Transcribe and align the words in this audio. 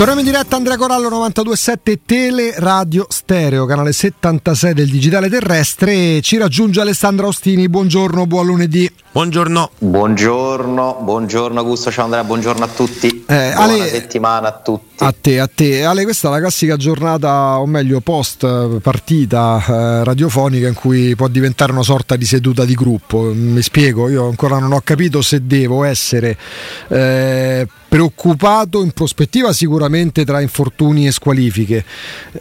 Torniamo 0.00 0.20
in 0.20 0.26
diretta 0.26 0.56
Andrea 0.56 0.78
Corallo 0.78 1.10
927 1.10 2.00
Tele 2.06 2.54
Radio 2.56 3.04
Stereo, 3.10 3.66
canale 3.66 3.92
76 3.92 4.72
del 4.72 4.88
digitale 4.88 5.28
terrestre. 5.28 6.22
Ci 6.22 6.38
raggiunge 6.38 6.80
Alessandra 6.80 7.26
Ostini. 7.26 7.68
Buongiorno, 7.68 8.26
buon 8.26 8.46
lunedì. 8.46 8.90
Buongiorno. 9.12 9.70
Buongiorno, 9.76 10.98
buongiorno 11.02 11.58
Augusto, 11.58 11.90
ciao 11.90 12.04
Andrea, 12.04 12.22
buongiorno 12.22 12.64
a 12.64 12.68
tutti. 12.68 13.24
Eh, 13.26 13.50
Buona 13.56 13.72
Ale- 13.72 13.88
settimana 13.88 14.46
a 14.46 14.52
tutti. 14.52 15.02
A 15.02 15.12
te, 15.20 15.40
a 15.40 15.50
te. 15.52 15.84
Ale, 15.84 16.04
questa 16.04 16.28
è 16.28 16.30
la 16.30 16.38
classica 16.38 16.76
giornata, 16.76 17.58
o 17.58 17.66
meglio 17.66 17.98
post 18.00 18.78
partita 18.78 19.60
eh, 19.66 20.04
radiofonica 20.04 20.68
in 20.68 20.74
cui 20.74 21.16
può 21.16 21.26
diventare 21.26 21.72
una 21.72 21.82
sorta 21.82 22.14
di 22.14 22.24
seduta 22.24 22.64
di 22.64 22.74
gruppo. 22.74 23.32
Mi 23.34 23.62
spiego, 23.62 24.08
io 24.08 24.28
ancora 24.28 24.60
non 24.60 24.70
ho 24.70 24.80
capito 24.84 25.22
se 25.22 25.44
devo 25.44 25.82
essere 25.82 26.38
eh, 26.86 27.66
preoccupato 27.88 28.80
in 28.80 28.92
prospettiva 28.92 29.52
sicuramente 29.52 30.24
tra 30.24 30.40
infortuni 30.40 31.08
e 31.08 31.10
squalifiche, 31.10 31.84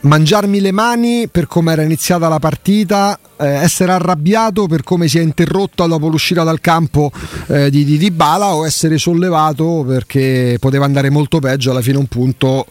mangiarmi 0.01 0.59
le 0.61 0.71
mani 0.71 1.27
per 1.29 1.47
come 1.47 1.71
era 1.71 1.81
iniziata 1.81 2.27
la 2.27 2.37
partita, 2.37 3.17
eh, 3.39 3.47
essere 3.47 3.91
arrabbiato 3.91 4.67
per 4.67 4.83
come 4.83 5.07
si 5.07 5.17
è 5.17 5.21
interrotta 5.21 5.85
dopo 5.87 6.07
l'uscita 6.07 6.43
dal 6.43 6.59
campo 6.59 7.11
eh, 7.47 7.69
di, 7.69 7.85
di 7.85 7.97
Dybala 7.97 8.53
o 8.53 8.65
essere 8.65 8.97
sollevato 8.97 9.83
perché 9.87 10.57
poteva 10.59 10.85
andare 10.85 11.09
molto 11.09 11.39
peggio, 11.39 11.71
alla 11.71 11.81
fine 11.81 11.97
un 11.97 12.07
punto 12.07 12.65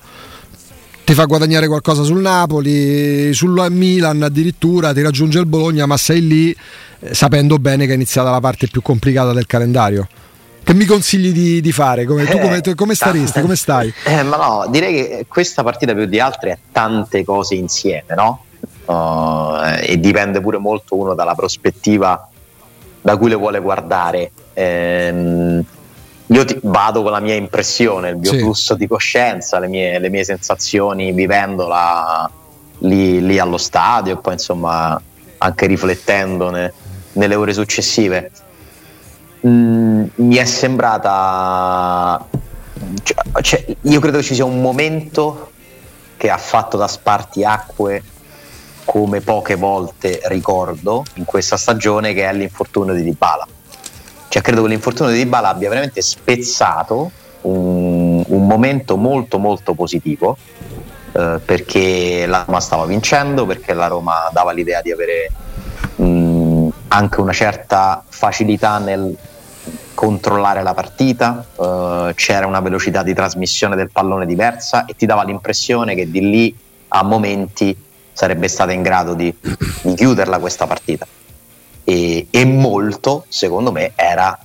ti 1.05 1.15
fa 1.15 1.25
guadagnare 1.25 1.69
qualcosa 1.69 2.03
sul 2.03 2.21
Napoli, 2.21 3.33
sul 3.33 3.67
Milan 3.71 4.23
addirittura, 4.23 4.93
ti 4.93 5.01
raggiunge 5.01 5.39
il 5.39 5.47
Bologna, 5.47 5.87
ma 5.87 5.97
sei 5.97 6.27
lì 6.27 6.55
eh, 7.01 7.15
sapendo 7.15 7.57
bene 7.59 7.87
che 7.87 7.93
è 7.93 7.95
iniziata 7.95 8.31
la 8.31 8.41
parte 8.41 8.69
più 8.69 8.83
complicata 8.83 9.33
del 9.33 9.47
calendario. 9.47 10.07
Che 10.63 10.75
mi 10.75 10.85
consigli 10.85 11.33
di, 11.33 11.63
di 11.63 11.73
fare? 11.73 12.05
Come, 12.05 12.27
tu 12.27 12.39
come, 12.39 12.61
Eh, 12.63 12.75
come 12.75 12.95
staresti? 12.95 13.41
Come 13.41 13.57
stai? 13.57 13.91
Eh, 14.05 14.23
ma 14.23 14.37
no, 14.37 14.67
direi 14.69 14.93
che 14.93 15.27
questa 15.27 15.63
partita 15.63 15.95
più 15.95 16.05
di 16.05 16.21
altre 16.21 16.51
è 16.51 16.59
tante 16.71 17.25
cose 17.25 17.55
insieme, 17.55 18.15
no? 18.15 18.43
Uh, 18.89 19.77
e 19.83 20.01
dipende 20.01 20.41
pure 20.41 20.57
molto 20.57 20.97
uno 20.97 21.13
dalla 21.13 21.35
prospettiva 21.35 22.27
da 23.03 23.19
cui 23.19 23.29
le 23.29 23.35
vuole 23.35 23.61
guardare. 23.61 24.31
Ehm, 24.55 25.63
io 26.27 26.45
ti- 26.47 26.59
vado 26.63 27.03
con 27.03 27.13
la 27.13 27.21
mia 27.21 27.35
impressione, 27.35 28.09
il 28.11 28.17
mio 28.17 28.33
Sì. 28.33 28.39
flusso 28.39 28.75
di 28.75 28.87
coscienza, 28.87 29.59
le 29.59 29.69
mie, 29.69 29.99
le 29.99 30.09
mie 30.09 30.25
sensazioni 30.25 31.13
vivendola 31.13 32.31
lì, 32.79 33.21
lì 33.21 33.39
allo 33.39 33.59
stadio 33.59 34.15
e 34.15 34.17
poi 34.17 34.33
insomma 34.35 34.99
anche 35.37 35.67
riflettendone 35.67 36.73
nelle 37.13 37.35
ore 37.35 37.53
successive. 37.53 38.31
Mm, 39.47 40.05
mi 40.15 40.37
è 40.37 40.45
sembrata 40.47 42.25
cioè, 43.03 43.17
cioè, 43.43 43.77
io 43.83 44.01
credo 44.01 44.23
ci 44.23 44.35
sia 44.35 44.45
un 44.45 44.61
momento 44.63 45.51
che 46.17 46.31
ha 46.31 46.39
fatto 46.39 46.77
da 46.77 46.89
spartiacque 46.89 48.03
come 48.89 49.21
poche 49.21 49.55
volte 49.55 50.19
ricordo 50.29 51.05
in 51.17 51.27
questa 51.27 51.59
stagione 51.59 52.15
che 52.15 52.27
è 52.27 52.33
l'infortunio 52.33 52.95
di 52.95 53.03
Dybala. 53.03 53.47
Cioè 54.29 54.41
credo 54.41 54.63
che 54.63 54.69
l'infortunio 54.69 55.13
di 55.13 55.19
Dybala 55.19 55.51
abbia 55.51 55.69
veramente 55.69 56.01
spezzato 56.01 57.11
un, 57.43 58.25
un 58.27 58.47
momento 58.47 58.97
molto 58.97 59.39
molto 59.39 59.75
positivo 59.75 60.39
eh, 61.13 61.39
perché 61.45 62.25
la 62.25 62.45
Roma 62.47 62.61
stava 62.61 62.87
vincendo 62.87 63.45
perché 63.45 63.75
la 63.75 63.89
Roma 63.89 64.31
dava 64.33 64.53
l'idea 64.53 64.81
di 64.81 64.91
avere 64.91 65.31
mh, 65.97 66.69
anche 66.89 67.21
una 67.21 67.35
certa 67.35 68.03
facilità 68.09 68.79
nel 68.79 69.15
controllare 69.93 70.63
la 70.63 70.73
partita, 70.73 71.45
eh, 71.61 72.13
c'era 72.15 72.47
una 72.47 72.61
velocità 72.61 73.03
di 73.03 73.13
trasmissione 73.13 73.77
del 73.77 73.91
pallone 73.91 74.25
diversa 74.25 74.87
e 74.87 74.95
ti 74.95 75.05
dava 75.05 75.25
l'impressione 75.25 75.95
che 75.95 76.11
di 76.11 76.21
lì 76.21 76.57
a 76.89 77.03
momenti 77.03 77.77
sarebbe 78.19 78.49
stata 78.49 78.73
in 78.73 78.83
grado 78.83 79.15
di, 79.15 79.33
di 79.83 79.95
chiuderla 79.95 80.41
questa 80.41 80.67
partita. 80.67 81.07
E, 81.85 82.27
e 82.29 82.45
molto, 82.45 83.25
secondo 83.29 83.71
me, 83.71 83.93
era 83.95 84.37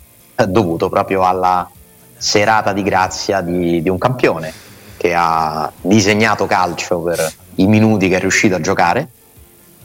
dovuto 0.48 0.90
proprio 0.90 1.24
alla 1.24 1.68
serata 2.16 2.72
di 2.72 2.84
grazia 2.84 3.42
di, 3.42 3.82
di 3.82 3.90
un 3.90 3.98
campione 3.98 4.54
che 4.96 5.16
ha 5.16 5.72
disegnato 5.82 6.46
calcio 6.46 7.00
per 7.00 7.34
i 7.56 7.66
minuti 7.66 8.10
che 8.10 8.18
è 8.18 8.20
riuscito 8.20 8.54
a 8.54 8.62
giocare. 8.62 9.08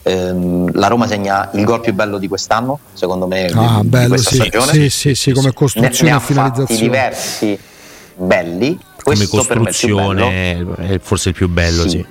Ehm, 0.03 0.71
la 0.75 0.89
Roma 0.89 1.07
segna 1.07 1.49
il 1.55 1.65
gol 1.65 1.81
più 1.81 1.95
bello 1.95 2.19
di 2.19 2.29
quest'anno, 2.29 2.79
secondo 2.93 3.27
me, 3.27 3.47
di- 3.47 3.53
Ah, 3.57 3.79
di 3.81 3.89
bello, 3.89 4.09
questa 4.09 4.31
sì. 4.31 4.37
stagione 4.37 4.73
Sì, 4.73 4.91
sì, 4.91 5.15
sì, 5.15 5.33
come 5.33 5.47
ne, 5.47 5.53
costruzione 5.55 6.03
ne 6.03 6.09
e 6.11 6.13
ha 6.13 6.19
fatti 6.21 6.33
finalizzazione. 6.35 6.81
diversi 6.83 7.59
belli. 8.17 8.79
Come 9.03 9.17
Questo 9.17 9.45
per 9.45 9.59
me 9.61 9.71
è 9.71 9.87
bello. 9.87 10.05
costruzione 10.05 10.77
è 10.77 10.99
forse 11.01 11.29
il 11.31 11.35
più 11.35 11.49
bello, 11.49 11.89
sì. 11.89 12.05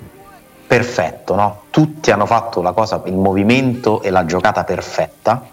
Perfetto, 0.67 1.33
no? 1.35 1.61
Tutti 1.69 2.11
hanno 2.11 2.25
fatto 2.25 2.61
la 2.61 2.73
cosa, 2.73 3.01
il 3.05 3.15
movimento 3.15 4.01
e 4.01 4.09
la 4.09 4.25
giocata 4.25 4.65
perfetta, 4.65 5.47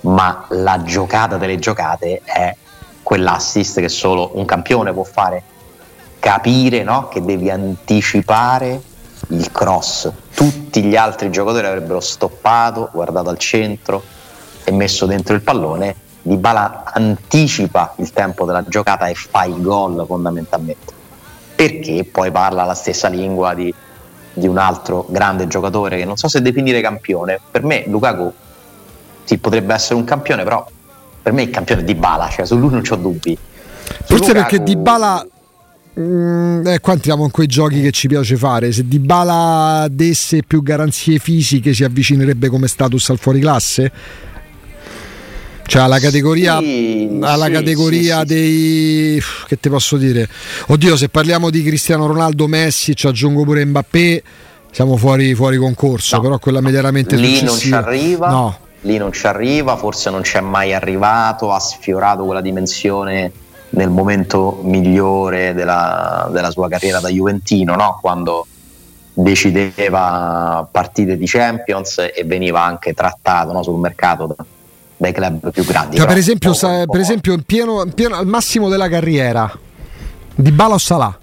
ma 0.00 0.44
la 0.50 0.82
giocata 0.82 1.38
delle 1.38 1.58
giocate 1.58 2.20
è 2.22 2.54
quell'assist 3.02 3.80
che 3.80 3.88
solo 3.88 4.32
un 4.34 4.44
campione 4.44 4.92
può 4.92 5.04
fare. 5.04 5.42
Capire 6.18 6.82
no? 6.82 7.08
che 7.08 7.22
devi 7.22 7.48
anticipare 7.48 8.82
il 9.28 9.50
cross. 9.50 10.12
Tutti 10.34 10.82
gli 10.82 10.96
altri 10.96 11.30
giocatori 11.30 11.66
avrebbero 11.66 12.00
stoppato, 12.00 12.90
guardato 12.92 13.30
al 13.30 13.38
centro 13.38 14.02
e 14.64 14.70
messo 14.70 15.06
dentro 15.06 15.34
il 15.34 15.40
pallone. 15.40 15.96
Dybala 16.20 16.82
anticipa 16.92 17.94
il 17.96 18.12
tempo 18.12 18.44
della 18.44 18.64
giocata 18.68 19.06
e 19.06 19.14
fa 19.14 19.44
il 19.44 19.62
gol 19.62 20.04
fondamentalmente. 20.06 20.92
Perché 21.54 22.04
poi 22.04 22.30
parla 22.30 22.64
la 22.64 22.74
stessa 22.74 23.08
lingua 23.08 23.54
di, 23.54 23.74
di 24.38 24.46
un 24.46 24.58
altro 24.58 25.06
grande 25.08 25.46
giocatore 25.46 25.96
che 25.98 26.04
non 26.04 26.16
so 26.16 26.28
se 26.28 26.40
definire 26.40 26.80
campione. 26.80 27.38
Per 27.50 27.64
me 27.64 27.84
Lukaku 27.86 28.32
sì, 29.24 29.38
potrebbe 29.38 29.74
essere 29.74 29.96
un 29.96 30.04
campione, 30.04 30.42
però 30.44 30.66
per 31.22 31.32
me 31.32 31.42
il 31.42 31.50
campione 31.50 31.82
è 31.82 31.84
Dybala, 31.84 32.28
cioè 32.28 32.46
su 32.46 32.56
lui 32.56 32.70
non 32.70 32.82
ho 32.88 32.96
dubbi. 32.96 33.36
Su 33.36 34.16
Forse 34.16 34.32
Lukaku- 34.32 34.34
perché 34.34 34.62
Dybala 34.62 35.26
Mm, 35.98 36.64
eh, 36.64 36.78
qua 36.78 36.92
entriamo 36.92 37.24
in 37.24 37.32
quei 37.32 37.48
giochi 37.48 37.80
che 37.80 37.90
ci 37.90 38.06
piace 38.06 38.36
fare. 38.36 38.70
Se 38.70 38.86
Dybala 38.86 39.88
desse 39.90 40.42
più 40.46 40.62
garanzie 40.62 41.18
fisiche, 41.18 41.74
si 41.74 41.82
avvicinerebbe 41.82 42.48
come 42.48 42.68
status 42.68 43.10
al 43.10 43.18
fuoriclasse? 43.18 43.92
Cioè 45.68 45.82
alla 45.82 45.98
categoria, 45.98 46.58
Sì, 46.60 47.18
alla 47.20 47.44
sì, 47.44 47.52
categoria 47.52 48.20
sì, 48.20 48.24
dei... 48.24 49.22
che 49.46 49.60
ti 49.60 49.68
posso 49.68 49.98
dire? 49.98 50.26
Oddio, 50.68 50.96
se 50.96 51.10
parliamo 51.10 51.50
di 51.50 51.62
Cristiano 51.62 52.06
Ronaldo, 52.06 52.46
Messi, 52.46 52.96
ci 52.96 53.06
aggiungo 53.06 53.44
pure 53.44 53.66
Mbappé, 53.66 54.22
siamo 54.70 54.96
fuori, 54.96 55.34
fuori 55.34 55.58
concorso, 55.58 56.16
No, 56.16 56.22
però 56.22 56.38
quella 56.38 56.62
mediamente 56.62 57.16
lì 57.16 57.42
non 57.42 57.54
ci 57.58 57.68
successiva... 57.68 57.76
arriva. 57.78 58.28
No, 58.30 58.58
Lì 58.82 58.96
non 58.96 59.12
ci 59.12 59.26
arriva, 59.26 59.76
forse 59.76 60.08
non 60.08 60.22
c'è 60.22 60.40
mai 60.40 60.72
arrivato, 60.72 61.52
ha 61.52 61.58
sfiorato 61.60 62.24
quella 62.24 62.40
dimensione 62.40 63.30
nel 63.70 63.90
momento 63.90 64.60
migliore 64.62 65.52
della, 65.52 66.30
della 66.32 66.50
sua 66.50 66.68
carriera 66.70 66.98
da 66.98 67.10
Juventino, 67.10 67.74
no? 67.74 67.98
quando 68.00 68.46
decideva 69.12 70.66
partite 70.70 71.18
di 71.18 71.26
Champions 71.26 71.98
e 71.98 72.22
veniva 72.24 72.62
anche 72.62 72.94
trattato 72.94 73.52
no? 73.52 73.62
sul 73.62 73.78
mercato 73.78 74.26
da- 74.34 74.44
dai 74.98 75.12
club 75.12 75.50
più 75.50 75.64
grandi. 75.64 75.96
Cioè, 75.96 76.06
per 76.06 76.16
esempio, 76.18 76.52
sa- 76.52 76.84
per 76.86 77.00
esempio 77.00 77.32
in 77.32 77.42
pieno, 77.44 77.82
in 77.82 77.92
pieno- 77.94 78.16
al 78.16 78.26
massimo 78.26 78.68
della 78.68 78.88
carriera 78.88 79.50
di 80.34 80.52
Bala 80.52 80.74
o 80.74 80.78
Salah. 80.78 81.18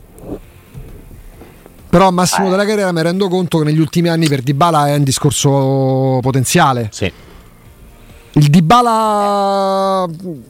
Però 1.90 2.08
al 2.08 2.14
massimo 2.14 2.48
Eh. 2.48 2.50
della 2.50 2.66
carriera 2.66 2.92
mi 2.92 3.02
rendo 3.04 3.30
conto 3.30 3.60
che 3.60 3.64
negli 3.66 3.80
ultimi 3.80 4.10
anni 4.10 4.28
per 4.28 4.42
Dybala 4.42 4.88
è 4.90 4.96
un 4.96 5.04
discorso 5.04 6.20
potenziale. 6.22 6.90
Sì. 6.92 7.10
Il 8.34 8.50
Dybala 8.50 10.06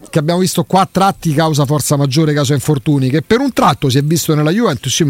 che 0.10 0.18
abbiamo 0.18 0.39
visto 0.39 0.63
qua 0.63 0.81
a 0.81 0.89
tratti 0.92 1.33
causa 1.36 1.66
forza 1.66 1.98
maggiore, 1.98 2.33
causa 2.33 2.56
infortuni, 2.56 3.12
che 3.12 3.21
per 3.21 3.42
un 3.42 3.54
tratto 3.54 3.89
si 3.89 4.00
è 4.00 4.01
visto 4.01 4.33
nella 4.33 4.50
Juventus. 4.50 5.04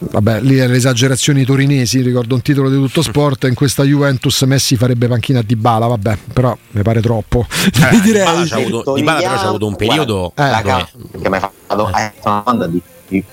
Vabbè, 0.00 0.40
lì 0.42 0.56
è 0.58 0.66
le 0.68 0.76
esagerazioni 0.76 1.44
torinesi, 1.44 2.00
ricordo 2.02 2.34
un 2.36 2.42
titolo 2.42 2.70
di 2.70 2.76
tutto 2.76 3.02
sport, 3.02 3.44
in 3.44 3.54
questa 3.54 3.82
Juventus 3.82 4.42
Messi 4.42 4.76
farebbe 4.76 5.08
panchina 5.08 5.40
a 5.40 5.42
Dybala, 5.42 5.86
vabbè, 5.86 6.18
però 6.32 6.56
mi 6.70 6.82
pare 6.82 7.00
troppo. 7.00 7.46
Eh, 7.64 7.98
direi. 8.02 8.24
Dybala 8.24 8.46
c'ha 8.46 8.56
avuto, 8.56 8.94
Dybala 8.94 9.18
però 9.18 9.34
c'ha 9.34 9.48
avuto 9.48 9.66
un 9.66 9.76
periodo 9.76 10.32
Guarda, 10.34 10.78
Eh. 10.78 11.20
che 11.20 11.28
mi 11.28 11.34
hai 11.34 11.40
fatto, 11.40 11.84
hai 11.86 12.10
fatto 12.20 12.28
una 12.28 12.42
domanda 12.44 12.66
difficile. 12.68 13.24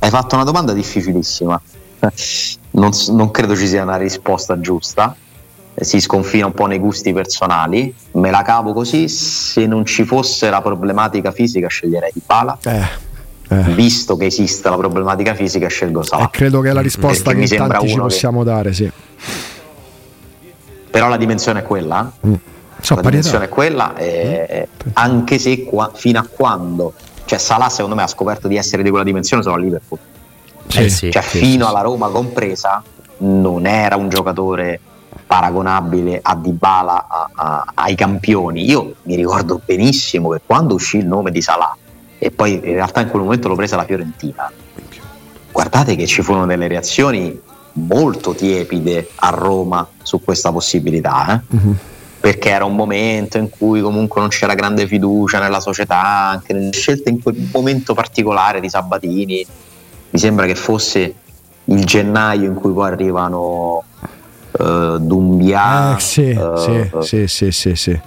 Hai 0.00 0.10
fatto 0.10 0.34
una 0.34 0.44
domanda 0.44 0.72
difficilissima. 0.72 1.60
Non, 2.70 2.90
non 3.08 3.30
credo 3.32 3.56
ci 3.56 3.66
sia 3.66 3.82
una 3.82 3.96
risposta 3.96 4.60
giusta. 4.60 5.16
Eh, 5.74 5.84
Si 5.84 5.98
sconfina 6.00 6.46
un 6.46 6.52
po' 6.52 6.66
nei 6.66 6.78
gusti 6.78 7.12
personali. 7.12 7.92
Me 8.12 8.30
la 8.30 8.42
cavo 8.42 8.72
così. 8.72 9.08
Se 9.08 9.66
non 9.66 9.84
ci 9.84 10.04
fosse 10.04 10.48
la 10.50 10.60
problematica 10.60 11.32
fisica, 11.32 11.66
sceglierei 11.66 12.10
di 12.12 12.20
Bala. 12.24 12.56
Eh, 12.62 12.86
eh. 13.48 13.62
Visto 13.74 14.16
che 14.16 14.26
esiste 14.26 14.68
la 14.68 14.76
problematica 14.76 15.34
fisica, 15.34 15.68
scelgo 15.68 16.00
E 16.02 16.04
Salah. 16.04 16.28
credo 16.30 16.60
che 16.60 16.68
è 16.70 16.72
la 16.72 16.80
risposta 16.82 17.24
Perché 17.24 17.30
che 17.30 17.36
mi 17.36 17.42
in 17.42 17.48
sembra 17.48 17.68
tanti 17.78 17.88
ci 17.88 17.94
uno 17.94 18.02
che- 18.04 18.08
possiamo 18.10 18.44
dare, 18.44 18.72
sì. 18.74 18.90
Però 20.90 21.08
la 21.08 21.16
dimensione 21.16 21.60
è 21.60 21.62
quella. 21.62 22.10
eh? 22.22 22.38
So, 22.80 22.94
la 22.94 23.00
parità. 23.02 23.08
dimensione 23.10 23.44
è 23.46 23.48
quella, 23.48 23.96
eh, 23.96 24.68
anche 24.94 25.38
se 25.38 25.64
qua- 25.64 25.90
fino 25.94 26.18
a 26.20 26.26
quando, 26.28 26.92
cioè 27.24 27.38
Salah 27.38 27.68
secondo 27.68 27.96
me 27.96 28.02
ha 28.02 28.06
scoperto 28.06 28.46
di 28.48 28.56
essere 28.56 28.82
di 28.82 28.88
quella 28.88 29.04
dimensione 29.04 29.42
solo 29.42 29.56
a 29.56 29.58
Liverpool, 29.58 29.98
Sì, 30.68 30.84
Eh 30.84 30.88
sì. 30.90 31.10
cioè 31.10 31.22
sì, 31.22 31.38
fino 31.38 31.64
sì, 31.64 31.70
alla 31.70 31.80
Roma 31.80 32.08
compresa 32.08 32.82
non 33.18 33.66
era 33.66 33.96
un 33.96 34.08
giocatore 34.08 34.78
paragonabile 35.26 36.20
a 36.22 36.36
Dybala 36.36 37.06
a- 37.08 37.30
a- 37.34 37.64
ai 37.74 37.94
campioni. 37.96 38.64
Io 38.68 38.94
mi 39.02 39.16
ricordo 39.16 39.60
benissimo 39.64 40.28
che 40.30 40.40
quando 40.46 40.74
uscì 40.74 40.98
il 40.98 41.06
nome 41.06 41.30
di 41.30 41.40
Salah 41.42 41.76
e 42.18 42.30
poi 42.30 42.54
in 42.54 42.60
realtà 42.74 43.00
in 43.00 43.08
quel 43.08 43.22
momento 43.22 43.48
lo 43.48 43.54
prese 43.54 43.76
la 43.76 43.84
Fiorentina, 43.84 44.50
guardate 45.52 45.96
che 45.96 46.06
ci 46.06 46.22
furono 46.22 46.46
delle 46.46 46.68
reazioni 46.68 47.40
molto 47.72 48.34
tiepide 48.34 49.10
a 49.16 49.28
Roma 49.30 49.86
su 50.02 50.22
questa 50.22 50.50
possibilità. 50.52 51.42
eh 51.50 51.56
Mhm. 51.56 51.76
perché 52.20 52.50
era 52.50 52.64
un 52.64 52.74
momento 52.74 53.38
in 53.38 53.48
cui 53.48 53.80
comunque 53.80 54.20
non 54.20 54.28
c'era 54.28 54.54
grande 54.54 54.88
fiducia 54.88 55.38
nella 55.38 55.60
società, 55.60 56.02
anche 56.02 56.52
nelle 56.52 56.72
scelte 56.72 57.10
in 57.10 57.22
quel 57.22 57.48
momento 57.52 57.94
particolare 57.94 58.58
di 58.60 58.68
Sabatini. 58.68 59.46
Mi 60.10 60.18
sembra 60.18 60.44
che 60.44 60.56
fosse 60.56 61.14
il 61.64 61.84
gennaio 61.84 62.48
in 62.48 62.54
cui 62.54 62.72
poi 62.72 62.88
arrivano 62.90 63.84
eh, 64.58 64.96
Dumbia. 64.98 65.96
Eh, 65.96 66.00
sì, 66.00 66.30
eh, 66.30 66.50
sì, 66.56 66.90
sì, 67.00 67.26
sì, 67.28 67.52
sì, 67.52 67.74
sì. 67.76 68.00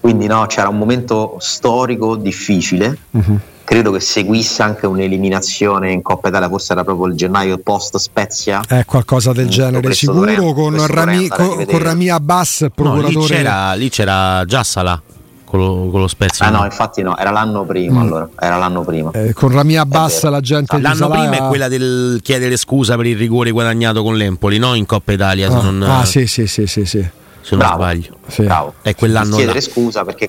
Quindi 0.00 0.26
no, 0.26 0.46
c'era 0.46 0.68
un 0.68 0.78
momento 0.78 1.36
storico 1.40 2.16
difficile. 2.16 2.96
Mhm. 3.10 3.40
Credo 3.64 3.92
che 3.92 4.00
seguisse 4.00 4.62
anche 4.62 4.86
un'eliminazione 4.86 5.92
in 5.92 6.02
Coppa 6.02 6.28
Italia, 6.28 6.48
forse 6.48 6.72
era 6.72 6.82
proprio 6.82 7.06
il 7.06 7.14
gennaio 7.14 7.58
post 7.58 7.96
Spezia. 7.98 8.62
È 8.66 8.84
qualcosa 8.84 9.32
del 9.32 9.44
Questo- 9.46 9.62
genere, 9.62 9.92
sicuro, 9.94 10.18
dovremmo- 10.18 10.52
con, 10.54 10.86
Rami, 10.86 11.28
con, 11.28 11.64
con 11.66 11.78
Rami 11.78 12.08
Abbas, 12.08 12.62
No, 12.62 12.66
lì, 12.66 12.72
procuratore. 12.74 13.26
c'era, 13.26 13.72
lì 13.74 13.88
c'era 13.90 14.44
già 14.44 14.64
Salah 14.64 15.00
con 15.44 15.60
lo, 15.60 15.88
con 15.90 16.00
lo 16.00 16.08
Spezia. 16.08 16.46
Ah 16.46 16.50
no, 16.50 16.64
infatti 16.64 17.02
no, 17.02 17.16
era 17.16 17.30
l'anno 17.30 17.64
prima 17.64 18.00
Mm. 18.00 18.06
allora, 18.06 18.28
era 18.40 18.56
l'anno 18.56 18.82
prima. 18.82 19.10
eh, 19.12 19.32
con 19.34 19.52
Rami 19.52 19.76
Abbas 19.76 20.14
vero. 20.22 20.30
la 20.30 20.40
gente 20.40 20.76
di 20.76 20.82
L'anno 20.82 20.94
Salah- 20.96 21.18
prima 21.28 21.36
è 21.44 21.48
quella 21.48 21.68
del 21.68 22.18
chiedere 22.24 22.56
scusa 22.56 22.96
per 22.96 23.06
il 23.06 23.16
rigore 23.16 23.52
guadagnato 23.52 24.02
con 24.02 24.16
l'Empoli, 24.16 24.58
no? 24.58 24.74
In 24.74 24.86
Coppa 24.86 25.12
Italia, 25.12 25.48
se 25.48 25.56
Ah, 25.56 25.62
non, 25.62 25.82
ah, 25.82 26.04
sì, 26.04 26.26
sì, 26.26 26.48
sì, 26.48 26.66
sì, 26.66 26.84
sì. 26.84 27.08
Se 27.40 27.56
non 27.56 27.58
Bravo. 27.58 27.74
sbaglio. 27.82 28.16
Sì. 28.28 28.42
Bravo. 28.42 28.74
È 28.82 28.94
quell'anno 28.94 29.36
chiedere 29.36 29.60
là. 29.60 29.64
scusa 29.64 30.04
perché 30.04 30.28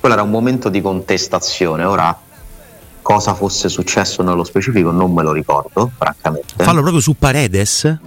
quello 0.00 0.14
era 0.14 0.22
un 0.24 0.30
momento 0.30 0.68
di 0.68 0.80
contestazione. 0.80 1.84
Ora, 1.84 2.16
cosa 3.02 3.34
fosse 3.34 3.68
successo 3.68 4.22
nello 4.22 4.44
specifico 4.44 4.90
non 4.90 5.12
me 5.12 5.22
lo 5.22 5.32
ricordo, 5.32 5.90
francamente. 5.96 6.54
Fallo 6.56 6.80
proprio 6.80 7.00
su 7.00 7.14
Paredes. 7.14 7.98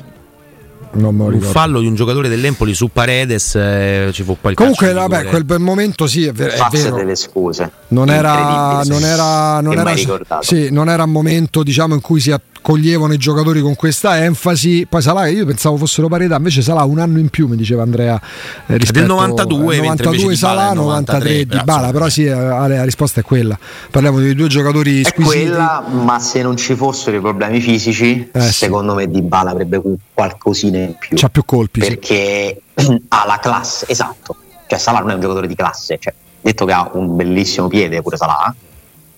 Non 0.92 1.16
me 1.16 1.30
lo 1.30 1.36
Un 1.36 1.42
fallo 1.42 1.81
di 1.81 1.86
un 1.86 1.94
giocatore 1.94 2.30
dell'Empoli 2.30 2.74
su 2.74 2.90
Paredes. 2.92 3.54
eh, 3.56 4.10
ci 4.12 4.24
fu 4.24 4.36
il 4.42 4.56
Comunque, 4.56 4.92
vabbè, 4.92 5.25
quel 5.25 5.45
momento 5.60 6.07
sì, 6.07 6.25
è, 6.25 6.31
ver- 6.31 6.54
è 6.54 6.68
vero. 6.72 6.95
delle 6.95 7.16
scuse. 7.16 7.72
Non 7.90 8.10
era, 8.10 8.81
non 8.86 9.04
era, 9.04 9.62
non 9.62 9.78
era, 9.78 10.40
sì, 10.42 10.69
non 10.72 10.90
era 10.90 11.04
un 11.04 11.12
momento 11.12 11.62
diciamo, 11.62 11.94
in 11.94 12.02
cui 12.02 12.19
si 12.19 12.31
accoglievano 12.59 13.13
i 13.13 13.17
giocatori 13.17 13.61
con 13.61 13.75
questa 13.75 14.23
enfasi. 14.23 14.85
Poi 14.88 15.01
Salah, 15.01 15.27
io 15.27 15.45
pensavo 15.45 15.77
fossero 15.77 16.07
parità, 16.07 16.35
invece 16.35 16.61
Salah 16.61 16.83
un 16.83 17.00
anno 17.00 17.17
in 17.19 17.29
più, 17.29 17.47
mi 17.47 17.56
diceva 17.56 17.83
Andrea. 17.83 18.19
Eh, 18.67 18.77
rispetto, 18.77 19.07
92, 19.07 19.77
eh, 19.77 19.81
mentre 19.81 20.06
invece 20.06 20.25
92 20.25 20.35
Dybala 20.35 20.35
Salah, 20.35 20.71
è 20.71 20.75
93 20.75 21.19
93, 21.19 21.45
di 21.45 21.63
Bala, 21.63 21.77
insomma. 21.77 21.91
però 21.91 22.09
sì, 22.09 22.25
eh, 22.25 22.33
la 22.33 22.83
risposta 22.83 23.19
è 23.21 23.23
quella. 23.23 23.57
Parliamo 23.89 24.19
di 24.19 24.35
due 24.35 24.47
giocatori 24.47 25.01
È 25.01 25.06
squisiti. 25.07 25.35
quella, 25.38 25.83
ma 25.89 26.19
se 26.19 26.41
non 26.41 26.57
ci 26.57 26.75
fossero 26.75 27.17
i 27.17 27.21
problemi 27.21 27.59
fisici, 27.61 28.29
Eh, 28.31 28.41
sì. 28.41 28.51
secondo 28.53 28.94
me 28.94 29.07
Di 29.07 29.21
Bala 29.21 29.51
avrebbe 29.51 29.81
qualcosina 30.13 30.77
in 30.77 30.95
più. 31.00 31.15
C'ha 31.17 31.29
più 31.29 31.44
colpi, 31.45 31.81
sì. 31.81 31.88
perché 31.88 32.61
ha 33.09 33.23
la 33.25 33.39
classe, 33.41 33.85
esatto. 33.88 34.35
Cioè 34.67 34.77
Salah 34.77 35.00
non 35.00 35.11
è 35.11 35.13
un 35.15 35.21
giocatore 35.21 35.47
di 35.47 35.56
classe, 35.56 35.97
cioè, 36.00 36.13
detto 36.41 36.65
che 36.65 36.73
ha 36.73 36.89
un 36.94 37.15
bellissimo 37.15 37.67
piede 37.67 38.01
pure 38.01 38.17
Salah, 38.17 38.54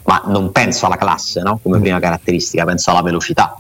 ma 0.04 0.22
non 0.26 0.52
penso 0.52 0.86
alla 0.86 0.98
classe, 0.98 1.42
no? 1.42 1.60
Come 1.62 1.78
Mm. 1.78 1.82
prima 1.82 2.00
caratteristica, 2.00 2.66
penso 2.66 2.90
alla 2.92 3.02
velocità. 3.02 3.56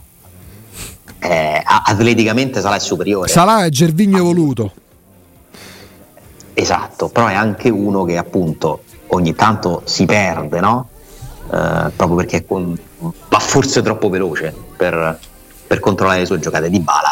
Eh, 1.19 1.61
atleticamente 1.65 2.61
Salah 2.61 2.77
è 2.77 2.79
superiore. 2.79 3.27
Salah 3.27 3.63
è 3.65 3.69
Gervigno 3.69 4.17
evoluto. 4.17 4.71
Esatto, 6.53 7.09
però 7.09 7.27
è 7.27 7.33
anche 7.33 7.69
uno 7.69 8.03
che 8.03 8.17
appunto 8.17 8.83
ogni 9.07 9.33
tanto 9.35 9.81
si 9.85 10.05
perde, 10.05 10.59
no? 10.59 10.89
Eh, 11.51 11.91
proprio 11.95 12.15
perché 12.15 12.45
con- 12.45 12.77
va 12.97 13.39
forse 13.39 13.81
troppo 13.81 14.09
veloce 14.09 14.53
per, 14.77 15.17
per 15.67 15.79
controllare 15.79 16.19
le 16.19 16.25
sue 16.25 16.39
giocate. 16.39 16.69
Di 16.69 16.79
Bala 16.79 17.09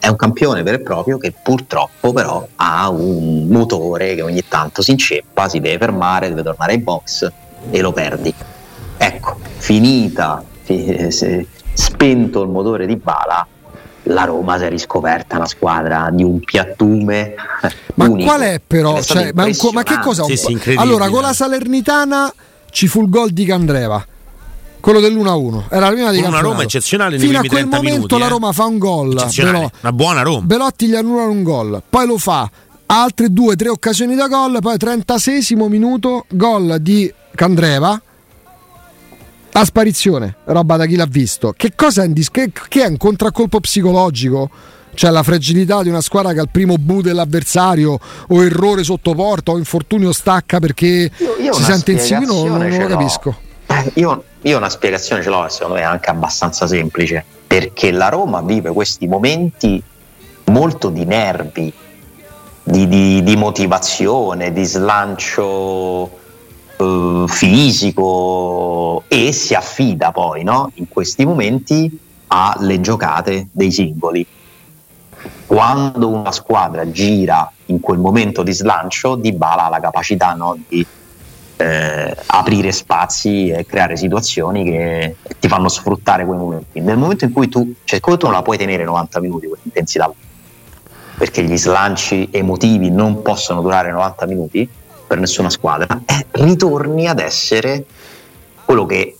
è, 0.00 0.06
è 0.06 0.08
un 0.08 0.16
campione 0.16 0.62
vero 0.62 0.76
e 0.76 0.80
proprio 0.80 1.18
che 1.18 1.32
purtroppo 1.32 2.12
però 2.12 2.46
ha 2.56 2.88
un 2.90 3.46
motore 3.48 4.14
che 4.14 4.22
ogni 4.22 4.46
tanto 4.46 4.82
si 4.82 4.92
inceppa, 4.92 5.48
si 5.48 5.60
deve 5.60 5.78
fermare, 5.78 6.28
deve 6.28 6.42
tornare 6.42 6.74
in 6.74 6.82
box 6.84 7.30
e 7.70 7.80
lo 7.80 7.92
perdi. 7.92 8.32
Ecco, 8.98 9.36
finita, 9.58 10.42
fi- 10.62 11.10
se- 11.10 11.46
spento 11.72 12.42
il 12.42 12.48
motore 12.48 12.86
di 12.86 12.96
Bala, 12.96 13.46
la 14.04 14.24
Roma 14.24 14.58
si 14.58 14.64
è 14.64 14.68
riscoperta 14.68 15.36
una 15.36 15.46
squadra 15.46 16.08
di 16.12 16.22
un 16.22 16.40
piattume. 16.40 17.34
Ma 17.94 18.04
unico. 18.08 18.28
qual 18.28 18.40
è 18.42 18.60
però? 18.64 18.96
È 18.96 19.02
Cioè, 19.02 19.32
ma, 19.34 19.48
co- 19.56 19.72
ma 19.72 19.82
che 19.82 19.98
cosa? 20.00 20.24
Sì, 20.24 20.36
sì, 20.36 20.74
allora, 20.76 21.08
con 21.08 21.22
la 21.22 21.32
Salernitana 21.32 22.32
ci 22.70 22.86
fu 22.86 23.02
il 23.02 23.08
gol 23.10 23.30
di 23.30 23.44
Candreva. 23.44 24.04
Quello 24.78 25.00
dell'1-1 25.00 25.64
era 25.68 25.86
la 25.86 25.92
prima 25.92 26.12
di 26.12 26.20
una. 26.20 26.38
Roma 26.38 26.62
eccezionale 26.62 27.18
Fino 27.18 27.38
a 27.38 27.40
quel 27.40 27.50
30 27.50 27.76
momento 27.76 27.96
minuti, 27.96 28.18
la 28.20 28.26
eh. 28.26 28.28
Roma 28.28 28.52
fa 28.52 28.66
un 28.66 28.78
gol. 28.78 29.26
Belo- 29.34 29.70
una 29.80 29.92
buona 29.92 30.22
Roma. 30.22 30.40
Belotti 30.42 30.86
gli 30.86 30.94
annullano 30.94 31.30
un 31.30 31.42
gol, 31.42 31.82
poi 31.88 32.06
lo 32.06 32.18
fa. 32.18 32.48
Altre 32.88 33.32
due, 33.32 33.56
tre 33.56 33.68
occasioni 33.68 34.14
da 34.14 34.28
gol, 34.28 34.58
poi 34.60 34.76
36 34.76 35.56
minuto, 35.68 36.24
gol 36.28 36.76
di 36.80 37.12
Candreva. 37.34 38.00
La 39.56 39.64
sparizione, 39.64 40.36
roba 40.44 40.76
da 40.76 40.84
chi 40.84 40.96
l'ha 40.96 41.06
visto. 41.08 41.54
Che 41.56 41.72
cosa 41.74 42.02
è, 42.02 42.06
un 42.06 42.12
dis- 42.12 42.30
che, 42.30 42.52
che 42.68 42.84
è 42.84 42.88
un 42.88 42.98
contraccolpo 42.98 43.58
psicologico? 43.58 44.50
Cioè 44.92 45.10
la 45.10 45.22
fragilità 45.22 45.82
di 45.82 45.88
una 45.88 46.02
squadra 46.02 46.34
che 46.34 46.40
al 46.40 46.50
primo 46.50 46.74
bu 46.76 47.00
dell'avversario 47.00 47.98
o 48.28 48.44
errore 48.44 48.84
sotto 48.84 49.14
porta 49.14 49.52
o 49.52 49.56
infortunio 49.56 50.12
stacca 50.12 50.58
perché 50.58 51.10
Io- 51.16 51.36
io 51.40 51.54
si 51.54 51.62
sente 51.62 51.92
insieme, 51.92 52.26
non, 52.26 52.48
non 52.48 52.58
spiegazione 52.58 52.88
lo 52.88 52.98
capisco. 52.98 53.36
Eh, 53.68 53.92
Io, 53.94 54.24
io 54.42 54.58
una 54.58 54.68
spiegazione 54.68 55.22
ce 55.22 55.30
l'ho 55.30 55.46
e 55.46 55.48
secondo 55.48 55.76
me 55.76 55.80
è 55.80 55.84
anche 55.84 56.10
abbastanza 56.10 56.66
semplice, 56.66 57.24
perché 57.46 57.92
la 57.92 58.10
Roma 58.10 58.42
vive 58.42 58.70
questi 58.72 59.06
momenti 59.06 59.82
molto 60.44 60.90
di 60.90 61.06
nervi 61.06 61.72
di, 62.62 62.88
di, 62.88 63.22
di 63.22 63.36
motivazione, 63.36 64.52
di 64.52 64.64
slancio 64.64 66.24
eh, 66.76 67.24
fisico 67.28 69.04
e 69.08 69.32
si 69.32 69.54
affida 69.54 70.12
poi 70.12 70.42
no? 70.44 70.70
in 70.74 70.88
questi 70.88 71.24
momenti 71.24 71.98
alle 72.28 72.80
giocate 72.80 73.48
dei 73.52 73.70
singoli. 73.70 74.26
Quando 75.46 76.08
una 76.08 76.32
squadra 76.32 76.90
gira 76.90 77.50
in 77.66 77.80
quel 77.80 77.98
momento 77.98 78.42
di 78.42 78.52
slancio, 78.52 79.16
Di 79.16 79.32
Bala 79.32 79.66
ha 79.66 79.68
la 79.68 79.80
capacità 79.80 80.34
no? 80.34 80.56
di 80.68 80.86
eh, 81.56 82.16
aprire 82.26 82.72
spazi 82.72 83.48
e 83.48 83.64
creare 83.64 83.96
situazioni 83.96 84.64
che 84.64 85.16
ti 85.38 85.48
fanno 85.48 85.68
sfruttare 85.68 86.26
quei 86.26 86.38
momenti. 86.38 86.80
Nel 86.80 86.98
momento 86.98 87.24
in 87.24 87.32
cui 87.32 87.48
tu, 87.48 87.74
cioè, 87.84 88.00
tu 88.00 88.16
non 88.22 88.32
la 88.32 88.42
puoi 88.42 88.58
tenere 88.58 88.84
90 88.84 89.20
minuti 89.20 89.46
questa 89.46 89.66
intensità, 89.66 90.12
perché 91.16 91.42
gli 91.42 91.56
slanci 91.56 92.28
emotivi 92.30 92.90
non 92.90 93.22
possono 93.22 93.62
durare 93.62 93.90
90 93.90 94.26
minuti 94.26 94.68
per 95.06 95.18
nessuna 95.18 95.50
squadra, 95.50 96.02
eh, 96.04 96.26
ritorni 96.32 97.06
ad 97.06 97.20
essere 97.20 97.84
quello 98.64 98.86
che 98.86 99.16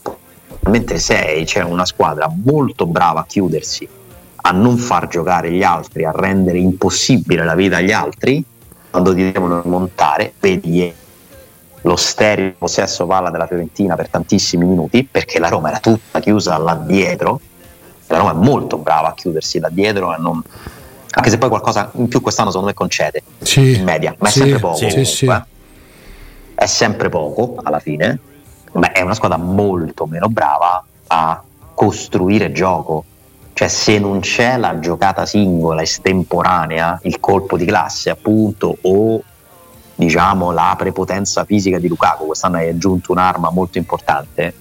mentre 0.61 0.99
sei, 0.99 1.47
cioè 1.47 1.63
una 1.63 1.87
squadra 1.87 2.31
molto 2.45 2.87
brava 2.87 3.21
a 3.21 3.27
chiudersi, 3.27 3.89
a 4.35 4.51
non 4.51 4.77
far 4.77 5.09
giocare 5.09 5.51
gli 5.51 5.63
altri, 5.63 6.05
a 6.05 6.13
rendere 6.13 6.59
impossibile 6.59 7.45
la 7.45 7.55
vita 7.55 7.77
agli 7.77 7.93
altri, 7.93 8.45
quando 8.91 9.15
ti 9.15 9.31
devono 9.31 9.63
montare, 9.65 10.33
vedi 10.41 10.93
lo 11.83 11.97
sterile 11.97 12.55
possesso 12.59 13.07
palla 13.07 13.31
della 13.31 13.47
Fiorentina 13.47 13.95
per 13.95 14.09
tantissimi 14.09 14.65
minuti, 14.65 15.05
perché 15.05 15.39
la 15.39 15.49
Roma 15.49 15.69
era 15.69 15.79
tutta 15.79 16.19
chiusa 16.19 16.57
là 16.59 16.75
dietro, 16.75 17.41
la 18.09 18.19
Roma 18.19 18.33
è 18.33 18.35
molto 18.35 18.79
brava 18.79 19.09
a 19.09 19.15
chiudersi 19.15 19.61
là 19.61 19.69
dietro 19.69 20.15
e 20.15 20.19
non, 20.19 20.43
anche 21.11 21.31
se 21.31 21.39
poi 21.39 21.49
qualcosa 21.49 21.91
in 21.95 22.09
più 22.09 22.21
quest'anno 22.21 22.51
secondo 22.51 22.69
me 22.71 22.75
concede 22.75 23.23
sì, 23.39 23.77
in 23.77 23.85
media, 23.85 24.15
ma 24.19 24.29
è 24.29 24.31
sì, 24.31 24.39
sempre 24.41 24.59
poco. 24.59 24.77
Sì, 24.77 25.05
sì. 25.05 25.33
È 26.57 26.67
sempre 26.67 27.09
poco 27.11 27.57
alla 27.63 27.79
fine, 27.81 28.19
ma 28.73 28.91
è 28.91 29.03
una 29.03 29.15
squadra 29.15 29.37
molto 29.37 30.07
meno 30.07 30.29
brava 30.29 30.83
a 31.09 31.43
costruire 31.75 32.51
gioco. 32.51 33.05
Cioè, 33.53 33.69
se 33.69 33.99
non 33.99 34.21
c'è 34.21 34.57
la 34.57 34.79
giocata 34.79 35.27
singola 35.27 35.83
estemporanea, 35.83 36.99
il 37.03 37.21
colpo 37.21 37.57
di 37.57 37.67
classe, 37.67 38.11
appunto, 38.11 38.79
o 38.81 39.23
diciamo 39.95 40.51
la 40.51 40.75
prepotenza 40.77 41.45
fisica 41.45 41.79
di 41.79 41.89
Lukaku, 41.89 42.27
quest'anno 42.27 42.57
hai 42.57 42.69
aggiunto 42.69 43.13
un'arma 43.13 43.51
molto 43.51 43.79
importante, 43.79 44.55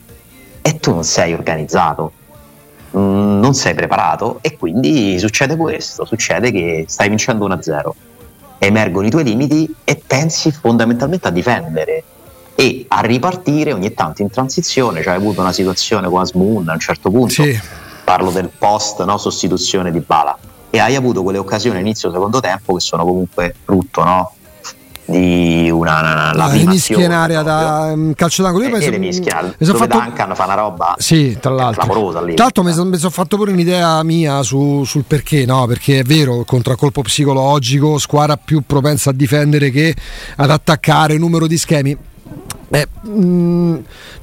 e 0.61 0.79
tu 0.79 0.91
non 0.91 1.03
sei 1.03 1.33
organizzato 1.33 2.11
Mm, 2.97 3.39
non 3.41 3.53
sei 3.53 3.73
preparato 3.73 4.39
e 4.41 4.55
quindi 4.57 5.19
succede 5.19 5.57
questo, 5.57 6.05
succede 6.05 6.49
che 6.51 6.85
stai 6.87 7.09
vincendo 7.09 7.45
1-0, 7.45 7.91
emergono 8.57 9.07
i 9.07 9.09
tuoi 9.09 9.23
limiti 9.23 9.73
e 9.83 10.01
pensi 10.05 10.51
fondamentalmente 10.51 11.27
a 11.27 11.31
difendere 11.31 12.03
e 12.55 12.85
a 12.87 13.01
ripartire 13.01 13.73
ogni 13.73 13.93
tanto 13.93 14.21
in 14.21 14.29
transizione, 14.29 15.01
cioè 15.01 15.13
hai 15.13 15.19
avuto 15.19 15.41
una 15.41 15.51
situazione 15.51 16.07
con 16.07 16.21
Asmoon 16.21 16.69
a 16.69 16.73
un 16.73 16.79
certo 16.79 17.11
punto, 17.11 17.43
sì. 17.43 17.59
parlo 18.03 18.31
del 18.31 18.49
post 18.49 19.03
no, 19.03 19.17
sostituzione 19.17 19.91
di 19.91 19.99
Bala. 19.99 20.37
E 20.69 20.79
hai 20.79 20.95
avuto 20.95 21.23
quelle 21.23 21.37
occasioni 21.37 21.79
inizio 21.79 22.11
secondo 22.11 22.39
tempo 22.39 22.73
che 22.73 22.79
sono 22.79 23.03
comunque 23.03 23.55
frutto 23.63 24.03
no, 24.03 24.33
di 25.05 25.69
una, 25.69 26.31
una 26.33 26.45
ah, 26.45 26.53
mischia 26.65 27.03
in 27.03 27.11
area 27.11 27.41
da 27.41 27.91
um, 27.93 28.13
calcio 28.13 28.41
d'angolo. 28.41 28.65
Io 28.65 28.71
penso, 28.71 28.89
e 28.89 28.97
mischia, 28.97 29.41
mi 29.41 29.65
sono 29.65 29.77
fatto 29.77 29.99
Duncan 29.99 30.35
fa 30.35 30.45
una 30.45 30.55
roba 30.55 30.95
sì, 30.97 31.37
tra 31.39 31.51
l'altro. 31.51 32.21
lì. 32.21 32.33
Tra 32.33 32.43
l'altro 32.45 32.63
mi 32.63 32.73
sono, 32.73 32.95
son 32.97 33.11
fatto 33.11 33.37
pure 33.37 33.51
un'idea 33.51 34.01
mia 34.03 34.41
su, 34.43 34.83
sul 34.83 35.03
perché, 35.05 35.45
no? 35.45 35.65
Perché 35.67 35.99
è 35.99 36.03
vero, 36.03 36.39
il 36.39 36.45
contraccolpo 36.45 37.01
psicologico, 37.01 37.97
squadra 37.97 38.37
più 38.37 38.63
propensa 38.65 39.11
a 39.11 39.13
difendere 39.13 39.69
che 39.69 39.95
ad 40.37 40.49
attaccare, 40.49 41.17
numero 41.17 41.47
di 41.47 41.57
schemi 41.57 41.97
Beh, 42.67 42.87
mh, 43.03 43.09
mm, 43.09 43.75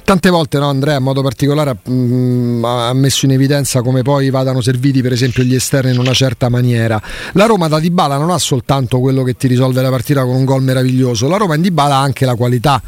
tante 0.03 0.29
volte 0.29 0.59
no, 0.59 0.67
Andrea 0.67 0.97
in 0.97 1.03
modo 1.03 1.21
particolare 1.21 1.77
mh, 1.81 1.93
mm, 1.93 2.65
ha 2.65 2.93
messo 2.93 3.25
in 3.25 3.31
evidenza 3.31 3.81
come 3.81 4.01
poi 4.01 4.29
vadano 4.29 4.59
serviti 4.61 5.01
per 5.01 5.13
esempio 5.13 5.43
gli 5.43 5.55
esterni 5.55 5.93
in 5.93 5.99
una 5.99 6.13
certa 6.13 6.49
maniera. 6.49 7.01
La 7.33 7.45
Roma 7.45 7.67
da 7.67 7.79
Dybala 7.79 8.17
non 8.17 8.31
ha 8.31 8.37
soltanto 8.37 8.99
quello 8.99 9.23
che 9.23 9.35
ti 9.35 9.47
risolve 9.47 9.81
la 9.81 9.89
partita 9.89 10.23
con 10.23 10.35
un 10.35 10.45
gol 10.45 10.61
meraviglioso, 10.61 11.27
la 11.27 11.37
Roma 11.37 11.55
in 11.55 11.61
Dybala 11.61 11.95
ha 11.95 12.01
anche 12.01 12.25
la 12.25 12.35
qualità. 12.35 12.81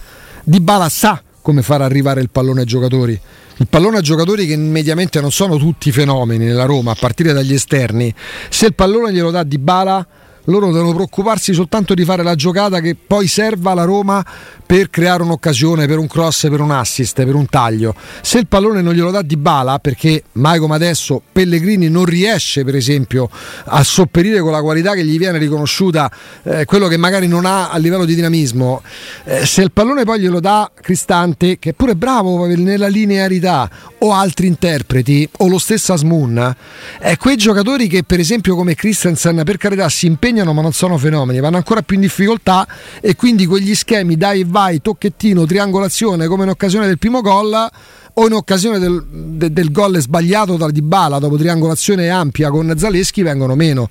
Dybala 0.44 0.90
sa 0.90 1.22
come 1.42 1.62
far 1.62 1.82
arrivare 1.82 2.22
il 2.22 2.30
pallone 2.30 2.62
ai 2.62 2.66
giocatori. 2.66 3.20
Il 3.58 3.68
pallone 3.70 4.00
a 4.00 4.02
giocatori 4.02 4.46
che 4.46 4.58
mediamente 4.58 5.22
non 5.22 5.32
sono 5.32 5.58
tutti 5.58 5.92
fenomeni 5.92 6.44
nella 6.44 6.66
Roma, 6.66 6.92
a 6.92 6.98
partire 7.00 7.32
dagli 7.32 7.54
esterni. 7.54 8.14
Se 8.50 8.66
il 8.66 8.74
pallone 8.74 9.14
glielo 9.14 9.32
dà 9.32 9.44
Dybala 9.44 10.06
loro 10.46 10.72
devono 10.72 10.94
preoccuparsi 10.94 11.54
soltanto 11.54 11.94
di 11.94 12.04
fare 12.04 12.24
la 12.24 12.36
giocata 12.36 12.80
che 12.80 12.96
poi 12.96 13.28
serva 13.28 13.72
alla 13.72 13.84
Roma 13.84 14.24
per 14.66 14.90
creare 14.90 15.24
un'occasione, 15.24 15.86
per 15.86 16.00
un 16.00 16.08
cross, 16.08 16.50
per 16.50 16.60
un 16.60 16.72
assist, 16.72 17.24
per 17.24 17.36
un 17.36 17.48
taglio. 17.48 17.94
Se 18.22 18.40
il 18.40 18.48
pallone 18.48 18.82
non 18.82 18.94
glielo 18.94 19.12
dà 19.12 19.22
di 19.22 19.38
bala, 19.38 19.80
perché 19.80 20.24
mai 20.34 20.60
come 20.60 20.76
adesso 20.76 21.22
Pellegrini 21.32 21.90
non 21.90 22.06
riesce, 22.06 22.64
per 22.64 22.76
esempio, 22.76 23.30
a 23.66 23.84
sopperire 23.84 24.40
con 24.40 24.52
la 24.52 24.62
qualità 24.62 24.94
che 24.94 25.06
gli 25.06 25.18
viene 25.18 25.38
riconosciuta, 25.38 26.12
eh, 26.44 26.66
quello 26.66 26.88
che 26.88 26.98
magari 26.98 27.28
non 27.28 27.46
ha 27.46 27.70
a 27.70 27.78
livello 27.78 28.06
di 28.06 28.16
dinamismo, 28.16 28.82
eh, 29.26 29.46
se 29.46 29.62
il 29.62 29.72
pallone 29.72 30.04
poi 30.04 30.20
glielo 30.20 30.40
dà 30.40 30.72
Cristante, 30.80 31.60
che 31.60 31.72
è 31.72 31.74
pure 31.74 31.96
bravo 31.96 32.46
nella 32.46 32.88
linearità, 32.88 33.70
o 34.00 34.14
altri 34.14 34.48
interpreti, 34.48 35.28
o 35.40 35.48
lo 35.48 35.58
stesso 35.58 35.94
Asmun, 35.94 36.56
eh, 37.02 37.18
quei 37.18 37.38
giocatori 37.38 37.88
che 37.88 38.04
per 38.04 38.20
esempio 38.20 38.56
come 38.56 38.76
Christensen, 38.76 39.42
per 39.44 39.58
carità, 39.58 39.90
si 39.90 40.06
impegnano 40.06 40.35
ma 40.44 40.62
non 40.62 40.74
sono 40.74 40.98
fenomeni, 40.98 41.40
vanno 41.40 41.58
ancora 41.58 41.82
più 41.82 41.96
in 41.96 42.02
difficoltà 42.02 42.68
e 43.02 43.16
quindi 43.16 43.46
quegli 43.46 43.74
schemi 43.76 44.18
dai 44.18 44.42
e 44.42 44.46
vai, 44.48 44.82
tocchettino, 44.82 45.46
triangolazione 45.46 46.28
come 46.28 46.44
in 46.44 46.50
occasione 46.50 46.88
del 46.88 46.98
primo 46.98 47.22
gol 47.22 47.70
o 48.18 48.26
in 48.26 48.34
occasione 48.34 48.80
del, 48.80 49.04
de, 49.08 49.52
del 49.52 49.72
gol 49.72 50.00
sbagliato 50.00 50.56
da 50.58 50.70
Dybala 50.70 51.20
dopo 51.20 51.38
triangolazione 51.38 52.10
ampia 52.10 52.50
con 52.50 52.74
Zaleschi 52.78 53.22
vengono 53.22 53.56
meno. 53.56 53.90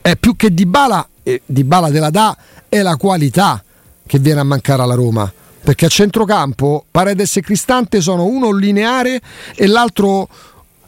È 0.00 0.16
più 0.16 0.36
che 0.36 0.52
Dybala, 0.52 1.08
e 1.22 1.42
Dybala 1.46 1.90
te 1.90 1.98
la 1.98 2.10
dà, 2.10 2.36
è 2.68 2.82
la 2.82 2.96
qualità 2.96 3.62
che 4.06 4.18
viene 4.18 4.40
a 4.40 4.44
mancare 4.44 4.82
alla 4.82 4.94
Roma. 4.94 5.32
Perché 5.62 5.86
a 5.86 5.88
centrocampo 5.88 6.84
Paredes 6.90 7.36
e 7.36 7.40
Cristante 7.40 8.00
sono 8.00 8.24
uno 8.24 8.50
lineare 8.50 9.20
e 9.54 9.66
l'altro 9.68 10.28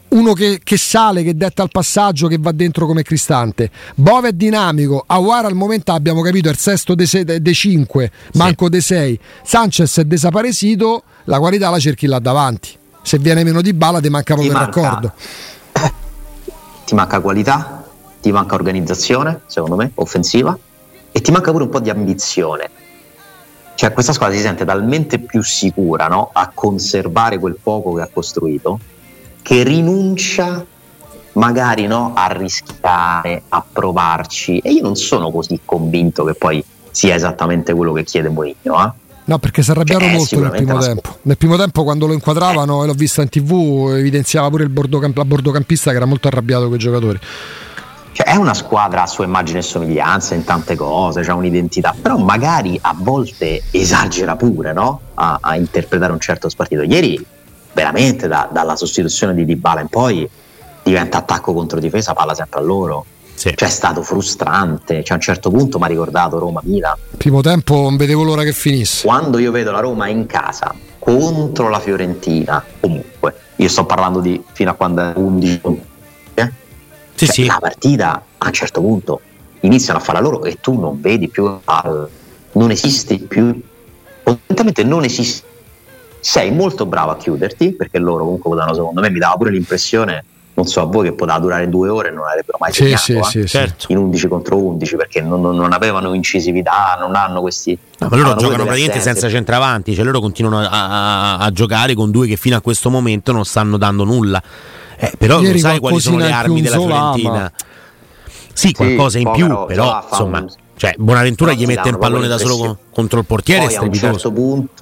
uno 0.09 0.33
che, 0.33 0.59
che, 0.63 0.77
sale, 0.77 1.23
che 1.23 1.35
detta 1.35 1.63
il 1.63 1.69
passaggio, 1.71 2.27
che 2.27 2.37
va 2.39 2.51
dentro 2.51 2.85
come 2.85 3.03
Cristante. 3.03 3.69
Bove 3.95 4.29
è 4.29 4.33
dinamico, 4.33 5.03
Aguara 5.05 5.47
al 5.47 5.55
momento 5.55 5.91
abbiamo 5.91 6.21
capito 6.21 6.47
è 6.47 6.51
il 6.51 6.57
sesto 6.57 6.95
dei, 6.95 7.07
de, 7.07 7.41
de 7.41 7.53
5, 7.53 8.11
manco 8.33 8.65
sì. 8.65 8.71
dei 8.71 8.81
6. 8.81 9.19
Sanchez 9.43 9.99
è 9.99 10.03
desaparecito, 10.05 11.03
la 11.25 11.39
qualità 11.39 11.69
la 11.69 11.79
cerchi 11.79 12.05
là 12.05 12.19
davanti. 12.19 12.69
Se 13.01 13.17
viene 13.19 13.43
meno 13.43 13.61
di 13.61 13.73
bala 13.73 13.99
ti 13.99 14.09
manca 14.09 14.33
proprio 14.33 14.53
il 14.53 14.59
raccordo. 14.59 15.13
Ti 16.85 16.93
manca 16.93 17.19
qualità, 17.19 17.83
ti 18.21 18.31
manca 18.31 18.53
organizzazione, 18.53 19.41
secondo 19.47 19.75
me, 19.75 19.91
offensiva, 19.95 20.57
e 21.11 21.21
ti 21.21 21.31
manca 21.31 21.51
pure 21.51 21.63
un 21.63 21.69
po' 21.69 21.79
di 21.79 21.89
ambizione. 21.89 22.69
Cioè 23.73 23.91
questa 23.91 24.13
squadra 24.13 24.35
si 24.35 24.43
sente 24.43 24.65
talmente 24.65 25.19
più 25.19 25.43
sicura 25.43 26.07
no? 26.07 26.29
a 26.31 26.51
conservare 26.53 27.39
quel 27.39 27.57
poco 27.61 27.93
che 27.93 28.01
ha 28.01 28.09
costruito 28.11 28.79
che 29.45 29.61
rinuncia 29.61 30.65
magari 31.33 31.85
no, 31.85 32.13
a 32.15 32.25
rischiare, 32.25 33.43
a 33.47 33.63
provarci. 33.71 34.57
E 34.57 34.71
io 34.71 34.81
non 34.81 34.95
sono 34.95 35.29
così 35.29 35.59
convinto 35.63 36.23
che 36.23 36.33
poi 36.33 36.65
sia 36.89 37.13
esattamente 37.13 37.71
quello 37.75 37.93
che 37.93 38.03
chiede 38.03 38.29
Mourinho. 38.29 38.83
Eh? 38.83 38.91
No, 39.25 39.37
perché 39.37 39.61
si 39.61 39.69
arrabbiarono 39.69 40.07
cioè, 40.07 40.17
molto 40.17 40.39
nel 40.39 40.63
primo 40.63 40.79
tempo. 40.79 41.09
Scu- 41.09 41.19
nel 41.21 41.37
primo 41.37 41.57
tempo, 41.57 41.83
quando 41.83 42.07
lo 42.07 42.13
inquadravano 42.13 42.81
eh. 42.81 42.83
e 42.85 42.87
l'ho 42.87 42.93
visto 42.93 43.21
in 43.21 43.29
tv, 43.29 43.93
evidenziava 43.95 44.49
pure 44.49 44.63
il 44.63 44.69
bordocamp- 44.69 45.15
la 45.15 45.25
bordocampista 45.25 45.91
che 45.91 45.97
era 45.97 46.05
molto 46.05 46.27
arrabbiato 46.27 46.65
con 46.65 46.73
i 46.73 46.79
giocatori. 46.79 47.19
Cioè, 48.13 48.25
è 48.25 48.35
una 48.35 48.55
squadra 48.55 49.03
a 49.03 49.07
sua 49.07 49.25
immagine 49.25 49.59
e 49.59 49.61
somiglianza 49.61 50.33
in 50.33 50.43
tante 50.43 50.75
cose, 50.75 51.21
ha 51.21 51.35
un'identità, 51.35 51.93
però 52.01 52.17
magari 52.17 52.79
a 52.81 52.95
volte 52.97 53.61
esagera 53.69 54.35
pure 54.35 54.73
no? 54.73 55.01
a, 55.13 55.37
a 55.39 55.55
interpretare 55.55 56.11
un 56.11 56.19
certo 56.19 56.49
spartito. 56.49 56.81
Ieri 56.81 57.23
veramente 57.75 58.27
da, 58.27 58.47
dalla 58.51 58.77
sostituzione 58.77 59.35
di 59.35 59.43
Dybala 59.43 59.81
in 59.81 59.89
poi 59.89 60.27
diventa 60.81 61.17
attacco 61.17 61.53
contro 61.53 61.79
difesa, 61.79 62.13
palla 62.13 62.33
sempre 62.33 62.61
a 62.61 62.63
loro. 62.63 63.05
Sì. 63.33 63.51
Cioè 63.53 63.67
è 63.67 63.71
stato 63.71 64.01
frustrante, 64.01 65.03
cioè, 65.03 65.11
a 65.11 65.15
un 65.15 65.21
certo 65.21 65.49
punto 65.49 65.77
mi 65.77 65.83
ha 65.83 65.87
ricordato 65.87 66.39
Roma-Milan. 66.39 66.95
Primo 67.17 67.41
tempo 67.41 67.81
non 67.81 67.97
vedevo 67.97 68.23
l'ora 68.23 68.43
che 68.43 68.53
finisse. 68.53 69.05
Quando 69.05 69.39
io 69.39 69.51
vedo 69.51 69.71
la 69.71 69.81
Roma 69.81 70.07
in 70.07 70.25
casa 70.25 70.73
contro 70.97 71.67
la 71.67 71.79
Fiorentina, 71.81 72.63
comunque, 72.79 73.35
io 73.57 73.67
sto 73.67 73.85
parlando 73.85 74.21
di 74.21 74.41
fino 74.53 74.71
a 74.71 74.73
quando 74.73 75.01
è 75.01 75.11
11. 75.13 75.61
Eh? 76.33 76.51
Sì, 77.13 77.25
cioè, 77.25 77.35
sì. 77.35 77.45
La 77.45 77.57
partita 77.59 78.23
a 78.37 78.47
un 78.47 78.53
certo 78.53 78.79
punto 78.79 79.19
iniziano 79.59 79.99
a 79.99 80.01
fare 80.01 80.21
loro 80.21 80.43
e 80.45 80.57
tu 80.61 80.79
non 80.79 81.01
vedi 81.01 81.27
più, 81.27 81.59
non 82.53 82.71
esisti 82.71 83.19
più, 83.19 83.59
fondamentalmente 84.23 84.83
non 84.85 85.03
esisti 85.03 85.43
sei 86.27 86.49
molto 86.51 86.87
bravo 86.87 87.11
a 87.11 87.17
chiuderti, 87.17 87.73
perché 87.73 87.99
loro 87.99 88.23
comunque 88.23 88.49
potevano, 88.49 88.73
secondo 88.73 88.99
me, 88.99 89.11
mi 89.11 89.19
dava 89.19 89.35
pure 89.35 89.51
l'impressione 89.51 90.25
non 90.55 90.65
so 90.67 90.79
a 90.81 90.85
voi 90.85 91.03
che 91.03 91.11
poteva 91.13 91.37
durare 91.37 91.67
due 91.69 91.89
ore 91.89 92.11
non 92.11 92.23
avrebbero 92.25 92.57
mai 92.61 92.71
Sì, 92.71 92.83
segnato 92.95 93.01
sì, 93.03 93.39
eh, 93.39 93.41
sì, 93.41 93.45
Certo. 93.47 93.85
in 93.89 93.97
11 93.97 94.27
contro 94.29 94.55
11 94.57 94.95
perché 94.95 95.21
non, 95.21 95.41
non- 95.41 95.53
non 95.57 95.73
avevano 95.73 96.13
incisività, 96.13 96.95
non 96.97 97.13
hanno 97.15 97.41
questi... 97.41 97.77
No, 97.99 98.07
ma 98.09 98.15
loro 98.15 98.29
giocano 98.35 98.63
praticamente 98.63 98.97
assenze. 98.99 99.19
senza 99.19 99.29
centravanti, 99.29 99.93
cioè 99.93 100.05
loro 100.05 100.21
continuano 100.21 100.59
a, 100.59 100.69
a- 100.69 101.37
a 101.39 101.51
giocare 101.51 101.93
con 101.93 102.09
due 102.09 102.25
che 102.25 102.37
fino 102.37 102.55
a 102.55 102.61
questo 102.61 102.89
momento 102.89 103.33
non 103.33 103.43
stanno 103.43 103.75
dando 103.77 104.05
nulla. 104.05 104.41
Eh, 104.97 105.11
però 105.17 105.41
Ieri 105.41 105.51
lo 105.51 105.59
sai 105.59 105.79
quali 105.79 105.99
sono 105.99 106.17
le 106.19 106.31
armi 106.31 106.61
della 106.61 106.77
Fiorentina? 106.79 107.51
Sì, 108.53 108.71
qualcosa 108.71 109.19
in 109.19 109.29
più, 109.33 109.65
però 109.65 110.05
insomma, 110.09 110.39
un- 110.39 110.49
cioè, 110.77 110.93
Bonaventura 110.97 111.51
gli 111.51 111.65
mette 111.65 111.79
il 111.79 111.85
danno 111.85 111.97
pallone 111.97 112.27
da 112.27 112.37
solo 112.37 112.77
contro 112.91 113.19
il 113.19 113.25
portiere, 113.25 113.63
è 113.63 113.67
Poi 113.67 113.75
a 113.75 113.81
un 113.81 113.93
strepitoso. 113.93 114.13
certo 114.13 114.31
punto, 114.31 114.74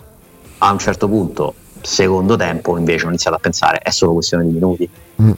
a 0.66 0.72
un 0.72 0.80
certo 0.80 1.10
punto, 1.10 1.56
secondo 1.82 2.38
tempo, 2.38 2.78
invece 2.78 3.06
ho 3.06 3.10
iniziato 3.10 3.36
a 3.36 3.40
pensare 3.40 3.80
è 3.80 3.90
solo 3.90 4.14
questione 4.14 4.46
di 4.46 4.52
minuti 4.52 4.90
Mm. 5.22 5.32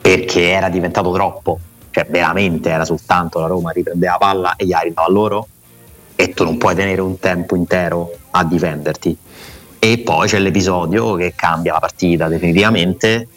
perché 0.00 0.50
era 0.50 0.68
diventato 0.70 1.12
troppo, 1.12 1.58
cioè 1.90 2.06
veramente 2.08 2.70
era 2.70 2.84
soltanto 2.84 3.40
la 3.40 3.46
Roma 3.46 3.72
riprendeva 3.72 4.12
la 4.12 4.18
palla 4.18 4.56
e 4.56 4.64
gli 4.64 4.72
altri 4.72 4.92
a 4.94 5.10
loro 5.10 5.48
e 6.14 6.30
tu 6.30 6.44
non 6.44 6.56
puoi 6.56 6.74
tenere 6.74 7.00
un 7.00 7.18
tempo 7.18 7.56
intero 7.56 8.10
a 8.30 8.44
difenderti. 8.44 9.16
E 9.80 9.98
poi 9.98 10.26
c'è 10.28 10.38
l'episodio 10.38 11.14
che 11.14 11.34
cambia 11.36 11.74
la 11.74 11.80
partita 11.80 12.28
definitivamente. 12.28 13.28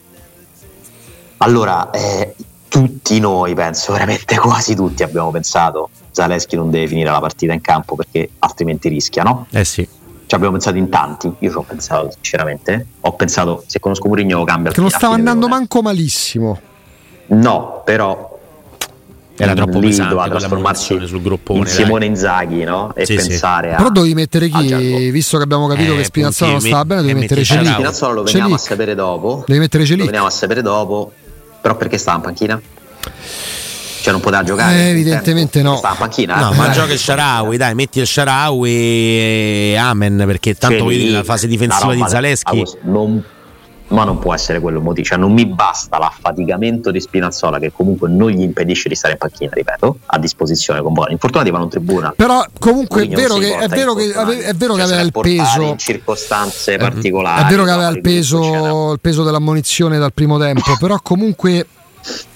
Allora, 1.37 1.89
eh, 1.91 2.35
tutti 2.67 3.19
noi, 3.19 3.53
penso 3.53 3.91
veramente 3.91 4.37
quasi 4.37 4.75
tutti, 4.75 5.03
abbiamo 5.03 5.31
pensato 5.31 5.89
Zaleschi 6.11 6.55
non 6.55 6.69
deve 6.71 6.87
finire 6.87 7.09
la 7.09 7.19
partita 7.19 7.53
in 7.53 7.61
campo 7.61 7.95
perché 7.95 8.29
altrimenti 8.39 8.89
rischia, 8.89 9.23
no? 9.23 9.47
Eh 9.51 9.65
sì. 9.65 9.87
Ci 10.31 10.37
abbiamo 10.37 10.53
pensato 10.53 10.77
in 10.77 10.87
tanti, 10.87 11.29
io 11.39 11.49
ci 11.51 11.57
ho 11.57 11.61
pensato 11.63 12.09
sinceramente. 12.13 12.85
Ho 13.01 13.11
pensato, 13.17 13.65
se 13.67 13.81
conosco 13.81 14.07
Mourinho 14.07 14.37
lo 14.37 14.43
cambia. 14.45 14.69
al 14.69 14.73
Che 14.75 14.79
non 14.79 14.89
a 14.89 14.95
stava 14.97 15.13
andando 15.13 15.49
manco 15.49 15.81
malissimo. 15.81 16.57
No, 17.27 17.81
però 17.83 18.39
Era 19.35 19.53
troppo 19.53 19.79
lì 19.79 19.87
pesante 19.87 20.13
doveva 20.13 20.29
trasformarsi 20.37 21.05
sul 21.05 21.21
gruppone. 21.21 21.57
in 21.59 21.63
dai. 21.65 21.73
Simone 21.73 22.05
Inzaghi, 22.05 22.63
no? 22.63 22.93
E 22.95 23.05
Sì, 23.05 23.17
sì. 23.19 23.27
pensare 23.27 23.73
a 23.73 23.75
Però 23.75 23.89
dovevi 23.89 24.13
mettere 24.13 24.45
a 24.45 24.49
Gianluca. 24.49 24.77
chi, 24.77 25.11
visto 25.11 25.35
che 25.35 25.43
abbiamo 25.43 25.67
capito 25.67 25.91
Eh, 25.91 25.97
che 25.97 26.03
Spinazzola 26.05 26.51
non 26.51 26.61
stava 26.61 26.85
bene, 26.85 27.01
devi 27.01 27.19
mettere 27.19 27.43
Celic. 27.43 27.73
Spinazzola 27.73 28.13
lo 28.13 28.23
veniamo 28.23 28.45
a 28.45 28.57
Celic. 28.57 28.65
sapere 28.69 28.95
dopo. 28.95 29.43
Devi 29.45 29.59
mettere 29.59 29.83
Lo 29.83 29.89
Celic. 29.89 30.05
veniamo 30.05 30.27
a 30.27 30.31
sapere 30.31 30.61
dopo. 30.61 31.11
Però 31.59 31.75
perché 31.75 31.97
stava 31.97 32.15
in 32.19 32.23
panchina? 32.23 32.61
Cioè 34.01 34.11
non 34.11 34.21
poteva 34.21 34.43
giocare? 34.43 34.75
Eh, 34.75 34.89
evidentemente 34.89 35.61
no. 35.61 35.77
Stava 35.77 35.93
in 35.93 35.99
panchina? 35.99 36.35
No, 36.39 36.51
eh? 36.53 36.55
ma 36.55 36.69
Eh. 36.69 36.73
gioca 36.73 36.91
il 36.91 36.99
Sharawi, 36.99 37.57
dai, 37.57 37.75
metti 37.75 37.99
il 37.99 38.07
Sharawi 38.07 38.71
e 38.71 39.75
amen, 39.79 40.23
perché 40.25 40.55
tanto 40.55 40.85
vedi 40.85 41.11
la 41.11 41.23
fase 41.23 41.47
difensiva 41.47 41.93
la 41.93 41.93
di 41.93 42.03
Zaleschi. 42.07 42.63
Non- 42.83 43.23
ma 43.91 44.05
non 44.05 44.19
può 44.19 44.33
essere 44.33 44.59
quello 44.59 44.77
il 44.77 44.83
motivo, 44.83 45.05
cioè 45.05 45.17
non 45.17 45.33
mi 45.33 45.45
basta 45.45 45.97
l'affaticamento 45.97 46.91
di 46.91 47.01
Spinazzola 47.01 47.59
che 47.59 47.71
comunque 47.71 48.09
non 48.09 48.29
gli 48.29 48.41
impedisce 48.41 48.89
di 48.89 48.95
stare 48.95 49.13
in 49.13 49.19
panchina, 49.19 49.51
ripeto, 49.53 49.97
a 50.05 50.17
disposizione 50.17 50.81
con 50.81 50.93
buoni 50.93 51.11
infortunati 51.11 51.51
vanno 51.51 51.65
in 51.65 51.69
tribuna. 51.69 52.13
Però 52.15 52.43
comunque 52.57 53.03
è 53.03 53.07
vero 53.09 53.35
che, 53.35 53.57
è 53.57 53.67
vero 53.67 53.93
che, 53.93 54.11
è 54.11 54.53
vero 54.53 54.75
che 54.75 54.81
aveva 54.81 55.01
il 55.01 55.11
peso. 55.11 55.61
in 55.61 55.77
circostanze 55.77 56.77
particolari. 56.77 57.43
È 57.43 57.49
vero 57.49 57.63
che 57.63 57.69
no, 57.69 57.75
aveva 57.75 57.89
il 57.89 58.01
peso, 58.01 58.93
il 58.93 58.99
peso 59.01 59.23
della 59.23 59.39
munizione 59.39 59.97
dal 59.99 60.13
primo 60.13 60.39
tempo, 60.39 60.77
però 60.79 60.97
comunque 61.03 61.67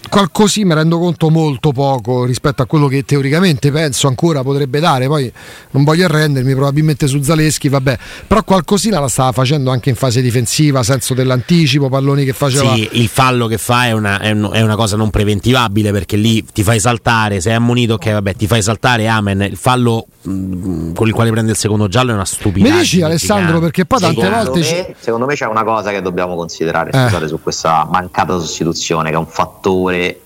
qualcosì 0.10 0.64
mi 0.66 0.74
rendo 0.74 1.00
conto 1.00 1.30
molto 1.30 1.72
poco 1.72 2.26
rispetto 2.26 2.62
a 2.62 2.66
quello 2.66 2.88
che 2.88 3.04
teoricamente 3.04 3.72
penso 3.72 4.08
ancora 4.08 4.44
potrebbe 4.44 4.80
dare. 4.80 5.08
Poi 5.08 5.32
non 5.72 5.84
voglio 5.84 6.06
arrendermi, 6.06 6.54
probabilmente 6.54 7.08
su 7.08 7.22
Zaleschi, 7.22 7.70
vabbè, 7.70 7.98
però 8.28 8.44
qualcosina 8.44 9.00
la 9.00 9.08
stava 9.08 9.32
facendo 9.32 9.72
anche 9.72 9.90
in 9.90 9.96
fase 9.96 10.22
difensiva, 10.22 10.84
senso 10.84 11.14
dell'anticipo, 11.14 11.90
palloni 11.90 12.26
che 12.26 12.34
faceva. 12.34 12.74
Sì, 12.74 12.88
il 12.94 13.08
fallo 13.08 13.48
che 13.48 13.58
fa 13.58 13.86
è 13.86 13.92
una, 13.92 14.20
è 14.20 14.32
un- 14.32 14.50
è 14.52 14.62
una 14.62 14.76
cosa 14.76 14.96
non 14.96 15.10
preventivabile 15.10 15.92
perché 15.92 16.16
lì 16.18 16.44
ti 16.46 16.64
fai 16.64 16.80
saltare, 16.80 17.42
sei 17.42 17.54
ammonito, 17.54 17.94
ok, 17.96 18.12
vabbè, 18.12 18.36
ti 18.36 18.48
fai 18.48 18.62
saltare, 18.62 19.08
amen. 19.08 19.42
Il 19.42 19.58
fallo 19.58 20.06
mh, 20.22 20.94
con 20.94 21.08
il 21.08 21.14
quale 21.14 21.30
prende 21.32 21.52
il 21.52 21.58
secondo 21.58 21.88
giallo 21.88 22.12
è 22.12 22.14
una 22.14 22.22
Mi 22.24 22.28
stupidaggine. 22.28 22.80
dici 22.82 23.02
Alessandro, 23.02 23.60
perché 23.60 23.86
poi 23.86 24.00
tante 24.00 24.22
Secondo 24.22 24.44
volte. 24.52 24.60
me, 24.60 24.66
ci- 24.66 24.96
secondo 25.00 25.26
me 25.26 25.36
c'è 25.36 25.46
una 25.46 25.64
cosa 25.64 25.92
che 25.92 26.02
dobbiamo 26.02 26.36
considerare 26.36 26.90
Eh. 26.92 27.04
scusate, 27.04 27.28
su 27.28 27.40
questa 27.42 27.88
mancata 27.92 28.38
sostituzione, 28.40 29.10
che 29.10 29.16
è 29.16 29.20
un 29.20 29.28
fattore 29.28 29.95
che 29.98 30.22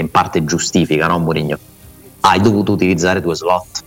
in 0.00 0.10
parte 0.10 0.44
giustifica, 0.44 1.06
no, 1.06 1.18
Mourinho? 1.18 1.58
Hai 2.20 2.40
dovuto 2.40 2.72
utilizzare 2.72 3.20
due 3.20 3.34
slot 3.34 3.82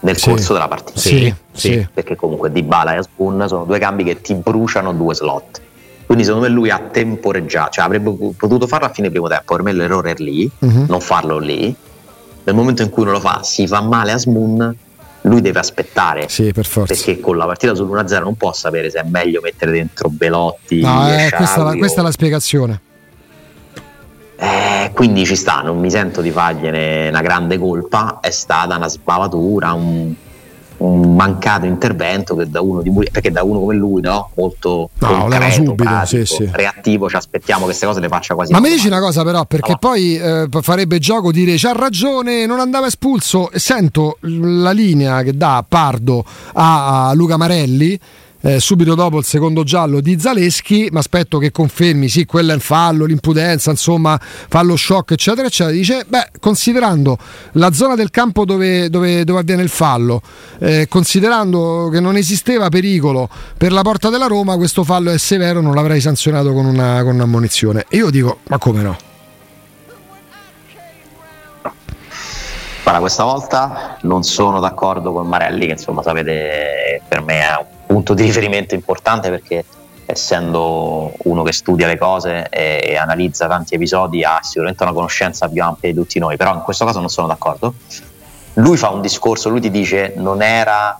nel 0.00 0.16
Sì. 0.16 0.28
corso 0.30 0.52
della 0.52 0.68
partita. 0.68 0.98
Sì, 0.98 1.32
sì. 1.52 1.86
Perché 1.92 2.16
comunque 2.16 2.50
Dybala 2.50 2.94
e 2.94 2.96
Asbun 2.98 3.44
sono 3.48 3.64
due 3.64 3.78
cambi 3.78 4.04
che 4.04 4.20
ti 4.20 4.34
bruciano 4.34 4.92
due 4.92 5.14
slot. 5.14 5.60
Quindi 6.06 6.24
secondo 6.24 6.46
me 6.46 6.52
lui 6.52 6.68
ha 6.70 6.78
temporeggiato, 6.78 7.70
cioè 7.72 7.84
avrebbe 7.84 8.10
potuto 8.36 8.66
farlo 8.66 8.86
a 8.86 8.90
fine 8.90 9.08
primo 9.10 9.28
tempo, 9.28 9.54
per 9.54 9.62
me 9.64 9.72
l'errore 9.72 10.10
è 10.12 10.14
lì, 10.18 10.50
Mhm. 10.58 10.86
non 10.88 11.00
farlo 11.00 11.38
lì. 11.38 11.74
Nel 12.44 12.54
momento 12.54 12.82
in 12.82 12.90
cui 12.90 13.04
non 13.04 13.12
lo 13.14 13.20
fa, 13.20 13.40
si 13.42 13.66
fa 13.66 13.80
male 13.80 14.10
a 14.10 14.14
Asbun, 14.16 14.76
lui 15.22 15.40
deve 15.40 15.60
aspettare 15.60 16.28
Sì, 16.28 16.52
per 16.52 16.66
forza. 16.66 16.92
perché 16.92 17.20
con 17.20 17.36
la 17.36 17.46
partita 17.46 17.72
sull'1-0 17.72 18.24
non 18.24 18.34
può 18.36 18.52
sapere 18.52 18.90
se 18.90 18.98
è 19.00 19.04
meglio 19.04 19.40
mettere 19.40 19.70
dentro 19.70 20.08
Belotti 20.08 20.80
No, 20.80 21.06
eh, 21.08 21.30
questa, 21.30 21.54
è 21.60 21.64
la- 21.64 21.76
questa 21.76 22.00
è 22.00 22.04
la 22.04 22.10
spiegazione. 22.10 22.80
Eh, 24.42 24.90
quindi 24.92 25.24
ci 25.24 25.36
sta, 25.36 25.60
non 25.62 25.78
mi 25.78 25.88
sento 25.88 26.20
di 26.20 26.32
fargliene 26.32 27.08
una 27.10 27.20
grande 27.20 27.58
colpa, 27.58 28.18
è 28.20 28.30
stata 28.32 28.74
una 28.76 28.88
sbavatura, 28.88 29.72
un, 29.72 30.12
un 30.78 31.14
mancato 31.14 31.64
intervento 31.64 32.34
che 32.34 32.50
da 32.50 32.60
uno 32.60 32.82
di 32.82 32.90
perché 33.12 33.30
da 33.30 33.44
uno 33.44 33.60
come 33.60 33.76
lui, 33.76 34.00
no? 34.00 34.30
Molto 34.34 34.90
No, 34.98 35.06
concreto, 35.08 35.52
subito, 35.52 35.74
pratico, 35.74 36.24
sì, 36.24 36.34
sì. 36.34 36.48
reattivo, 36.50 37.08
ci 37.08 37.14
aspettiamo 37.14 37.60
che 37.60 37.66
queste 37.66 37.86
cose 37.86 38.00
le 38.00 38.08
faccia 38.08 38.34
quasi 38.34 38.50
Ma 38.52 38.58
mi 38.58 38.70
dici 38.70 38.88
una 38.88 38.98
cosa 38.98 39.22
però, 39.22 39.44
perché 39.44 39.70
No. 39.72 39.78
poi 39.78 40.16
eh, 40.18 40.48
farebbe 40.60 40.98
gioco 40.98 41.30
dire 41.30 41.54
c'ha 41.56 41.72
ragione, 41.72 42.44
non 42.44 42.58
andava 42.58 42.88
espulso 42.88 43.48
e 43.52 43.60
sento 43.60 44.16
la 44.22 44.72
linea 44.72 45.22
che 45.22 45.36
dà 45.36 45.64
Pardo 45.68 46.24
a 46.54 47.12
Luca 47.14 47.36
Marelli. 47.36 47.96
Eh, 48.42 48.60
subito 48.60 48.94
dopo 48.94 49.18
il 49.18 49.24
secondo 49.24 49.64
giallo 49.64 50.00
di 50.00 50.18
Zaleschi, 50.18 50.88
mi 50.90 50.98
aspetto 50.98 51.38
che 51.38 51.50
confermi, 51.50 52.08
sì, 52.08 52.24
quello 52.24 52.52
è 52.52 52.54
il 52.54 52.60
fallo, 52.60 53.04
l'impudenza, 53.04 53.70
insomma, 53.70 54.18
fallo 54.20 54.76
shock, 54.76 55.12
eccetera, 55.12 55.46
eccetera. 55.46 55.74
Dice, 55.74 56.04
beh, 56.06 56.30
considerando 56.40 57.16
la 57.52 57.72
zona 57.72 57.94
del 57.94 58.10
campo 58.10 58.44
dove, 58.44 58.90
dove- 58.90 59.24
dove 59.24 59.40
avviene 59.40 59.62
il 59.62 59.68
fallo, 59.68 60.20
eh, 60.58 60.86
considerando 60.88 61.88
che 61.90 62.00
non 62.00 62.16
esisteva 62.16 62.68
pericolo 62.68 63.28
per 63.56 63.72
la 63.72 63.82
porta 63.82 64.10
della 64.10 64.26
Roma, 64.26 64.56
questo 64.56 64.84
fallo 64.84 65.10
è 65.10 65.18
severo, 65.18 65.60
non 65.60 65.74
l'avrei 65.74 66.00
sanzionato 66.00 66.52
con 66.52 66.66
una, 66.66 67.02
con 67.02 67.14
un'ammonizione. 67.14 67.86
E 67.88 67.98
io 67.98 68.10
dico, 68.10 68.38
ma 68.48 68.58
come 68.58 68.82
no? 68.82 68.96
Guarda, 72.82 72.98
questa 72.98 73.22
volta 73.22 73.96
non 74.02 74.24
sono 74.24 74.58
d'accordo 74.58 75.12
con 75.12 75.28
Marelli, 75.28 75.66
che 75.66 75.72
insomma 75.72 76.02
sapete 76.02 77.00
per 77.06 77.22
me 77.22 77.40
è 77.40 77.56
un 77.56 77.71
punto 77.92 78.14
di 78.14 78.22
riferimento 78.22 78.74
importante 78.74 79.28
perché 79.28 79.64
essendo 80.06 81.12
uno 81.24 81.42
che 81.42 81.52
studia 81.52 81.86
le 81.86 81.98
cose 81.98 82.46
e, 82.48 82.80
e 82.84 82.96
analizza 82.96 83.46
tanti 83.48 83.74
episodi 83.74 84.24
ha 84.24 84.40
sicuramente 84.42 84.82
una 84.82 84.92
conoscenza 84.92 85.48
più 85.48 85.62
ampia 85.62 85.90
di 85.90 85.94
tutti 85.94 86.18
noi, 86.18 86.36
però 86.36 86.54
in 86.54 86.60
questo 86.62 86.84
caso 86.86 87.00
non 87.00 87.08
sono 87.10 87.26
d'accordo. 87.26 87.74
Lui 88.54 88.76
fa 88.76 88.88
un 88.90 89.00
discorso, 89.00 89.48
lui 89.50 89.60
ti 89.60 89.70
dice 89.70 90.14
non 90.16 90.42
era 90.42 90.98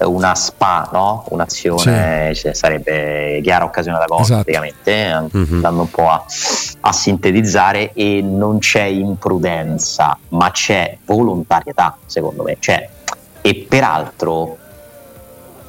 una 0.00 0.34
spa, 0.34 0.88
no? 0.92 1.24
un'azione, 1.28 2.32
cioè, 2.34 2.52
sarebbe 2.52 3.40
chiara 3.42 3.64
occasione 3.64 3.98
da 3.98 4.06
gol 4.06 4.22
Esatto. 4.22 4.42
praticamente, 4.42 5.28
Mhm. 5.30 5.46
andando 5.54 5.80
un 5.82 5.90
po' 5.90 6.08
a, 6.10 6.24
a 6.80 6.92
sintetizzare 6.92 7.92
e 7.94 8.20
non 8.22 8.58
c'è 8.58 8.82
imprudenza, 8.82 10.18
ma 10.30 10.50
c'è 10.50 10.98
volontarietà, 11.04 11.96
secondo 12.06 12.42
me. 12.42 12.56
Cioè, 12.58 12.88
e 13.40 13.66
peraltro 13.68 14.56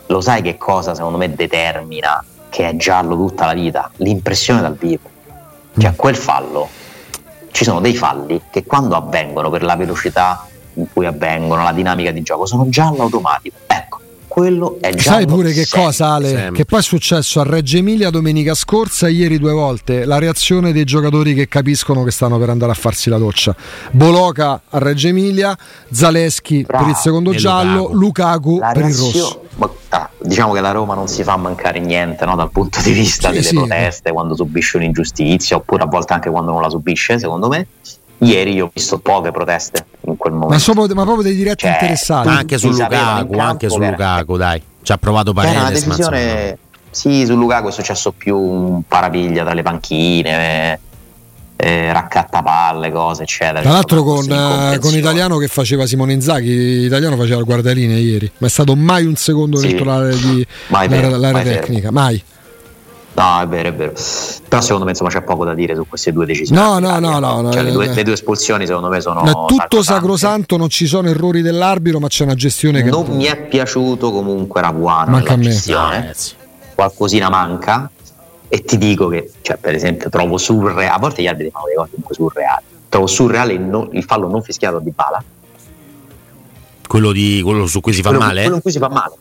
lo 0.07 0.21
sai 0.21 0.41
che 0.41 0.57
cosa 0.57 0.93
secondo 0.93 1.17
me 1.17 1.33
determina 1.33 2.23
che 2.49 2.69
è 2.69 2.75
giallo 2.75 3.15
tutta 3.15 3.45
la 3.47 3.53
vita? 3.53 3.91
L'impressione 3.97 4.61
dal 4.61 4.75
vivo. 4.75 5.09
Cioè, 5.77 5.93
quel 5.95 6.15
fallo, 6.15 6.69
ci 7.51 7.65
sono 7.65 7.81
dei 7.81 7.95
falli 7.95 8.41
che 8.49 8.63
quando 8.63 8.95
avvengono 8.95 9.49
per 9.49 9.63
la 9.63 9.75
velocità 9.75 10.47
in 10.75 10.87
cui 10.91 11.05
avvengono, 11.05 11.63
la 11.63 11.73
dinamica 11.73 12.11
di 12.11 12.21
gioco, 12.21 12.45
sono 12.45 12.69
giallo 12.69 13.03
automatico. 13.03 13.57
Ecco, 13.67 13.99
quello 14.35 14.77
è 14.81 14.89
giallo. 14.89 14.99
Sai 14.99 15.25
pure 15.27 15.53
che 15.53 15.63
sempre. 15.63 15.79
cosa, 15.79 16.07
Ale? 16.09 16.27
sempre. 16.27 16.51
Che 16.57 16.65
poi 16.65 16.79
è 16.79 16.83
successo 16.83 17.39
a 17.39 17.43
Reggio 17.43 17.77
Emilia 17.77 18.09
domenica 18.09 18.53
scorsa 18.53 19.07
ieri 19.07 19.39
due 19.39 19.53
volte. 19.53 20.03
La 20.03 20.19
reazione 20.19 20.73
dei 20.73 20.83
giocatori 20.83 21.33
che 21.33 21.47
capiscono 21.47 22.03
che 22.03 22.11
stanno 22.11 22.37
per 22.37 22.49
andare 22.49 22.73
a 22.73 22.75
farsi 22.75 23.09
la 23.09 23.17
doccia. 23.17 23.55
Boloca 23.91 24.61
a 24.69 24.77
Reggio 24.79 25.07
Emilia, 25.07 25.57
Zaleschi 25.89 26.63
Bravo. 26.63 26.83
per 26.83 26.91
il 26.93 26.97
secondo 26.99 27.31
E 27.31 27.37
giallo, 27.37 27.89
Lukaku, 27.93 28.59
La 28.59 28.67
per 28.73 28.77
il 28.77 28.83
reazione- 28.83 29.19
rosso. 29.19 29.41
ma, 29.55 29.69
ah, 29.89 30.09
diciamo 30.21 30.51
che 30.51 30.59
la 30.59 30.71
Roma 30.71 30.95
non 30.95 31.07
si 31.07 31.23
fa 31.23 31.37
mancare 31.37 31.79
niente 31.79 32.25
no, 32.25 32.35
dal 32.35 32.51
punto 32.51 32.81
di 32.81 32.91
vista 32.91 33.29
Sì, 33.29 33.35
delle 33.35 33.45
sì. 33.47 33.55
proteste 33.55 34.11
quando 34.11 34.35
subisce 34.35 34.75
un'ingiustizia 34.75 35.55
oppure 35.55 35.83
a 35.83 35.85
volte 35.85 36.11
anche 36.11 36.29
quando 36.29 36.51
non 36.51 36.61
la 36.61 36.69
subisce 36.69 37.17
secondo 37.19 37.47
me 37.47 37.67
ieri 38.19 38.53
io 38.53 38.65
ho 38.65 38.71
visto 38.73 38.99
poche 38.99 39.31
proteste 39.31 39.85
in 40.07 40.17
quel 40.17 40.33
momento 40.33 40.53
Ma, 40.53 40.59
sopra- 40.59 40.93
ma 40.93 41.03
proprio 41.03 41.23
dei 41.23 41.35
diretti 41.35 41.65
Cioè, 41.65 41.71
interessati. 41.71 42.27
Anche 42.27 42.57
su 42.57 42.69
Lukaku, 42.69 43.37
anche 43.37 43.69
su 43.69 43.79
Lukaku, 43.79 44.37
dai. 44.37 44.61
Ci 44.81 44.91
ha 44.91 44.97
provato 44.97 45.31
una 45.31 45.41
Paredes, 45.41 45.83
ma 45.85 45.95
insomma, 45.95 46.17
decisione 46.17 46.57
sì 46.91 47.25
su 47.25 47.35
Lukaku 47.35 47.67
è 47.67 47.71
successo 47.71 48.13
più 48.13 48.37
un 48.37 48.83
parapiglia 48.87 49.43
tra 49.43 49.53
le 49.53 49.61
panchine 49.63 50.71
eh, 50.71 50.79
eh, 51.57 51.93
raccattapalle, 51.93 52.91
cose, 52.91 53.23
eccetera. 53.23 53.61
Tra 53.61 53.71
l'altro 53.71 54.03
con, 54.03 54.29
uh, 54.29 54.79
con 54.79 54.93
Italiano 54.93 55.37
che 55.37 55.47
faceva 55.47 55.85
Simone 55.85 56.13
Inzaghi, 56.13 56.85
Italiano 56.85 57.15
faceva 57.15 57.39
il 57.39 57.45
guardaline 57.45 57.95
ieri, 57.95 58.29
ma 58.37 58.47
è 58.47 58.49
stato 58.49 58.75
mai 58.75 59.05
un 59.05 59.15
secondo 59.15 59.57
sì. 59.57 59.67
dentro 59.67 59.85
l'area, 59.85 60.15
di, 60.15 60.45
mai 60.67 60.89
l'area, 60.89 61.17
l'area 61.17 61.31
mai 61.31 61.43
tecnica, 61.43 61.91
mai. 61.91 62.23
No, 63.15 63.41
è 63.41 63.47
vero, 63.47 63.69
è 63.69 63.73
vero. 63.73 63.93
Però 64.47 64.61
secondo 64.61 64.83
me 64.83 64.91
insomma, 64.91 65.09
c'è 65.09 65.21
poco 65.21 65.45
da 65.45 65.53
dire 65.53 65.73
su 65.73 65.87
queste 65.87 66.11
due 66.11 66.25
decisioni. 66.25 66.61
No, 66.61 66.79
no, 66.79 66.99
no, 66.99 67.19
no, 67.19 67.51
cioè, 67.51 67.61
no 67.61 67.67
le, 67.67 67.71
due, 67.71 67.93
le, 67.93 68.03
due, 68.03 68.13
espulsioni 68.13 68.65
secondo 68.65 68.89
me 68.89 68.99
sono... 68.99 69.23
È 69.23 69.31
tutto 69.47 69.81
sacrosanto, 69.81 70.57
non 70.57 70.67
ci 70.67 70.85
sono 70.85 71.07
errori 71.07 71.41
dell'arbitro, 71.41 71.99
ma 71.99 72.07
c'è 72.07 72.25
una 72.25 72.35
gestione 72.35 72.83
che... 72.83 72.89
Non 72.89 73.05
mi 73.07 73.23
è 73.23 73.47
piaciuto 73.47 74.11
comunque 74.11 74.59
la 74.59 74.73
buona 74.73 75.11
manca 75.11 75.33
a 75.33 75.37
me. 75.37 75.43
gestione. 75.43 76.13
Qualcosina 76.75 77.29
manca 77.29 77.89
e 78.49 78.63
ti 78.63 78.77
dico 78.77 79.07
che, 79.07 79.31
cioè, 79.41 79.55
per 79.57 79.75
esempio, 79.75 80.09
trovo 80.09 80.37
surreale, 80.37 80.89
a 80.89 80.99
volte 80.99 81.21
gli 81.21 81.27
arbitri 81.27 81.51
fanno 81.51 81.65
delle 81.65 81.77
cose 81.77 81.89
comunque 81.91 82.15
surreali. 82.15 82.63
Trovo 82.89 83.07
surreale 83.07 83.53
il, 83.53 83.61
non, 83.61 83.87
il 83.93 84.03
fallo 84.03 84.27
non 84.27 84.41
fischiato 84.41 84.79
di 84.79 84.91
Bala. 84.91 85.23
Quello, 86.85 87.13
di, 87.13 87.41
quello 87.41 87.65
su 87.65 87.79
cui 87.79 87.93
si 87.93 88.01
fa 88.01 88.09
quello, 88.09 88.25
male? 88.25 88.41
Quello 88.41 88.55
in 88.55 88.61
cui 88.61 88.71
si 88.71 88.77
fa 88.77 88.89
male 88.89 89.15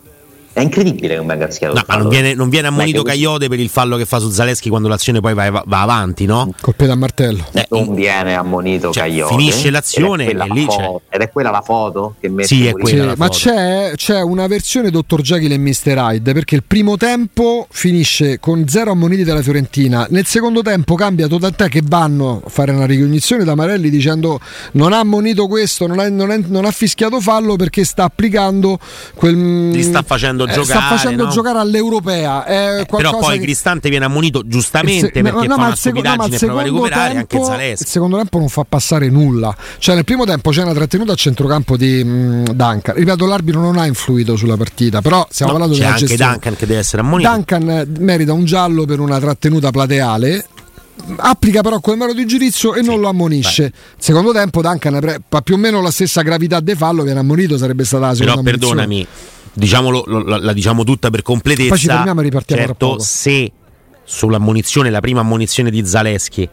è 0.54 0.60
incredibile 0.60 1.08
che 1.08 1.16
non 1.16 1.26
venga 1.26 1.46
rischiato. 1.46 1.74
No, 1.74 1.82
ma 1.84 1.96
non 1.96 2.08
viene, 2.08 2.32
non 2.34 2.48
viene 2.48 2.68
ammonito 2.68 3.02
Caiote 3.02 3.48
per 3.48 3.58
il 3.58 3.68
fallo 3.68 3.96
che 3.96 4.06
fa 4.06 4.20
su 4.20 4.30
Zaleschi 4.30 4.68
quando 4.68 4.86
l'azione 4.86 5.18
poi 5.18 5.34
va, 5.34 5.50
va 5.50 5.80
avanti, 5.80 6.26
no? 6.26 6.54
Colpete 6.60 6.92
a 6.92 6.94
martello. 6.94 7.44
Eh, 7.52 7.66
non 7.70 7.92
viene 7.92 8.36
ammonito 8.36 8.92
cioè, 8.92 9.02
Caiote. 9.02 9.34
Finisce 9.34 9.70
l'azione 9.70 10.28
ed 10.28 10.38
è, 10.38 10.44
e 10.44 10.52
lì 10.52 10.64
c'è. 10.66 10.94
Ed 11.08 11.22
è 11.22 11.30
quella 11.30 11.50
la 11.50 11.60
foto 11.60 12.14
che 12.20 12.28
mette 12.28 12.46
Sì, 12.46 12.68
è 12.68 12.72
quella. 12.72 13.10
Sì, 13.10 13.18
ma 13.18 13.28
c'è, 13.28 13.92
c'è, 13.96 14.20
una 14.20 14.46
versione 14.46 14.90
Dr. 14.90 15.20
Jekyll 15.22 15.50
e 15.50 15.58
Mr. 15.58 15.96
Hyde 15.96 16.32
perché 16.32 16.54
il 16.54 16.62
primo 16.64 16.96
tempo 16.96 17.66
finisce 17.70 18.38
con 18.38 18.68
zero 18.68 18.92
ammoniti 18.92 19.24
della 19.24 19.42
Fiorentina. 19.42 20.06
Nel 20.10 20.24
secondo 20.24 20.62
tempo 20.62 20.94
cambia 20.94 21.26
totalità 21.26 21.66
che 21.66 21.82
vanno 21.84 22.42
a 22.44 22.48
fare 22.48 22.70
una 22.70 22.86
ricognizione 22.86 23.42
da 23.42 23.56
Marelli 23.56 23.90
dicendo 23.90 24.38
non 24.72 24.92
ha 24.92 25.00
ammonito 25.00 25.48
questo, 25.48 25.88
non 25.88 25.98
ha, 25.98 26.08
non, 26.08 26.30
è, 26.30 26.38
non 26.46 26.64
ha 26.64 26.70
fischiato 26.70 27.20
fallo 27.20 27.56
perché 27.56 27.84
sta 27.84 28.04
applicando 28.04 28.78
quel. 29.14 29.70
Li 29.70 29.82
sta 29.82 30.02
facendo 30.02 30.43
eh, 30.44 30.52
giocare. 30.52 30.78
Sta 30.78 30.96
facendo 30.96 31.24
no? 31.24 31.30
giocare 31.30 31.58
all'europea. 31.58 32.46
Eh, 32.46 32.86
però 32.86 33.18
poi 33.18 33.38
che... 33.38 33.44
Cristante 33.44 33.88
viene 33.88 34.04
ammonito 34.04 34.42
giustamente 34.46 35.10
se... 35.12 35.22
perché 35.22 35.46
no, 35.46 35.56
fa 35.56 35.66
una 35.66 35.76
stupidaggine 35.76 36.36
e 36.36 36.38
prova 36.38 36.60
a 36.60 36.64
recuperare 36.64 37.14
tempo, 37.14 37.36
anche 37.36 37.44
Zaleschi. 37.44 37.82
Il 37.82 37.88
secondo 37.88 38.16
tempo 38.16 38.38
non 38.38 38.48
fa 38.48 38.64
passare 38.68 39.08
nulla. 39.10 39.54
Cioè 39.78 39.94
nel 39.94 40.04
primo 40.04 40.24
tempo 40.24 40.50
c'è 40.50 40.62
una 40.62 40.74
trattenuta 40.74 41.12
a 41.12 41.16
centrocampo 41.16 41.76
di 41.76 42.02
mh, 42.02 42.52
Duncan. 42.52 42.94
Ripeto, 42.94 43.26
l'arbitro 43.26 43.60
non 43.60 43.78
ha 43.78 43.86
influito 43.86 44.36
sulla 44.36 44.56
partita, 44.56 45.00
però 45.00 45.26
stiamo 45.30 45.52
no, 45.52 45.58
parlando 45.58 45.78
della 45.80 45.94
anche 45.94 46.06
gestione. 46.06 46.32
Duncan 46.32 46.56
che 46.56 46.66
deve 46.66 46.80
essere 46.80 47.02
ammonito. 47.02 47.30
Duncan 47.30 47.94
merita 47.98 48.32
un 48.32 48.44
giallo 48.44 48.84
per 48.84 49.00
una 49.00 49.18
trattenuta 49.18 49.70
plateale 49.70 50.46
applica 51.16 51.60
però 51.60 51.80
quel 51.80 51.96
mero 51.96 52.12
di 52.12 52.24
giudizio 52.24 52.74
e 52.74 52.82
sì, 52.82 52.88
non 52.88 53.00
lo 53.00 53.08
ammonisce. 53.08 53.62
Vai. 53.62 53.72
Secondo 53.98 54.32
tempo 54.32 54.62
Duncan 54.62 55.20
ha 55.28 55.42
più 55.42 55.54
o 55.54 55.58
meno 55.58 55.82
la 55.82 55.90
stessa 55.90 56.22
gravità 56.22 56.60
del 56.60 56.76
fallo, 56.76 57.02
viene 57.02 57.20
ammonito, 57.20 57.56
sarebbe 57.56 57.84
stata 57.84 58.06
la 58.06 58.14
seconda 58.14 58.42
Però 58.42 58.56
perdonami, 58.56 59.06
diciamolo, 59.54 60.04
la, 60.06 60.38
la, 60.38 60.52
diciamo 60.52 60.84
tutta 60.84 61.10
per 61.10 61.22
completezza. 61.22 61.68
Poi 61.68 61.78
ci 61.78 61.86
fermiamo 61.86 62.20
e 62.20 62.22
ripartiamo 62.24 62.62
certo, 62.62 62.98
se 62.98 63.52
sull'ammonizione, 64.04 64.90
la 64.90 65.00
prima 65.00 65.20
ammonizione 65.20 65.70
di 65.70 65.84
Zaleschi 65.86 66.48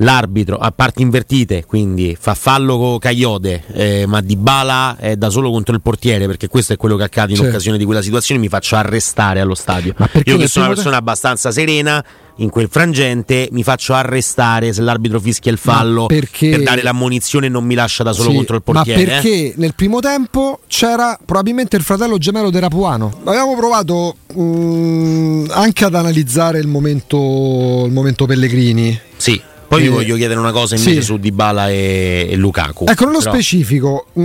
l'arbitro 0.00 0.56
a 0.56 0.72
parti 0.72 1.02
invertite, 1.02 1.64
quindi 1.66 2.16
fa 2.18 2.34
fallo 2.34 2.78
con 2.78 2.98
Caiote, 2.98 3.64
eh, 3.72 4.06
ma 4.06 4.22
Di 4.22 4.36
Bala 4.36 4.96
è 4.98 5.16
da 5.16 5.28
solo 5.28 5.50
contro 5.50 5.74
il 5.74 5.82
portiere, 5.82 6.26
perché 6.26 6.48
questo 6.48 6.72
è 6.72 6.76
quello 6.76 6.96
che 6.96 7.02
accade 7.02 7.32
in 7.32 7.38
Sì. 7.38 7.44
occasione 7.44 7.76
di 7.76 7.84
quella 7.84 8.00
situazione, 8.00 8.40
mi 8.40 8.48
faccio 8.48 8.76
arrestare 8.76 9.40
allo 9.40 9.54
stadio. 9.54 9.94
Io 10.24 10.38
che 10.38 10.48
sono 10.48 10.66
una 10.66 10.74
persona 10.74 10.96
abbastanza 10.96 11.50
serena, 11.50 12.02
in 12.40 12.50
quel 12.50 12.68
frangente 12.70 13.48
mi 13.52 13.62
faccio 13.62 13.92
arrestare 13.94 14.72
se 14.72 14.80
l'arbitro 14.82 15.20
fischia 15.20 15.50
il 15.52 15.58
fallo 15.58 16.06
perché- 16.06 16.50
per 16.50 16.62
dare 16.62 16.82
l'ammonizione 16.82 17.46
e 17.46 17.48
non 17.48 17.64
mi 17.64 17.74
lascia 17.74 18.02
da 18.02 18.12
solo 18.12 18.30
Sì, 18.30 18.36
contro 18.36 18.56
il 18.56 18.62
portiere. 18.62 19.04
Ma 19.04 19.10
perché 19.20 19.52
nel 19.56 19.74
primo 19.74 20.00
tempo 20.00 20.60
c'era 20.66 21.18
probabilmente 21.24 21.76
il 21.76 21.82
fratello 21.82 22.18
gemello 22.18 22.50
di 22.50 22.58
Rapuano. 22.58 23.12
Abbiamo 23.24 23.54
provato 23.56 24.16
mh, 24.34 25.50
anche 25.50 25.84
ad 25.84 25.94
analizzare 25.94 26.58
il 26.58 26.66
momento, 26.66 27.84
il 27.86 27.92
momento 27.92 28.26
Pellegrini. 28.26 28.98
Sì. 29.16 29.40
Poi 29.70 29.82
vi 29.82 29.86
Eh, 29.86 29.90
voglio 29.90 30.16
chiedere 30.16 30.40
una 30.40 30.50
cosa 30.50 30.74
invece 30.74 30.96
sì. 30.96 31.02
su 31.02 31.16
Dybala 31.18 31.68
e, 31.70 32.26
e 32.28 32.34
Lukaku. 32.34 32.86
Ecco, 32.88 33.04
nello 33.04 33.18
Però- 33.20 33.30
specifico, 33.30 34.06
mh, 34.14 34.20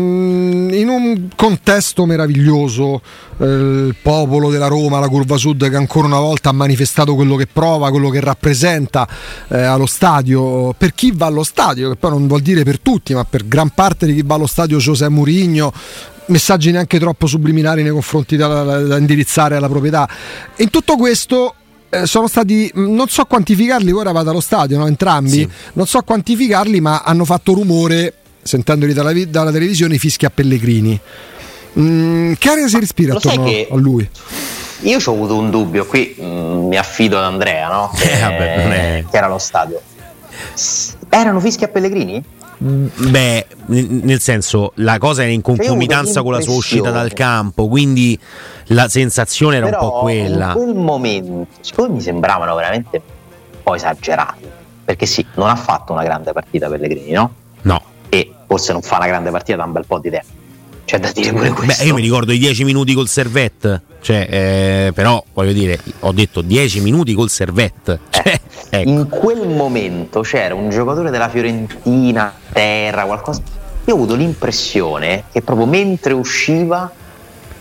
in 0.73 0.87
un 0.89 1.27
contesto 1.35 2.07
meraviglioso, 2.07 2.99
eh, 3.37 3.45
il 3.45 3.95
popolo 4.01 4.49
della 4.49 4.65
Roma, 4.65 4.97
la 4.99 5.07
curva 5.07 5.37
sud 5.37 5.69
che 5.69 5.75
ancora 5.75 6.07
una 6.07 6.17
volta 6.19 6.49
ha 6.49 6.51
manifestato 6.51 7.13
quello 7.13 7.35
che 7.35 7.45
prova, 7.45 7.91
quello 7.91 8.09
che 8.09 8.21
rappresenta 8.21 9.07
eh, 9.49 9.61
allo 9.61 9.85
stadio, 9.85 10.73
per 10.75 10.95
chi 10.95 11.11
va 11.13 11.27
allo 11.27 11.43
stadio, 11.43 11.89
che 11.91 11.95
poi 11.95 12.09
non 12.09 12.25
vuol 12.25 12.41
dire 12.41 12.63
per 12.63 12.79
tutti, 12.79 13.13
ma 13.13 13.23
per 13.23 13.47
gran 13.47 13.69
parte 13.69 14.07
di 14.07 14.15
chi 14.15 14.23
va 14.25 14.33
allo 14.33 14.47
stadio 14.47 14.79
José 14.79 15.09
Mourinho, 15.09 15.71
messaggi 16.29 16.71
neanche 16.71 16.97
troppo 16.97 17.27
subliminari 17.27 17.83
nei 17.83 17.91
confronti 17.91 18.35
da, 18.35 18.47
da- 18.63 18.79
da 18.79 18.97
indirizzare 18.97 19.55
alla 19.57 19.69
proprietà. 19.69 20.09
In 20.55 20.71
tutto 20.71 20.95
questo 20.95 21.53
eh, 22.01 22.05
sono 22.05 22.27
stati, 22.27 22.69
mh, 22.73 22.93
non 22.93 23.07
so 23.07 23.25
quantificarli, 23.25 23.91
ora 23.91 24.11
vado 24.11 24.29
allo 24.31 24.39
stadio, 24.41 24.77
no? 24.77 24.87
entrambi, 24.87 25.29
Sì. 25.29 25.49
non 25.73 25.85
so 25.87 26.01
quantificarli, 26.01 26.79
ma 26.81 27.01
hanno 27.03 27.25
fatto 27.25 27.53
rumore, 27.53 28.13
sentendoli 28.41 28.93
dalla, 28.93 29.11
dalla 29.27 29.51
televisione, 29.51 29.97
fischi 29.97 30.25
a 30.25 30.29
Pellegrini. 30.29 30.99
Mm, 31.77 32.33
che 32.37 32.49
aria 32.49 32.67
si 32.67 32.79
respira 32.79 33.11
lo 33.13 33.17
attorno 33.17 33.43
che- 33.45 33.67
a 33.69 33.75
lui? 33.75 34.07
Io 34.81 34.97
ho 35.03 35.11
avuto 35.11 35.37
un 35.37 35.49
dubbio, 35.49 35.85
qui 35.85 36.15
mm, 36.21 36.67
mi 36.67 36.77
affido 36.77 37.17
ad 37.17 37.23
Andrea, 37.25 37.67
no? 37.69 37.91
Eh, 37.99 38.19
vabbè, 38.19 38.55
è- 38.99 39.05
Che 39.09 39.17
era 39.17 39.25
allo 39.25 39.37
stadio. 39.39 39.81
Erano 41.17 41.39
fischi 41.39 41.63
a 41.63 41.69
Pellegrini? 41.69 42.21
Beh, 42.57 43.45
n- 43.67 43.99
nel 44.03 44.19
senso, 44.19 44.73
la 44.75 44.97
cosa 44.97 45.23
era 45.23 45.31
in 45.31 45.41
concomitanza 45.41 46.21
con 46.21 46.33
la 46.33 46.41
sua 46.41 46.55
uscita 46.55 46.91
dal 46.91 47.13
campo, 47.13 47.69
quindi 47.69 48.19
la 48.67 48.89
sensazione 48.89 49.57
era 49.57 49.67
Però 49.67 49.81
un 49.81 49.89
po' 49.89 49.99
quella. 50.01 50.47
in 50.47 50.51
quel 50.53 50.75
momento, 50.75 51.47
siccome 51.61 51.89
mi 51.89 52.01
sembravano 52.01 52.53
veramente 52.55 52.97
un 53.55 53.59
po' 53.63 53.75
esagerati, 53.75 54.45
perché 54.83 55.05
sì, 55.05 55.25
non 55.35 55.47
ha 55.49 55.55
fatto 55.55 55.93
una 55.93 56.03
grande 56.03 56.33
partita 56.33 56.67
Pellegrini, 56.69 57.11
no? 57.11 57.33
No. 57.61 57.81
E 58.09 58.31
forse 58.45 58.73
non 58.73 58.81
fa 58.81 58.97
una 58.97 59.07
grande 59.07 59.31
partita 59.31 59.57
da 59.57 59.63
un 59.63 59.71
bel 59.71 59.85
po' 59.85 59.99
di 59.99 60.09
tempo. 60.09 60.27
C'è 60.83 60.99
da 60.99 61.11
dire 61.13 61.31
pure 61.31 61.49
questo. 61.49 61.81
Beh, 61.81 61.87
io 61.89 61.95
mi 61.95 62.01
ricordo 62.01 62.31
i 62.31 62.37
10 62.37 62.63
minuti 62.63 62.93
col 62.93 63.07
servette, 63.07 63.81
cioè, 64.01 64.27
eh, 64.29 64.91
però 64.93 65.23
voglio 65.33 65.51
dire, 65.53 65.79
ho 66.01 66.11
detto 66.11 66.41
10 66.41 66.81
minuti 66.81 67.13
col 67.13 67.29
servette. 67.29 67.99
Cioè, 68.11 68.39
ecco. 68.79 68.89
In 68.89 69.07
quel 69.09 69.47
momento 69.47 70.21
c'era 70.21 70.55
un 70.55 70.69
giocatore 70.69 71.09
della 71.09 71.29
Fiorentina, 71.29 72.33
terra, 72.51 73.05
qualcosa. 73.05 73.41
Io 73.85 73.93
ho 73.93 73.97
avuto 73.97 74.15
l'impressione 74.15 75.25
che 75.31 75.41
proprio 75.41 75.67
mentre 75.67 76.13
usciva 76.13 76.91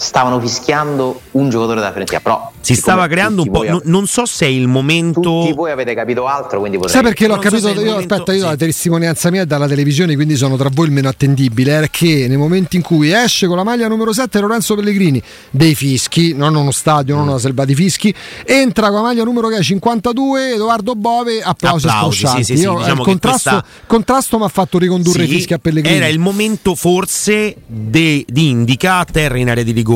stavano 0.04 0.38
fischiando 0.40 1.20
un 1.32 1.48
giocatore 1.48 1.76
della 1.76 1.88
Fiorentina. 1.90 2.20
Però 2.20 2.52
Si 2.60 2.74
stava 2.74 3.06
creando 3.06 3.42
un 3.42 3.50
po'. 3.50 3.64
voi- 3.64 3.80
non, 3.84 4.06
so 4.06 4.26
se 4.26 4.44
è 4.46 4.48
il 4.48 4.68
momento. 4.68 5.20
Tutti 5.20 5.52
voi 5.52 5.70
avete 5.70 5.94
capito 5.94 6.26
altro, 6.26 6.58
quindi 6.60 6.76
potrei... 6.76 6.94
Sai 6.94 7.02
perché 7.02 7.26
l'ho 7.26 7.34
non 7.36 7.42
so 7.44 7.48
capito? 7.50 7.68
il 7.70 7.76
io, 7.76 7.90
momento- 7.92 8.14
aspetta, 8.14 8.32
io 8.32 8.40
sì. 8.42 8.46
la 8.46 8.56
testimonianza 8.56 9.30
mia 9.30 9.42
è 9.42 9.46
dalla 9.46 9.66
televisione, 9.66 10.14
quindi 10.14 10.36
sono 10.36 10.56
tra 10.56 10.68
voi 10.72 10.86
il 10.86 10.92
meno 10.92 11.08
attendibile. 11.08 11.72
Era 11.72 11.86
che 11.88 12.26
nei 12.28 12.36
momenti 12.36 12.76
in 12.76 12.82
cui 12.82 13.12
esce 13.12 13.46
con 13.46 13.56
la 13.56 13.64
maglia 13.64 13.88
numero 13.88 14.12
7 14.12 14.38
Lorenzo 14.40 14.74
Pellegrini, 14.74 15.22
dei 15.50 15.74
fischi, 15.74 16.34
non 16.34 16.54
uno 16.54 16.70
stadio, 16.70 17.14
Mm. 17.14 17.18
non 17.18 17.28
una 17.28 17.38
selva 17.38 17.64
di 17.64 17.74
fischi, 17.74 18.14
entra 18.44 18.88
con 18.88 18.96
la 18.96 19.02
maglia 19.02 19.24
numero 19.24 19.48
che 19.48 19.56
è 19.56 19.62
52, 19.62 20.54
Edoardo 20.54 20.94
Bove, 20.94 21.40
applausi, 21.42 21.86
Applausi, 21.86 22.26
sì, 22.26 22.44
sì, 22.44 22.56
sì, 22.56 22.62
Io, 22.62 22.74
eh, 22.74 22.78
diciamo 22.78 22.92
il 22.92 22.98
che 22.98 23.10
contrasto, 23.10 23.50
questa- 23.50 23.66
contrasto 23.86 24.38
mi 24.38 24.44
ha 24.44 24.48
fatto 24.48 24.78
ricondurre 24.78 25.24
i 25.24 25.28
fischi 25.28 25.54
a 25.54 25.58
Pellegrini. 25.58 25.96
Era 25.96 26.08
il 26.08 26.18
momento 26.18 26.74
forse 26.74 27.54
de- 27.66 28.24
di 28.28 28.48
Indica 28.48 28.98
a 28.98 29.04
terra 29.04 29.38
in 29.38 29.48
area 29.48 29.62
di 29.64 29.70
rigore 29.70 29.92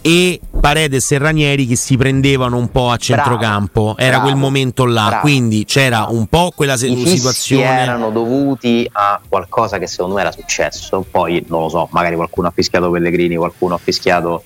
e 0.00 0.40
Paredes 0.60 1.10
e 1.12 1.18
Ranieri 1.18 1.66
che 1.66 1.76
si 1.76 1.96
prendevano 1.96 2.56
un 2.56 2.70
po' 2.70 2.90
a 2.90 2.96
centrocampo. 2.96 3.94
Era 3.96 4.16
bravo, 4.16 4.24
quel 4.24 4.36
momento 4.36 4.84
là, 4.86 5.06
bravo. 5.06 5.20
quindi 5.22 5.64
c'era 5.64 6.06
un 6.08 6.26
po' 6.26 6.52
quella 6.54 6.76
se- 6.76 6.88
situazione. 7.06 7.80
erano 7.82 8.10
dovuti 8.10 8.88
a 8.92 9.20
qualcosa 9.28 9.78
che 9.78 9.86
secondo 9.86 10.14
me 10.16 10.22
era 10.22 10.32
successo. 10.32 11.04
Poi 11.08 11.44
non 11.48 11.62
lo 11.62 11.68
so, 11.68 11.88
magari 11.92 12.16
qualcuno 12.16 12.48
ha 12.48 12.52
fischiato 12.54 12.90
Pellegrini, 12.90 13.36
qualcuno 13.36 13.74
ha 13.74 13.80
fischiato 13.82 14.42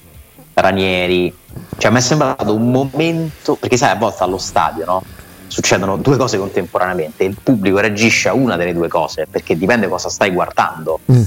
Ranieri. 0.54 1.32
Cioè, 1.78 1.90
mi 1.90 1.98
è 1.98 2.00
sembrato 2.00 2.54
un 2.54 2.70
momento. 2.70 3.54
Perché 3.56 3.76
sai, 3.76 3.90
a 3.90 3.96
volte 3.96 4.22
allo 4.22 4.38
stadio, 4.38 4.84
no? 4.84 5.02
Succedono 5.46 5.96
due 5.96 6.16
cose 6.16 6.38
contemporaneamente. 6.38 7.24
Il 7.24 7.36
pubblico 7.42 7.78
reagisce 7.78 8.28
a 8.28 8.34
una 8.34 8.56
delle 8.56 8.72
due 8.72 8.88
cose 8.88 9.26
perché 9.30 9.56
dipende 9.56 9.86
cosa 9.88 10.08
stai 10.08 10.30
guardando 10.30 11.00
Mm. 11.10 11.22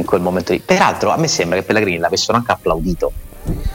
In 0.00 0.06
quel 0.06 0.20
momento 0.20 0.52
lì. 0.52 0.60
Peraltro, 0.60 1.10
a 1.10 1.16
me 1.16 1.28
sembra 1.28 1.58
che 1.58 1.64
Pellegrini 1.64 1.98
l'avessero 1.98 2.36
anche 2.36 2.52
applaudito 2.52 3.12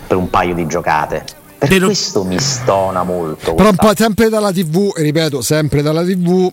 per 0.08 0.18
un 0.18 0.30
paio 0.30 0.54
di 0.54 0.68
giocate. 0.68 1.24
Per 1.58 1.70
Però- 1.70 1.86
questo 1.86 2.24
mi 2.24 2.40
stona 2.40 3.04
molto. 3.04 3.56
Però 3.56 3.70
un 3.70 3.76
po' 3.76 3.92
sempre 3.96 4.30
dalla 4.30 4.52
TV, 4.52 4.94
e 4.96 5.02
ripeto, 5.02 5.42
sempre 5.42 5.82
dalla 5.82 6.04
TV, 6.04 6.52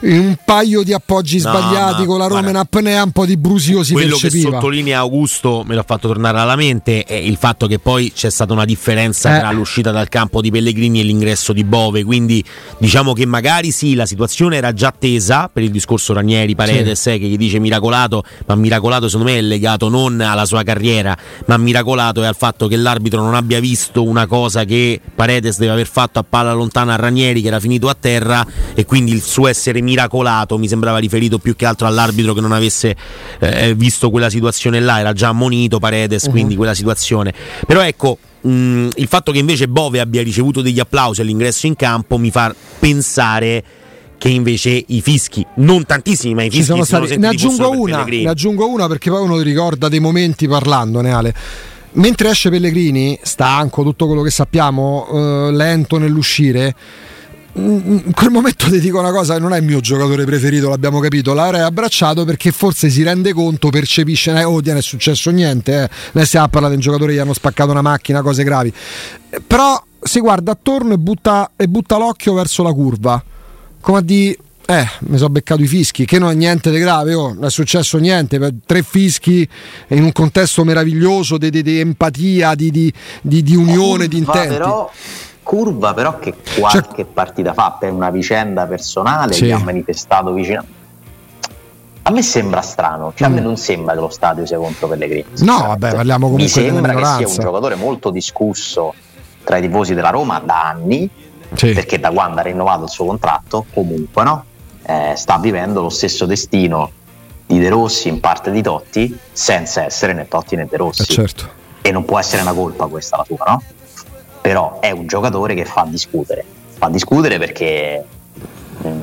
un 0.00 0.36
paio 0.44 0.82
di 0.82 0.92
appoggi 0.92 1.40
no, 1.40 1.50
sbagliati 1.50 2.04
con 2.04 2.18
la 2.18 2.26
Roma 2.26 2.48
in 2.48 2.56
apnea, 2.56 3.02
un 3.02 3.10
po' 3.10 3.26
di 3.26 3.36
brusio 3.36 3.82
si 3.82 3.92
quello 3.92 4.16
percepiva. 4.16 4.48
che 4.48 4.54
sottolinea 4.54 4.98
Augusto, 4.98 5.62
me 5.66 5.74
l'ha 5.74 5.82
fatto 5.82 6.08
tornare 6.08 6.38
alla 6.38 6.56
mente, 6.56 7.04
è 7.04 7.14
il 7.14 7.36
fatto 7.36 7.66
che 7.66 7.78
poi 7.78 8.12
c'è 8.14 8.30
stata 8.30 8.52
una 8.52 8.64
differenza 8.64 9.36
eh. 9.36 9.40
tra 9.40 9.52
l'uscita 9.52 9.90
dal 9.90 10.08
campo 10.08 10.40
di 10.40 10.50
Pellegrini 10.50 11.00
e 11.00 11.02
l'ingresso 11.02 11.52
di 11.52 11.64
Bove, 11.64 12.04
quindi 12.04 12.42
diciamo 12.78 13.12
che 13.12 13.26
magari 13.26 13.72
sì, 13.72 13.94
la 13.94 14.06
situazione 14.06 14.56
era 14.56 14.72
già 14.72 14.92
tesa 14.96 15.50
per 15.52 15.62
il 15.62 15.70
discorso 15.70 16.12
Ranieri 16.12 16.54
Paredes 16.54 17.00
sì. 17.00 17.10
eh, 17.10 17.18
che 17.18 17.26
gli 17.26 17.36
dice 17.36 17.58
miracolato, 17.58 18.22
ma 18.46 18.54
miracolato 18.54 19.08
secondo 19.08 19.32
me 19.32 19.38
è 19.38 19.42
legato 19.42 19.88
non 19.88 20.20
alla 20.20 20.46
sua 20.46 20.62
carriera, 20.62 21.16
ma 21.46 21.56
miracolato 21.56 22.22
è 22.22 22.26
al 22.26 22.36
fatto 22.36 22.68
che 22.68 22.76
l'arbitro 22.76 23.22
non 23.22 23.34
abbia 23.34 23.60
visto 23.60 24.02
una 24.02 24.26
cosa 24.26 24.64
che 24.64 25.00
Paredes 25.14 25.58
deve 25.58 25.72
aver 25.72 25.88
fatto 25.88 26.18
a 26.18 26.24
palla 26.26 26.52
lontana 26.52 26.94
a 26.94 26.96
Ranieri 26.96 27.42
che 27.42 27.48
era 27.48 27.60
finito 27.60 27.88
a 27.88 27.96
terra 27.98 28.46
e 28.74 28.84
quindi 28.84 29.12
il 29.12 29.22
suo 29.22 29.46
essere 29.46 29.78
miracolato 29.90 30.56
mi 30.56 30.68
sembrava 30.68 30.98
riferito 30.98 31.38
più 31.38 31.56
che 31.56 31.66
altro 31.66 31.88
all'arbitro 31.88 32.32
che 32.32 32.40
non 32.40 32.52
avesse 32.52 32.94
eh, 33.40 33.74
visto 33.74 34.08
quella 34.10 34.30
situazione 34.30 34.78
là, 34.78 35.00
era 35.00 35.12
già 35.12 35.28
ammonito 35.28 35.80
Paredes, 35.80 36.24
uh-huh. 36.24 36.30
quindi 36.30 36.54
quella 36.54 36.74
situazione. 36.74 37.34
Però 37.66 37.80
ecco, 37.80 38.18
mh, 38.42 38.88
il 38.94 39.06
fatto 39.08 39.32
che 39.32 39.38
invece 39.38 39.66
Bove 39.66 39.98
abbia 39.98 40.22
ricevuto 40.22 40.62
degli 40.62 40.78
applausi 40.78 41.20
all'ingresso 41.22 41.66
in 41.66 41.74
campo 41.74 42.18
mi 42.18 42.30
fa 42.30 42.54
pensare 42.78 43.64
che 44.16 44.28
invece 44.28 44.84
i 44.86 45.00
fischi, 45.00 45.44
non 45.56 45.84
tantissimi, 45.86 46.34
ma 46.34 46.44
i 46.44 46.50
fischi 46.50 46.64
sono 46.64 46.84
stati. 46.84 47.16
Ne 47.16 47.28
aggiungo 47.28 47.70
una, 47.70 48.04
ne 48.04 48.28
aggiungo 48.28 48.68
una 48.68 48.86
perché 48.86 49.10
poi 49.10 49.22
uno 49.22 49.40
ricorda 49.40 49.88
dei 49.88 50.00
momenti 50.00 50.46
parlandone, 50.46 51.10
Ale. 51.10 51.34
Mentre 51.92 52.30
esce 52.30 52.50
Pellegrini, 52.50 53.18
stanco, 53.20 53.82
tutto 53.82 54.06
quello 54.06 54.22
che 54.22 54.30
sappiamo, 54.30 55.08
eh, 55.10 55.52
lento 55.52 55.98
nell'uscire 55.98 56.74
in 57.54 58.12
quel 58.14 58.30
momento 58.30 58.70
ti 58.70 58.78
dico 58.78 59.00
una 59.00 59.10
cosa, 59.10 59.38
non 59.38 59.52
è 59.52 59.58
il 59.58 59.64
mio 59.64 59.80
giocatore 59.80 60.24
preferito, 60.24 60.68
l'abbiamo 60.68 61.00
capito, 61.00 61.34
l'avrei 61.34 61.62
abbracciato 61.62 62.24
perché 62.24 62.52
forse 62.52 62.88
si 62.90 63.02
rende 63.02 63.32
conto, 63.32 63.70
percepisce, 63.70 64.32
eh, 64.32 64.44
oh, 64.44 64.60
non 64.64 64.76
è 64.76 64.82
successo 64.82 65.30
niente, 65.30 65.84
eh. 65.84 65.90
noi 66.12 66.26
stiamo 66.26 66.46
a 66.46 66.48
parlare 66.48 66.74
di 66.74 66.78
un 66.78 66.84
giocatore 66.84 67.12
che 67.12 67.18
gli 67.18 67.20
hanno 67.20 67.34
spaccato 67.34 67.70
una 67.70 67.82
macchina, 67.82 68.22
cose 68.22 68.44
gravi, 68.44 68.72
però 69.46 69.82
si 70.00 70.20
guarda 70.20 70.52
attorno 70.52 70.94
e 70.94 70.98
butta, 70.98 71.50
e 71.56 71.66
butta 71.66 71.98
l'occhio 71.98 72.34
verso 72.34 72.62
la 72.62 72.72
curva, 72.72 73.22
come 73.80 73.98
a 73.98 74.02
dire 74.02 74.36
eh, 74.66 74.86
mi 75.00 75.16
sono 75.16 75.30
beccato 75.30 75.60
i 75.62 75.66
fischi, 75.66 76.04
che 76.04 76.20
non 76.20 76.30
è 76.30 76.34
niente 76.34 76.70
di 76.70 76.78
grave, 76.78 77.14
oh, 77.14 77.32
non 77.32 77.46
è 77.46 77.50
successo 77.50 77.98
niente, 77.98 78.38
tre 78.64 78.84
fischi 78.84 79.46
in 79.88 80.04
un 80.04 80.12
contesto 80.12 80.62
meraviglioso 80.62 81.38
di, 81.38 81.50
di, 81.50 81.62
di 81.62 81.80
empatia, 81.80 82.54
di, 82.54 82.70
di 83.20 83.56
unione, 83.56 84.06
di 84.06 84.18
intenti. 84.18 84.54
Però 84.54 84.88
curva 85.50 85.94
però 85.94 86.20
che 86.20 86.32
qualche 86.60 87.02
cioè, 87.02 87.04
partita 87.06 87.52
fa 87.52 87.76
per 87.76 87.90
una 87.90 88.10
vicenda 88.10 88.66
personale 88.66 89.32
sì. 89.32 89.46
gli 89.46 89.50
ha 89.50 89.58
manifestato 89.58 90.32
vicino 90.32 90.64
a 92.02 92.10
me 92.12 92.22
sembra 92.22 92.62
strano, 92.62 93.12
cioè 93.16 93.28
mm. 93.28 93.32
a 93.32 93.34
me 93.34 93.40
mm. 93.40 93.44
non 93.44 93.56
sembra 93.56 93.94
che 93.94 94.00
lo 94.00 94.08
stadio 94.08 94.46
sia 94.46 94.58
contro 94.58 94.86
Pellegrini. 94.86 95.24
No, 95.38 95.66
vabbè, 95.66 95.92
parliamo 95.92 96.30
comunque 96.30 96.44
Mi 96.44 96.48
sembra 96.48 96.94
che 96.94 97.04
sia 97.04 97.28
un 97.28 97.34
giocatore 97.34 97.74
molto 97.74 98.10
discusso 98.10 98.94
tra 99.44 99.58
i 99.58 99.60
tifosi 99.60 99.94
della 99.94 100.10
Roma 100.10 100.38
da 100.38 100.68
anni, 100.68 101.10
sì. 101.52 101.72
perché 101.72 101.98
da 102.00 102.10
quando 102.10 102.40
ha 102.40 102.42
rinnovato 102.42 102.84
il 102.84 102.88
suo 102.88 103.04
contratto, 103.04 103.66
comunque 103.74 104.22
no, 104.22 104.44
eh, 104.86 105.12
sta 105.14 105.38
vivendo 105.38 105.82
lo 105.82 105.90
stesso 105.90 106.26
destino 106.26 106.90
di 107.46 107.58
De 107.58 107.68
Rossi, 107.68 108.08
in 108.08 108.20
parte 108.20 108.50
di 108.50 108.62
Totti, 108.62 109.18
senza 109.30 109.84
essere 109.84 110.12
né 110.12 110.26
Totti 110.26 110.56
né 110.56 110.66
De 110.66 110.76
Rossi. 110.76 111.02
Eh 111.02 111.06
certo. 111.06 111.48
E 111.82 111.92
non 111.92 112.04
può 112.04 112.18
essere 112.18 112.40
una 112.40 112.54
colpa 112.54 112.86
questa 112.86 113.18
la 113.18 113.24
sua, 113.24 113.44
no? 113.46 113.62
Però 114.40 114.78
è 114.80 114.90
un 114.90 115.06
giocatore 115.06 115.54
che 115.54 115.64
fa 115.64 115.86
discutere, 115.88 116.44
fa 116.76 116.88
discutere 116.88 117.38
perché 117.38 118.04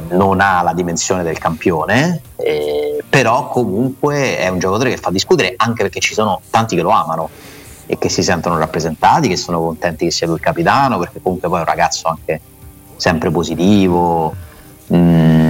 non 0.10 0.42
ha 0.42 0.64
la 0.64 0.74
dimensione 0.74 1.24
del 1.24 1.38
campione, 1.38 2.22
eh, 2.38 3.04
però 3.08 3.50
comunque 3.50 4.38
è 4.38 4.48
un 4.48 4.60
giocatore 4.60 4.90
che 4.90 4.98
fa 4.98 5.12
discutere 5.12 5.54
anche 5.58 5.84
perché 5.84 6.00
ci 6.00 6.14
sono 6.14 6.42
tanti 6.50 6.76
che 6.76 6.82
lo 6.82 6.90
amano 6.90 7.30
e 7.86 7.98
che 7.98 8.10
si 8.10 8.24
sentono 8.24 8.58
rappresentati, 8.58 9.28
che 9.28 9.38
sono 9.38 9.60
contenti 9.62 10.06
che 10.06 10.12
sia 10.12 10.28
lui 10.28 10.36
il 10.36 10.42
capitano, 10.42 10.98
perché 10.98 11.22
comunque 11.22 11.48
poi 11.48 11.60
è 11.60 11.62
un 11.62 11.68
ragazzo 11.68 12.08
anche 12.08 12.42
sempre 12.96 13.30
positivo. 13.30 14.36
Mm, 14.94 15.47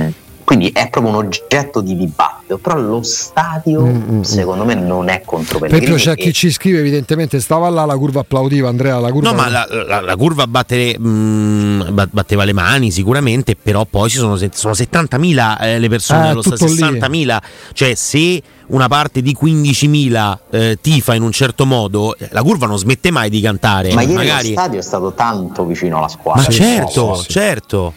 è 0.88 0.90
proprio 0.90 1.14
un 1.14 1.26
oggetto 1.26 1.82
di 1.82 1.96
dibattito, 1.96 2.58
però 2.58 2.78
lo 2.78 3.04
stadio 3.04 3.82
mm-hmm. 3.82 4.22
secondo 4.22 4.66
me 4.66 4.74
non 4.74 5.10
è 5.10 5.22
contro 5.24 5.60
Pellegrini. 5.60 5.92
Per 5.92 6.02
c'è 6.02 6.16
chi 6.16 6.34
ci 6.34 6.52
scrive 6.52 6.80
evidentemente 6.80 7.40
stava 7.40 7.70
là 7.70 7.86
la 7.86 7.98
curva 7.98 8.22
applaudiva 8.22 8.70
Andrea, 8.70 9.00
la 9.00 9.12
curva 9.12 9.30
No, 9.30 9.36
ma 9.36 9.50
la, 9.50 9.68
la, 9.70 10.02
la 10.02 10.16
curva 10.16 10.48
batte, 10.48 10.98
mh, 10.98 11.08
mm, 11.08 11.82
batteva 12.12 12.44
le 12.44 12.54
mani 12.54 12.92
sicuramente, 12.92 13.56
però 13.56 13.86
poi 13.86 14.10
ci 14.10 14.18
sono, 14.18 14.36
sono 14.36 14.74
70.000 14.74 15.62
eh, 15.62 15.80
le 15.80 15.90
persone 15.90 16.30
allo 16.30 16.42
stadio, 16.42 16.66
60.000, 16.68 17.38
cioè 17.74 17.94
se 17.96 18.42
una 18.68 18.88
parte 18.88 19.22
di 19.22 19.38
15.000 19.40 20.38
eh, 20.50 20.78
tifa 20.82 21.14
in 21.14 21.22
un 21.22 21.32
certo 21.32 21.66
modo, 21.66 22.16
la 22.30 22.42
curva 22.42 22.66
non 22.66 22.78
smette 22.78 23.12
mai 23.12 23.30
di 23.30 23.42
cantare. 23.42 23.94
Ma 23.94 24.02
ieri 24.02 24.14
Magari... 24.14 24.48
lo 24.50 24.60
stadio 24.60 24.80
è 24.80 24.84
stato 24.84 25.14
tanto 25.14 25.66
vicino 25.66 25.98
alla 25.98 26.08
squadra. 26.08 26.44
Ma 26.44 26.50
certo, 26.50 27.16
sì, 27.16 27.30
certo. 27.30 27.94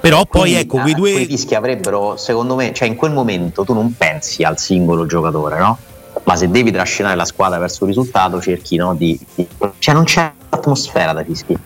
Però 0.00 0.24
poi 0.24 0.54
ecco, 0.54 0.78
quei 0.78 0.94
due... 0.94 1.12
Quei 1.12 1.26
fischi 1.26 1.54
avrebbero, 1.54 2.16
secondo 2.16 2.54
me, 2.54 2.72
cioè 2.72 2.88
in 2.88 2.96
quel 2.96 3.12
momento 3.12 3.64
tu 3.64 3.74
non 3.74 3.94
pensi 3.96 4.42
al 4.42 4.58
singolo 4.58 5.06
giocatore, 5.06 5.58
no? 5.58 5.78
Ma 6.24 6.36
se 6.36 6.48
devi 6.48 6.70
trascinare 6.70 7.16
la 7.16 7.24
squadra 7.24 7.58
verso 7.58 7.84
un 7.84 7.88
risultato 7.88 8.40
cerchi 8.40 8.76
no, 8.76 8.94
di, 8.94 9.18
di... 9.34 9.46
Cioè 9.78 9.94
non 9.94 10.04
c'è 10.04 10.30
atmosfera 10.48 11.12
da 11.12 11.22
fischi 11.22 11.56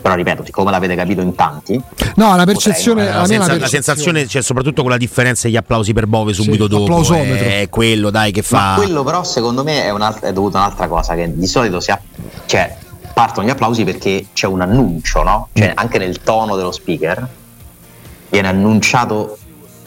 però 0.00 0.14
ripeto, 0.14 0.44
siccome 0.44 0.70
l'avete 0.70 0.94
capito 0.94 1.20
in 1.20 1.34
tanti, 1.34 1.80
no, 2.14 2.36
la 2.36 2.44
percezione, 2.44 3.04
potrei, 3.04 3.20
la, 3.20 3.26
senza, 3.26 3.46
percezione. 3.46 3.58
la 3.58 3.68
sensazione 3.68 4.26
c'è 4.26 4.42
soprattutto 4.42 4.82
con 4.82 4.90
la 4.90 4.96
differenza 4.96 5.48
degli 5.48 5.56
applausi 5.56 5.92
per 5.92 6.06
Bove 6.06 6.32
subito 6.32 6.64
sì, 6.64 6.70
dopo. 6.70 7.14
È, 7.14 7.62
è 7.62 7.68
quello, 7.68 8.10
dai, 8.10 8.30
che 8.30 8.42
fa. 8.42 8.56
Ma 8.56 8.74
quello, 8.76 9.02
però, 9.02 9.24
secondo 9.24 9.64
me 9.64 9.84
è, 9.84 9.92
è 9.92 10.32
dovuto 10.32 10.56
a 10.56 10.60
un'altra 10.60 10.86
cosa: 10.86 11.14
che 11.14 11.30
di 11.34 11.46
solito 11.46 11.80
si 11.80 11.90
ha, 11.90 12.00
cioè, 12.46 12.76
partono 13.12 13.46
gli 13.46 13.50
applausi 13.50 13.84
perché 13.84 14.26
c'è 14.32 14.46
un 14.46 14.60
annuncio, 14.60 15.22
no? 15.22 15.48
Cioè, 15.52 15.70
mm. 15.70 15.74
anche 15.74 15.98
nel 15.98 16.22
tono 16.22 16.56
dello 16.56 16.72
speaker 16.72 17.28
viene 18.28 18.48
annunciato 18.48 19.38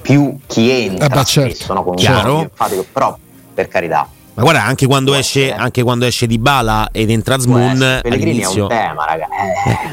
più 0.02 0.38
chi 0.48 0.70
entra 0.70 1.06
eh 1.06 1.10
beh, 1.10 1.24
certo. 1.24 1.56
spesso, 1.56 1.74
no? 1.74 1.84
con 1.84 1.96
Chiaro. 1.96 2.42
Enfatico, 2.42 2.86
però 2.92 3.18
per 3.54 3.68
carità 3.68 4.08
ma 4.34 4.44
guarda, 4.44 4.64
anche 4.64 4.88
quando, 4.88 5.14
esce, 5.14 5.54
anche 5.54 5.84
quando 5.84 6.06
esce 6.06 6.26
di 6.26 6.38
Bala 6.38 6.88
ed 6.94 7.10
entra 7.10 7.38
Zmoon 7.38 8.00
Pellegrini 8.02 8.42
all'inizio... 8.42 8.70
è 8.70 8.74
un 8.74 8.80
tema, 8.80 9.06
raga. 9.06 9.28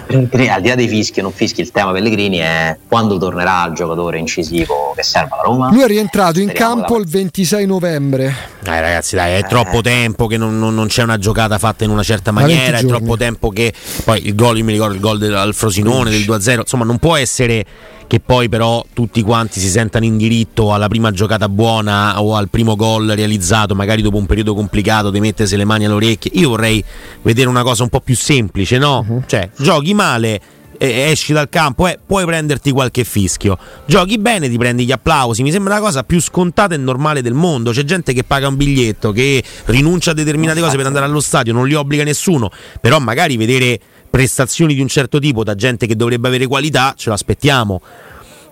Eh, 0.06 0.44
eh. 0.44 0.48
al 0.48 0.60
di 0.60 0.68
là 0.68 0.74
dei 0.76 0.86
fischi 0.86 1.18
e 1.18 1.22
non 1.22 1.32
fischi, 1.32 1.60
il 1.60 1.72
tema 1.72 1.90
Pellegrini 1.90 2.38
è 2.38 2.78
quando 2.86 3.18
tornerà 3.18 3.66
il 3.66 3.74
giocatore 3.74 4.18
incisivo 4.18 4.92
che 4.94 5.02
serve 5.02 5.30
alla 5.32 5.42
Roma. 5.42 5.70
Lui 5.72 5.82
è 5.82 5.86
rientrato 5.86 6.38
in 6.38 6.52
campo 6.52 6.94
da... 6.94 7.00
il 7.00 7.08
26 7.08 7.66
novembre. 7.66 8.34
Dai 8.60 8.80
ragazzi, 8.80 9.16
dai, 9.16 9.32
è 9.32 9.38
eh. 9.38 9.42
troppo 9.42 9.80
tempo 9.80 10.28
che 10.28 10.36
non, 10.36 10.56
non, 10.56 10.72
non, 10.72 10.86
c'è 10.86 11.02
una 11.02 11.18
giocata 11.18 11.58
fatta 11.58 11.82
in 11.82 11.90
una 11.90 12.04
certa 12.04 12.30
maniera, 12.30 12.78
è 12.78 12.84
troppo 12.84 13.16
tempo 13.16 13.48
che 13.50 13.72
poi 14.04 14.24
il 14.28 14.36
gol, 14.36 14.56
io 14.56 14.64
mi 14.64 14.72
ricordo 14.72 14.94
il 14.94 15.00
gol 15.00 15.18
del 15.18 15.50
Frosinone 15.52 16.10
del 16.10 16.20
2-0, 16.20 16.60
insomma 16.60 16.84
non 16.84 16.98
può 16.98 17.16
essere 17.16 17.64
che 18.08 18.20
poi 18.20 18.48
però 18.48 18.84
tutti 18.92 19.22
quanti 19.22 19.60
si 19.60 19.68
sentano 19.68 20.06
in 20.06 20.16
diritto 20.16 20.72
alla 20.72 20.88
prima 20.88 21.12
giocata 21.12 21.48
buona 21.48 22.20
o 22.20 22.34
al 22.34 22.48
primo 22.48 22.74
gol 22.74 23.06
realizzato, 23.08 23.74
magari 23.74 24.02
dopo 24.02 24.16
un 24.16 24.26
periodo 24.26 24.54
complicato, 24.54 25.10
di 25.10 25.20
mettersi 25.20 25.56
le 25.56 25.64
mani 25.64 25.84
alle 25.84 25.94
orecchie. 25.94 26.32
Io 26.34 26.48
vorrei 26.48 26.82
vedere 27.22 27.48
una 27.48 27.62
cosa 27.62 27.82
un 27.82 27.90
po' 27.90 28.00
più 28.00 28.16
semplice, 28.16 28.78
no? 28.78 29.04
Uh-huh. 29.06 29.22
Cioè, 29.26 29.50
giochi 29.58 29.92
male, 29.92 30.40
esci 30.78 31.32
dal 31.32 31.48
campo, 31.50 31.86
eh, 31.86 31.98
puoi 32.04 32.24
prenderti 32.24 32.70
qualche 32.70 33.04
fischio. 33.04 33.58
Giochi 33.84 34.18
bene, 34.18 34.48
ti 34.48 34.56
prendi 34.56 34.86
gli 34.86 34.92
applausi. 34.92 35.42
Mi 35.42 35.50
sembra 35.50 35.74
la 35.74 35.80
cosa 35.80 36.02
più 36.02 36.20
scontata 36.20 36.74
e 36.74 36.78
normale 36.78 37.20
del 37.20 37.34
mondo. 37.34 37.72
C'è 37.72 37.84
gente 37.84 38.14
che 38.14 38.24
paga 38.24 38.48
un 38.48 38.56
biglietto, 38.56 39.12
che 39.12 39.42
rinuncia 39.66 40.12
a 40.12 40.14
determinate 40.14 40.60
cose 40.60 40.76
per 40.76 40.86
andare 40.86 41.04
allo 41.04 41.20
stadio, 41.20 41.52
non 41.52 41.66
li 41.66 41.74
obbliga 41.74 42.04
nessuno. 42.04 42.50
Però 42.80 42.98
magari 42.98 43.36
vedere 43.36 43.78
prestazioni 44.10 44.74
di 44.74 44.80
un 44.80 44.88
certo 44.88 45.18
tipo 45.18 45.44
da 45.44 45.54
gente 45.54 45.86
che 45.86 45.96
dovrebbe 45.96 46.28
avere 46.28 46.46
qualità, 46.46 46.94
ce 46.96 47.10
l'aspettiamo. 47.10 47.80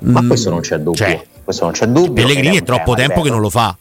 Ma 0.00 0.22
mm, 0.22 0.28
questo 0.28 0.50
non 0.50 0.60
c'è 0.60 0.76
dubbio. 0.76 0.94
Cioè, 0.94 1.26
questo 1.42 1.64
non 1.64 1.72
c'è 1.72 1.86
dubbio. 1.86 2.12
Pellegrini 2.24 2.56
è, 2.56 2.60
è 2.60 2.62
troppo 2.62 2.94
tema, 2.94 3.08
tempo 3.08 3.22
che 3.22 3.30
non 3.30 3.40
lo 3.40 3.50
fa. 3.50 3.76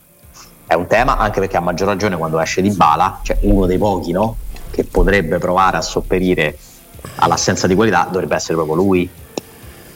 È 0.68 0.74
un 0.74 0.88
tema 0.88 1.18
anche 1.18 1.40
perché 1.40 1.58
ha 1.58 1.60
maggior 1.60 1.88
ragione 1.88 2.18
quando 2.18 2.40
esce 2.40 2.62
di 2.62 2.72
Bala, 2.72 3.20
cioè 3.24 3.38
uno 3.42 3.66
dei 3.66 3.78
pochi 3.78 4.12
no? 4.12 4.38
che 4.72 4.84
potrebbe 4.84 5.38
provare 5.38 5.78
a 5.78 5.82
sopperire 5.82 6.58
all'assenza 7.18 7.68
di 7.68 7.76
qualità, 7.76 8.08
dovrebbe 8.10 8.36
essere 8.36 8.56
proprio 8.56 8.76
lui. 8.76 9.10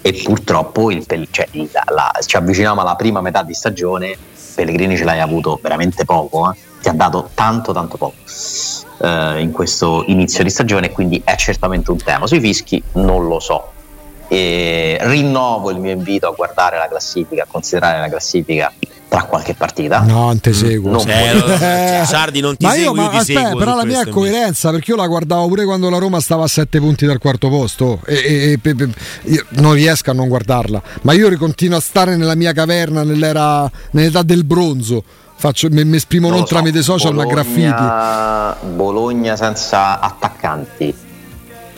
E 0.01 0.13
purtroppo 0.23 0.91
il, 0.91 1.05
cioè, 1.31 1.47
la, 1.51 1.83
la, 1.87 2.19
ci 2.25 2.37
avviciniamo 2.37 2.81
alla 2.81 2.95
prima 2.95 3.19
metà 3.21 3.43
di 3.43 3.53
stagione, 3.53 4.15
Pellegrini 4.55 4.95
ce 4.95 5.03
l'hai 5.03 5.19
avuto 5.19 5.59
veramente 5.61 6.05
poco, 6.05 6.51
eh? 6.51 6.57
ti 6.81 6.87
ha 6.87 6.93
dato 6.93 7.29
tanto 7.33 7.73
tanto 7.73 7.97
poco 7.97 8.15
eh, 9.01 9.39
in 9.41 9.51
questo 9.51 10.03
inizio 10.07 10.43
di 10.43 10.49
stagione, 10.49 10.91
quindi 10.91 11.21
è 11.23 11.35
certamente 11.35 11.91
un 11.91 11.97
tema. 12.03 12.27
Sui 12.27 12.39
fischi 12.39 12.81
non 12.93 13.27
lo 13.27 13.39
so. 13.39 13.71
E 14.31 14.97
rinnovo 15.01 15.71
il 15.71 15.79
mio 15.79 15.91
invito 15.91 16.27
a 16.27 16.31
guardare 16.35 16.77
la 16.77 16.87
classifica, 16.87 17.43
a 17.43 17.47
considerare 17.49 17.99
la 17.99 18.09
classifica 18.09 18.71
tra 19.07 19.23
qualche 19.23 19.55
partita. 19.55 20.01
No, 20.01 20.25
non 20.25 20.39
te 20.39 20.53
seguo. 20.53 20.91
Non 20.91 21.09
Eh, 21.09 21.33
lo- 21.33 22.05
Sardi 22.05 22.39
non 22.39 22.55
ti 22.55 22.63
ma 22.63 22.75
io, 22.75 22.89
segue, 22.89 22.95
ma 22.95 23.03
io 23.05 23.09
ti 23.09 23.15
aspetta, 23.17 23.39
seguo 23.41 23.57
però 23.57 23.75
la 23.75 23.85
mia 23.85 24.01
è 24.01 24.07
coerenza 24.09 24.69
perché 24.69 24.91
io 24.91 24.97
la 24.97 25.07
guardavo 25.07 25.47
pure 25.47 25.65
quando 25.65 25.89
la 25.89 25.97
Roma 25.97 26.19
stava 26.19 26.43
a 26.43 26.47
7 26.47 26.77
punti 26.79 27.07
dal 27.07 27.17
quarto 27.17 27.49
posto 27.49 28.01
e, 28.05 28.13
e- 28.23 28.51
e- 28.51 28.59
pe- 28.59 28.75
pe- 28.75 28.89
io 29.23 29.43
non 29.53 29.73
riesco 29.73 30.11
a 30.11 30.13
non 30.13 30.27
guardarla, 30.27 30.79
ma 31.01 31.13
io 31.13 31.35
continuo 31.39 31.79
a 31.79 31.81
stare 31.81 32.15
nella 32.15 32.35
mia 32.35 32.53
caverna 32.53 33.01
nell'era, 33.03 33.69
nell'età 33.93 34.21
del 34.21 34.43
bronzo. 34.45 35.03
Faccio, 35.39 35.69
mi, 35.71 35.95
esprimo 35.95 36.27
non, 36.27 36.39
lo 36.39 36.45
so, 36.45 36.53
tramite 36.53 36.81
social 36.81 37.13
ma 37.15 37.23
graffiti. 37.25 37.61
Bologna- 37.69 38.55
Bologna 38.75 39.35
senza 39.37 40.01
attaccanti. 40.01 40.93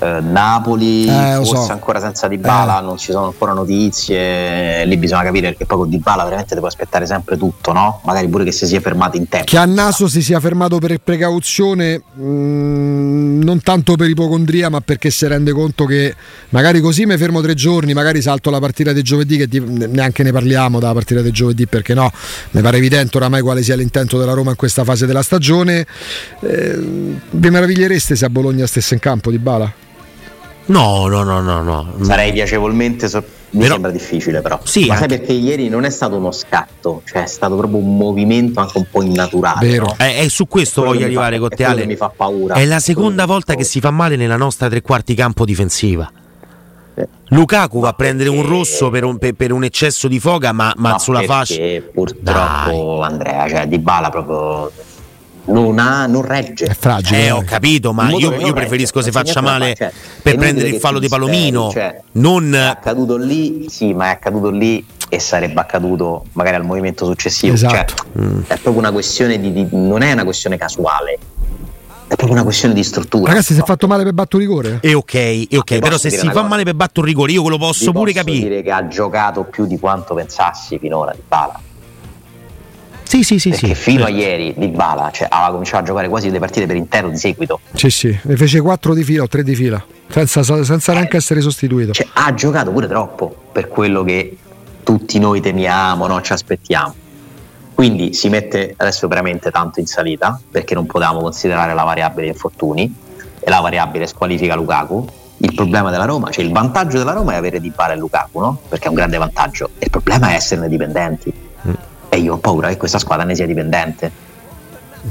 Eh, 0.01 0.19
Napoli 0.21 1.05
Eh, 1.05 1.35
forse 1.43 1.65
so. 1.65 1.71
ancora 1.71 1.99
senza 1.99 2.27
Dybala, 2.27 2.79
Eh. 2.79 2.83
non 2.83 2.97
ci 2.97 3.11
sono 3.11 3.25
ancora 3.27 3.53
notizie. 3.53 4.83
Lì 4.85 4.97
bisogna 4.97 5.21
capire 5.23 5.49
perché 5.49 5.65
poi 5.65 5.77
con 5.77 5.89
Dybala 5.89 6.23
veramente 6.23 6.55
puoi 6.55 6.67
aspettare 6.67 7.05
sempre 7.05 7.37
tutto, 7.37 7.71
no? 7.71 8.01
Magari 8.05 8.27
pure 8.27 8.43
che 8.43 8.51
si 8.51 8.65
sia 8.65 8.79
fermato 8.81 9.17
in 9.17 9.27
tempo. 9.29 9.45
Che 9.45 9.57
a 9.57 9.65
naso 9.65 10.07
si 10.07 10.23
sia 10.23 10.39
fermato 10.39 10.79
per 10.79 10.97
precauzione, 11.03 12.01
mm, 12.19 13.41
non 13.43 13.61
tanto 13.61 13.95
per 13.95 14.09
ipocondria, 14.09 14.69
ma 14.69 14.81
perché 14.81 15.11
si 15.11 15.27
rende 15.27 15.51
conto 15.51 15.85
che 15.85 16.15
magari 16.49 16.81
così 16.81 17.05
mi 17.05 17.15
fermo 17.17 17.39
tre 17.41 17.53
giorni, 17.53 17.93
magari 17.93 18.21
salto 18.23 18.49
la 18.49 18.59
partita 18.59 18.93
di 18.93 19.03
giovedì, 19.03 19.37
che 19.37 19.47
neanche 19.59 20.23
ne 20.23 20.31
parliamo 20.31 20.79
della 20.79 20.93
partita 20.93 21.21
di 21.21 21.31
giovedì, 21.31 21.67
perché 21.67 21.93
no, 21.93 22.11
mi 22.51 22.61
pare 22.61 22.77
evidente 22.77 23.17
oramai 23.17 23.41
quale 23.41 23.61
sia 23.61 23.75
l'intento 23.75 24.17
della 24.17 24.33
Roma 24.33 24.49
in 24.49 24.55
questa 24.55 24.83
fase 24.83 25.05
della 25.05 25.21
stagione. 25.21 25.85
Eh, 26.39 26.75
vi 27.29 27.49
meravigliereste 27.51 28.15
se 28.15 28.25
a 28.25 28.29
Bologna 28.29 28.65
stesse 28.65 28.95
in 28.95 28.99
campo 28.99 29.29
di 29.29 29.37
Bala? 29.37 29.71
No, 30.71 31.07
no, 31.07 31.23
no, 31.23 31.41
no, 31.41 31.62
no. 31.62 31.93
Sarei 32.01 32.31
piacevolmente 32.31 33.07
sor- 33.10 33.25
mi 33.51 33.60
Però- 33.62 33.73
sembra 33.73 33.91
difficile 33.91 34.41
però. 34.41 34.60
Sì, 34.63 34.86
Ma 34.88 34.93
sai 34.95 35.03
anche- 35.03 35.17
perché 35.17 35.34
ieri 35.34 35.67
non 35.67 35.84
è 35.84 35.89
stato 35.89 36.15
uno 36.15 36.31
scatto, 36.31 37.01
cioè 37.05 37.23
è 37.23 37.27
stato 37.27 37.55
proprio 37.57 37.79
un 37.79 37.97
movimento 37.97 38.62
anche 38.62 38.77
un 38.77 38.86
po' 38.89 39.01
innaturale. 39.03 39.67
Vero. 39.67 39.86
no? 39.88 39.95
Eh, 39.97 40.23
E 40.23 40.29
su 40.29 40.47
questo 40.47 40.81
Quello 40.81 40.93
voglio 40.95 41.01
fa- 41.05 41.07
arrivare 41.10 41.39
con 41.39 41.47
è 41.47 41.49
te, 41.49 41.55
quello 41.57 41.71
Ale. 41.71 41.81
che 41.81 41.88
mi 41.88 41.95
fa 41.97 42.12
paura. 42.15 42.53
È 42.55 42.65
la 42.65 42.79
seconda 42.79 43.25
volta 43.25 43.55
che 43.55 43.63
si 43.65 43.79
fa 43.81 43.91
male 43.91 44.15
nella 44.15 44.38
nostra 44.38 44.69
tre 44.69 44.81
quarti 44.81 45.13
campo 45.13 45.43
difensiva. 45.43 46.10
Eh. 46.93 47.07
Lukaku 47.29 47.79
va 47.79 47.89
a 47.89 47.93
prendere 47.93 48.29
un 48.29 48.45
rosso 48.45 48.89
per 48.89 49.03
un, 49.03 49.17
per- 49.17 49.34
per 49.34 49.51
un 49.51 49.63
eccesso 49.65 50.07
di 50.07 50.19
foga, 50.19 50.51
ma, 50.53 50.73
ma 50.77 50.91
Ma 50.91 50.99
sulla 50.99 51.21
fascia. 51.23 51.55
purtroppo 51.93 53.01
Andrea, 53.01 53.47
cioè 53.49 53.67
Di 53.67 53.79
Bala 53.79 54.10
proprio 54.10 54.71
non, 55.45 55.80
ha, 55.80 56.06
non 56.06 56.21
regge. 56.21 56.65
È 56.65 56.73
fragile. 56.73 57.19
Eh, 57.19 57.25
eh. 57.25 57.32
ho 57.32 57.43
capito, 57.43 57.93
ma 57.93 58.10
io, 58.10 58.34
io 58.36 58.54
preferisco 58.54 58.99
regge, 58.99 59.12
c'è 59.12 59.17
faccia 59.17 59.41
male 59.41 59.75
cioè, 59.75 59.91
per 60.21 60.36
prendere 60.38 60.69
il 60.69 60.80
fallo 60.80 60.99
di 60.99 61.08
Palomino. 61.08 61.65
disperi, 61.65 61.89
cioè, 61.91 62.01
non 62.13 62.54
È 62.54 62.60
accaduto 62.60 63.17
lì, 63.17 63.67
sì, 63.69 63.93
ma 63.93 64.08
è 64.08 64.10
accaduto 64.12 64.49
lì 64.49 64.86
e 65.10 65.19
sarebbe 65.19 65.60
accaduto 65.60 66.25
magari 66.34 66.56
al 66.56 66.63
movimento 66.63 67.06
successivo. 67.06 67.54
Esatto. 67.54 67.93
Cioè, 68.13 68.23
È 68.47 68.54
proprio 68.54 68.77
una 68.77 68.91
questione 68.91 69.39
di, 69.39 69.51
di- 69.51 69.67
non 69.71 70.01
è 70.01 70.12
una 70.13 70.23
questione 70.23 70.58
casuale, 70.58 71.17
è 72.08 72.15
proprio 72.15 72.32
una 72.32 72.43
questione 72.43 72.73
di 72.73 72.84
struttura. 72.84 73.32
Ragazzi, 73.32 73.54
si 73.54 73.60
è 73.60 73.63
fatto 73.63 73.88
male 73.88 74.04
per 74.04 74.13
batto 74.13 74.38
rigore? 74.38 74.80
E 74.82 74.93
ok, 74.93 75.13
e 75.13 75.47
ok, 75.56 75.80
però 75.80 75.97
se 75.97 76.10
si 76.10 76.25
fa 76.27 76.32
cosa? 76.34 76.43
male 76.47 76.63
per 76.63 76.75
battere 76.75 76.99
un 77.01 77.06
rigore, 77.08 77.32
io 77.32 77.41
quello 77.41 77.58
posso 77.58 77.86
Vi 77.86 77.91
pure 77.91 78.12
posso 78.12 78.25
capire. 78.25 78.47
dire 78.47 78.62
che 78.62 78.71
ha 78.71 78.88
giocato 78.88 79.43
più 79.43 79.65
di 79.65 79.80
quanto 79.80 80.13
pensassi 80.13 80.77
finora 80.77 81.13
Di 81.13 81.21
Bala. 81.27 81.60
Sì, 83.12 83.24
sì, 83.24 83.39
sì, 83.39 83.50
Perché 83.50 83.67
sì. 83.67 83.76
fino 83.76 84.06
a 84.06 84.08
Eh. 84.08 84.13
ieri 84.13 84.54
Di 84.56 84.69
Bala 84.69 85.12
cioè, 85.12 85.28
aveva 85.30 85.52
cominciato 85.52 85.80
a 85.80 85.86
giocare 85.86 86.08
quasi 86.08 86.32
le 86.32 86.39
partite 86.39 86.65
per 86.65 86.78
intero 86.78 87.10
di 87.10 87.17
seguito. 87.17 87.60
Sì, 87.74 87.89
sì, 87.89 88.17
ne 88.21 88.38
fece 88.38 88.62
4 88.62 88.93
di 88.93 89.04
fila 89.04 89.24
o 89.24 89.28
3 89.28 89.43
di 89.43 89.54
fila, 89.54 89.84
senza, 90.08 90.43
senza 90.63 90.93
neanche 90.93 91.17
essere 91.17 91.41
sostituito. 91.41 91.91
Cioè, 91.91 92.08
ha 92.13 92.34
giocato 92.34 92.71
pure 92.71 92.88
troppo 92.88 93.36
per 93.52 93.67
quello 93.67 94.06
che 94.06 94.38
tutti 94.84 95.19
noi 95.19 95.41
temiamo, 95.41 96.08
no? 96.08 96.21
ci 96.21 96.32
aspettiamo. 96.32 96.95
Quindi 97.74 98.13
si 98.13 98.30
mette 98.30 98.76
adesso 98.78 99.10
veramente 99.10 99.52
tanto 99.52 99.82
in 99.82 99.88
salita 99.88 100.39
perché 100.50 100.74
non 100.74 100.86
potevamo 100.86 101.19
considerare 101.19 101.74
la 101.74 101.84
variabile 101.84 102.28
infortuni 102.28 102.95
e 103.41 103.50
la 103.50 103.60
variabile 103.60 104.08
squalifica 104.08 104.56
Lukaku. 104.56 105.06
Il 105.39 105.54
problema 105.54 105.91
della 105.91 106.06
Roma, 106.06 106.30
cioè 106.30 106.45
il 106.45 106.54
vantaggio 106.54 106.97
della 106.97 107.12
Roma 107.12 107.34
è 107.34 107.36
avere 107.36 107.60
Di 107.60 107.74
Bala 107.76 107.91
e 107.91 107.97
Lukaku, 107.97 108.39
no? 108.39 108.58
Perché 108.69 108.86
è 108.86 108.88
un 108.88 108.95
grande 108.95 109.17
vantaggio. 109.17 109.71
Il 109.80 109.89
problema 109.89 110.30
è 110.30 110.36
esserne 110.36 110.69
dipendenti. 110.69 111.34
E 112.13 112.17
io 112.19 112.34
ho 112.34 112.38
paura 112.38 112.67
che 112.67 112.76
questa 112.78 113.00
squadra 113.00 113.24
ne 113.26 113.36
sia 113.36 113.45
dipendente 113.45 114.30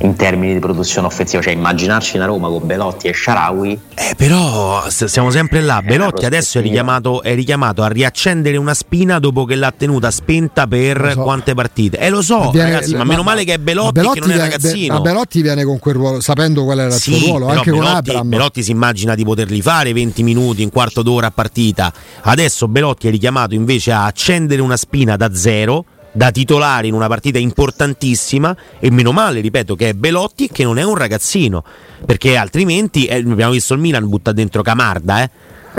in 0.02 0.14
termini 0.14 0.52
di 0.52 0.60
produzione 0.60 1.08
offensiva, 1.08 1.42
cioè 1.42 1.52
immaginarci 1.52 2.14
una 2.16 2.26
Roma 2.26 2.46
con 2.48 2.64
Belotti 2.64 3.08
e 3.08 3.12
Sharawi 3.12 3.76
Eh, 3.94 4.14
però 4.16 4.84
siamo 4.88 5.30
sempre 5.30 5.62
là. 5.62 5.82
Belotti 5.82 6.18
una 6.18 6.26
adesso 6.28 6.58
è 6.58 6.62
richiamato, 6.62 7.22
è 7.22 7.34
richiamato 7.34 7.82
a 7.82 7.88
riaccendere 7.88 8.56
una 8.56 8.74
spina 8.74 9.18
dopo 9.18 9.44
che 9.46 9.56
l'ha 9.56 9.72
tenuta 9.76 10.12
spenta 10.12 10.68
per 10.68 11.10
so. 11.14 11.22
quante 11.22 11.54
partite. 11.54 11.98
Eh 11.98 12.08
lo 12.08 12.22
so, 12.22 12.50
Viene- 12.52 12.70
ragazzi, 12.70 12.94
ma, 12.94 13.02
meno 13.02 13.24
male 13.24 13.42
che 13.42 13.54
è 13.54 13.58
Belotti, 13.58 14.00
ma 14.00 14.12
che 14.12 14.20
non 14.20 14.30
è 14.30 14.34
viene- 14.34 14.48
ragazzino. 14.50 14.94
ma 14.94 15.00
Belotti 15.00 15.42
viene 15.42 15.64
con 15.64 15.78
quel 15.80 15.94
ruolo, 15.96 16.20
sapendo 16.20 16.62
qual 16.64 16.78
era 16.78 16.94
il 16.94 17.00
Sì, 17.00 17.14
suo 17.14 17.26
ruolo, 17.38 17.48
anche 17.48 17.70
con 17.70 17.80
Belotti, 17.80 18.10
Abram. 18.10 18.28
Belotti 18.28 18.62
si 18.62 18.70
immagina 18.70 19.14
di 19.16 19.24
poterli 19.24 19.60
fare 19.60 19.92
20 19.92 20.22
minuti, 20.22 20.62
un 20.62 20.70
quarto 20.70 21.02
d'ora 21.02 21.26
a 21.28 21.30
partita. 21.32 21.92
Adesso 22.20 22.68
Belotti 22.68 23.08
è 23.08 23.10
richiamato 23.10 23.54
invece 23.54 23.90
a 23.90 24.04
accendere 24.04 24.60
una 24.62 24.76
spina 24.76 25.16
da 25.16 25.34
zero, 25.34 25.84
da 26.12 26.30
titolare 26.30 26.86
in 26.86 26.94
una 26.94 27.08
partita 27.08 27.38
importantissima. 27.38 28.54
E 28.78 28.90
meno 28.90 29.12
male, 29.12 29.40
ripeto, 29.40 29.74
che 29.76 29.90
è 29.90 29.92
Belotti 29.94 30.48
che 30.48 30.64
non 30.64 30.78
è 30.78 30.82
un 30.82 30.96
ragazzino. 30.96 31.62
Perché 32.04 32.36
altrimenti 32.36 33.06
eh, 33.06 33.16
abbiamo 33.18 33.52
visto 33.52 33.74
il 33.74 33.80
Milan 33.80 34.08
butta 34.08 34.32
dentro 34.32 34.62
Camarda, 34.62 35.22
eh. 35.22 35.30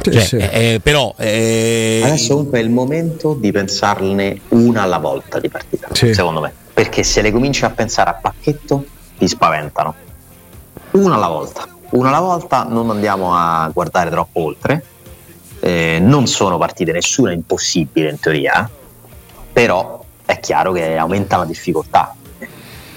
Sì, 0.04 0.12
Cioè, 0.12 0.22
sì. 0.22 0.36
eh, 0.38 0.74
eh, 0.74 0.80
però 0.82 1.14
eh, 1.18 2.02
Adesso 2.06 2.36
comunque 2.36 2.60
è 2.60 2.62
il 2.64 2.70
momento 2.70 3.34
di 3.34 3.52
pensarne 3.52 4.40
una 4.50 4.84
alla 4.84 5.00
volta 5.00 5.38
di 5.40 5.50
partita, 5.50 5.90
Sì. 5.92 6.14
secondo 6.14 6.40
me. 6.40 6.54
Perché 6.74 7.04
se 7.04 7.22
le 7.22 7.32
cominci 7.32 7.66
a 7.66 7.70
pensare 7.72 8.10
a 8.10 8.14
pacchetto, 8.14 8.86
ti 9.18 9.28
spaventano. 9.28 9.94
Una 10.92 11.16
alla 11.16 11.28
volta. 11.28 11.68
Una 11.90 12.08
alla 12.08 12.22
volta 12.22 12.64
non 12.64 12.90
andiamo 12.90 13.36
a 13.36 13.70
guardare 13.74 14.10
troppo 14.10 14.42
oltre. 14.44 14.84
Eh, 15.60 16.00
non 16.02 16.26
sono 16.26 16.58
partite 16.58 16.94
nessuna 16.94 17.34
impossibile 17.34 18.10
in 18.10 18.20
teoria, 18.20 18.70
però 19.52 20.01
è 20.32 20.40
chiaro 20.40 20.72
che 20.72 20.96
aumenta 20.98 21.38
la 21.38 21.46
difficoltà. 21.46 22.16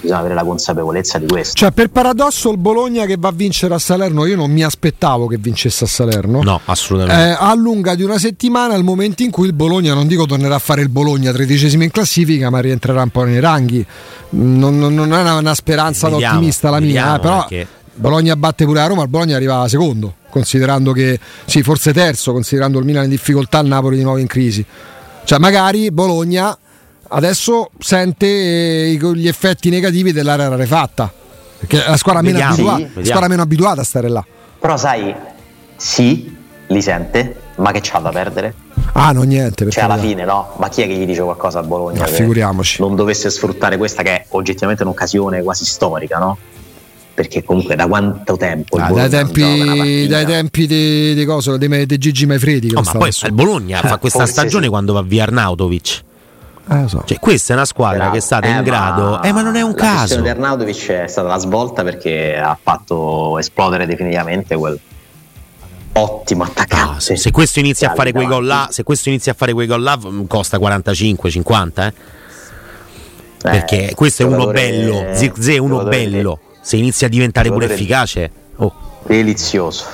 Bisogna 0.00 0.20
avere 0.20 0.34
la 0.34 0.44
consapevolezza 0.44 1.18
di 1.18 1.26
questo. 1.26 1.54
Cioè, 1.54 1.70
per 1.72 1.88
paradosso, 1.88 2.50
il 2.50 2.58
Bologna 2.58 3.06
che 3.06 3.16
va 3.18 3.28
a 3.28 3.32
vincere 3.32 3.72
a 3.72 3.78
Salerno, 3.78 4.26
io 4.26 4.36
non 4.36 4.50
mi 4.50 4.62
aspettavo 4.62 5.26
che 5.26 5.38
vincesse 5.38 5.84
a 5.84 5.86
Salerno. 5.86 6.42
no, 6.42 6.60
assolutamente. 6.66 7.30
Eh, 7.30 7.36
a 7.38 7.54
lunga 7.54 7.94
di 7.94 8.02
una 8.02 8.18
settimana, 8.18 8.74
al 8.74 8.82
momento 8.84 9.22
in 9.22 9.30
cui 9.30 9.46
il 9.46 9.54
Bologna, 9.54 9.94
non 9.94 10.06
dico 10.06 10.26
tornerà 10.26 10.56
a 10.56 10.58
fare 10.58 10.82
il 10.82 10.90
Bologna 10.90 11.32
tredicesimo 11.32 11.84
in 11.84 11.90
classifica, 11.90 12.50
ma 12.50 12.60
rientrerà 12.60 13.02
un 13.02 13.08
po' 13.08 13.22
nei 13.24 13.40
ranghi. 13.40 13.84
Non, 14.30 14.78
non- 14.78 14.92
non 14.94 15.10
è 15.14 15.20
una, 15.22 15.36
una 15.38 15.54
speranza 15.54 16.10
Vediamo, 16.10 16.34
ottimista 16.36 16.68
la 16.68 16.80
mia, 16.80 17.14
eh, 17.16 17.18
però 17.20 17.38
perché- 17.46 17.66
Bologna 17.94 18.36
batte 18.36 18.66
pure 18.66 18.80
la 18.80 18.86
Roma, 18.86 19.02
il 19.04 19.08
Bologna 19.08 19.36
arriva 19.36 19.66
secondo, 19.68 20.16
considerando 20.28 20.92
che, 20.92 21.18
sì, 21.46 21.62
forse 21.62 21.94
terzo, 21.94 22.32
considerando 22.32 22.78
il 22.78 22.84
Milan 22.84 23.04
in 23.04 23.10
difficoltà, 23.10 23.60
il 23.60 23.68
Napoli 23.68 23.96
di 23.96 24.02
nuovo 24.02 24.18
in 24.18 24.26
crisi. 24.26 24.62
Cioè, 25.24 25.38
magari 25.38 25.90
Bologna 25.90 26.54
adesso 27.14 27.70
sente 27.78 28.26
eh, 28.26 28.98
gli 29.14 29.28
effetti 29.28 29.70
negativi 29.70 30.12
dell'area 30.12 30.48
rarefatta. 30.48 31.12
Perché 31.58 31.84
è 31.84 31.88
la 31.88 31.96
squadra 31.96 32.20
meno, 32.20 32.38
Vediamo, 32.38 32.70
abitua- 32.72 33.02
sì, 33.02 33.06
squadra 33.08 33.28
meno 33.28 33.42
abituata 33.42 33.80
a 33.80 33.84
stare 33.84 34.08
là. 34.08 34.24
Però 34.60 34.76
sai, 34.76 35.14
sì, 35.76 36.36
li 36.66 36.82
sente, 36.82 37.36
ma 37.56 37.72
che 37.72 37.80
c'ha 37.82 37.98
da 37.98 38.10
perdere? 38.10 38.54
Ah, 38.92 39.12
no, 39.12 39.22
niente. 39.22 39.70
Cioè 39.70 39.84
alla 39.84 39.96
fine 39.96 40.24
no, 40.24 40.54
ma 40.58 40.68
chi 40.68 40.82
è 40.82 40.86
che 40.86 40.94
gli 40.94 41.06
dice 41.06 41.22
qualcosa 41.22 41.60
a 41.60 41.62
Bologna? 41.62 42.00
Ma 42.00 42.06
figuriamoci. 42.06 42.80
Non 42.80 42.96
dovesse 42.96 43.30
sfruttare 43.30 43.76
questa 43.76 44.02
che 44.02 44.10
è 44.10 44.26
oggettivamente 44.30 44.82
un'occasione 44.82 45.42
quasi 45.42 45.64
storica, 45.64 46.18
no? 46.18 46.36
Perché 47.14 47.44
comunque 47.44 47.76
da 47.76 47.86
quanto 47.86 48.36
tempo 48.36 48.76
Ah, 48.76 48.90
dai 48.90 49.08
tempi, 49.08 50.06
dai 50.08 50.26
tempi 50.26 50.66
di, 50.66 51.14
di 51.14 51.24
cosa, 51.24 51.56
di, 51.56 51.86
di 51.86 51.98
Gigi 51.98 52.26
Maifredi. 52.26 52.72
non 52.72 52.82
ma 52.84 52.92
poi 52.92 53.10
il 53.22 53.32
Bologna 53.32 53.80
fa 53.80 53.98
questa 53.98 54.20
forse 54.20 54.32
stagione 54.32 54.64
sì. 54.64 54.70
quando 54.70 54.92
va 54.92 55.02
via 55.02 55.22
Arnautovic. 55.22 56.02
Eh, 56.68 56.80
lo 56.82 56.88
so. 56.88 57.02
Cioè, 57.04 57.18
questa 57.18 57.52
è 57.52 57.56
una 57.56 57.64
squadra 57.66 57.96
Bravo. 57.98 58.12
che 58.12 58.18
è 58.18 58.20
stata 58.22 58.46
Eh, 58.46 58.50
in 58.50 58.56
ma 58.56 58.62
grado. 58.62 59.22
Eh, 59.22 59.32
ma 59.32 59.42
non 59.42 59.56
è 59.56 59.60
un 59.62 59.70
la 59.70 59.76
caso. 59.76 59.96
questione 59.98 60.22
di 60.22 60.28
Arnautovic 60.30 60.90
è 60.90 61.06
stata 61.06 61.28
la 61.28 61.38
svolta 61.38 61.82
perché 61.82 62.36
ha 62.38 62.56
fatto 62.60 63.38
esplodere 63.38 63.86
definitivamente 63.86 64.56
quel 64.56 64.78
ottimo 65.96 66.42
No, 66.44 66.50
attaccante. 66.50 67.00
se, 67.00 67.16
se 67.16 67.30
questo 67.30 67.60
inizia 67.60 67.90
a 67.90 67.94
fare 67.94 68.12
quei 68.12 68.26
gol 68.26 68.44
là, 68.46 68.68
se 68.70 68.82
questo 68.82 69.08
inizia 69.10 69.32
a 69.32 69.34
fare 69.34 69.52
quei 69.52 69.66
gol 69.66 69.82
là, 69.82 69.96
mm, 70.02 70.24
costa 70.24 70.58
45-50, 70.58 71.86
eh? 71.86 71.92
Perché 73.40 73.90
Eh, 73.90 73.94
questo 73.94 74.22
è 74.22 74.26
uno 74.26 74.46
bello, 74.46 75.04
Zirze 75.14 75.54
è 75.54 75.58
uno 75.58 75.82
bello. 75.84 76.40
Se 76.62 76.76
inizia 76.78 77.06
a 77.08 77.10
diventare 77.10 77.50
pure 77.50 77.66
efficace, 77.70 78.30
oh, 78.56 78.72
delizioso. 79.06 79.84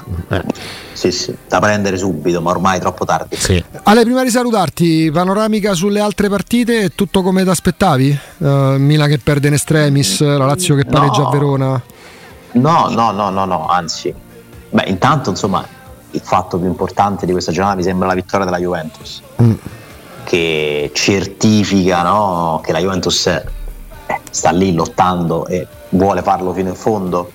Eh, 1.09 1.11
Sì, 1.11 1.13
sì, 1.13 1.37
da 1.49 1.59
prendere 1.61 1.97
subito, 1.97 2.41
ma 2.43 2.51
ormai 2.51 2.77
è 2.77 2.81
troppo 2.81 3.05
tardi. 3.05 3.37
sì. 3.37 3.63
Ale, 3.85 4.03
prima 4.03 4.23
di 4.23 4.31
salutarti, 4.31 5.11
panoramica 5.13 5.73
sulle 5.75 6.01
altre 6.01 6.29
partite, 6.29 6.81
è 6.83 6.91
tutto 6.95 7.23
come 7.23 7.43
ti 7.43 7.49
aspettavi? 7.49 8.19
Uh, 8.39 8.47
Milan 8.77 9.09
che 9.09 9.19
perde 9.19 9.49
in 9.49 9.55
estremis, 9.55 10.21
la 10.21 10.45
Lazio 10.47 10.75
che 10.75 10.85
pareggia 10.85 11.23
No. 11.23 11.29
a 11.29 11.31
Verona. 11.31 11.83
No, 12.53 12.89
no, 12.91 13.11
no, 13.13 13.31
no, 13.31 13.45
no, 13.45 13.67
anzi. 13.69 14.13
Beh, 14.71 14.85
intanto, 14.89 15.31
insomma, 15.31 15.65
il 16.13 16.21
fatto 16.21 16.59
più 16.59 16.67
importante 16.67 17.25
di 17.25 17.33
questa 17.33 17.53
giornata 17.53 17.77
mi 17.77 17.83
sembra 17.85 18.07
la 18.09 18.15
vittoria 18.15 18.45
della 18.45 18.59
Juventus. 18.59 19.23
Mm. 19.41 19.53
che 20.25 20.91
certifica 20.95 22.03
no, 22.03 22.61
che 22.63 22.73
la 22.73 22.79
Juventus 22.79 23.27
eh, 23.27 23.45
sta 24.31 24.51
lì 24.51 24.73
lottando 24.75 25.47
e 25.47 25.67
vuole 25.91 26.23
farlo 26.23 26.53
fino 26.53 26.69
in 26.69 26.75
fondo 26.77 27.31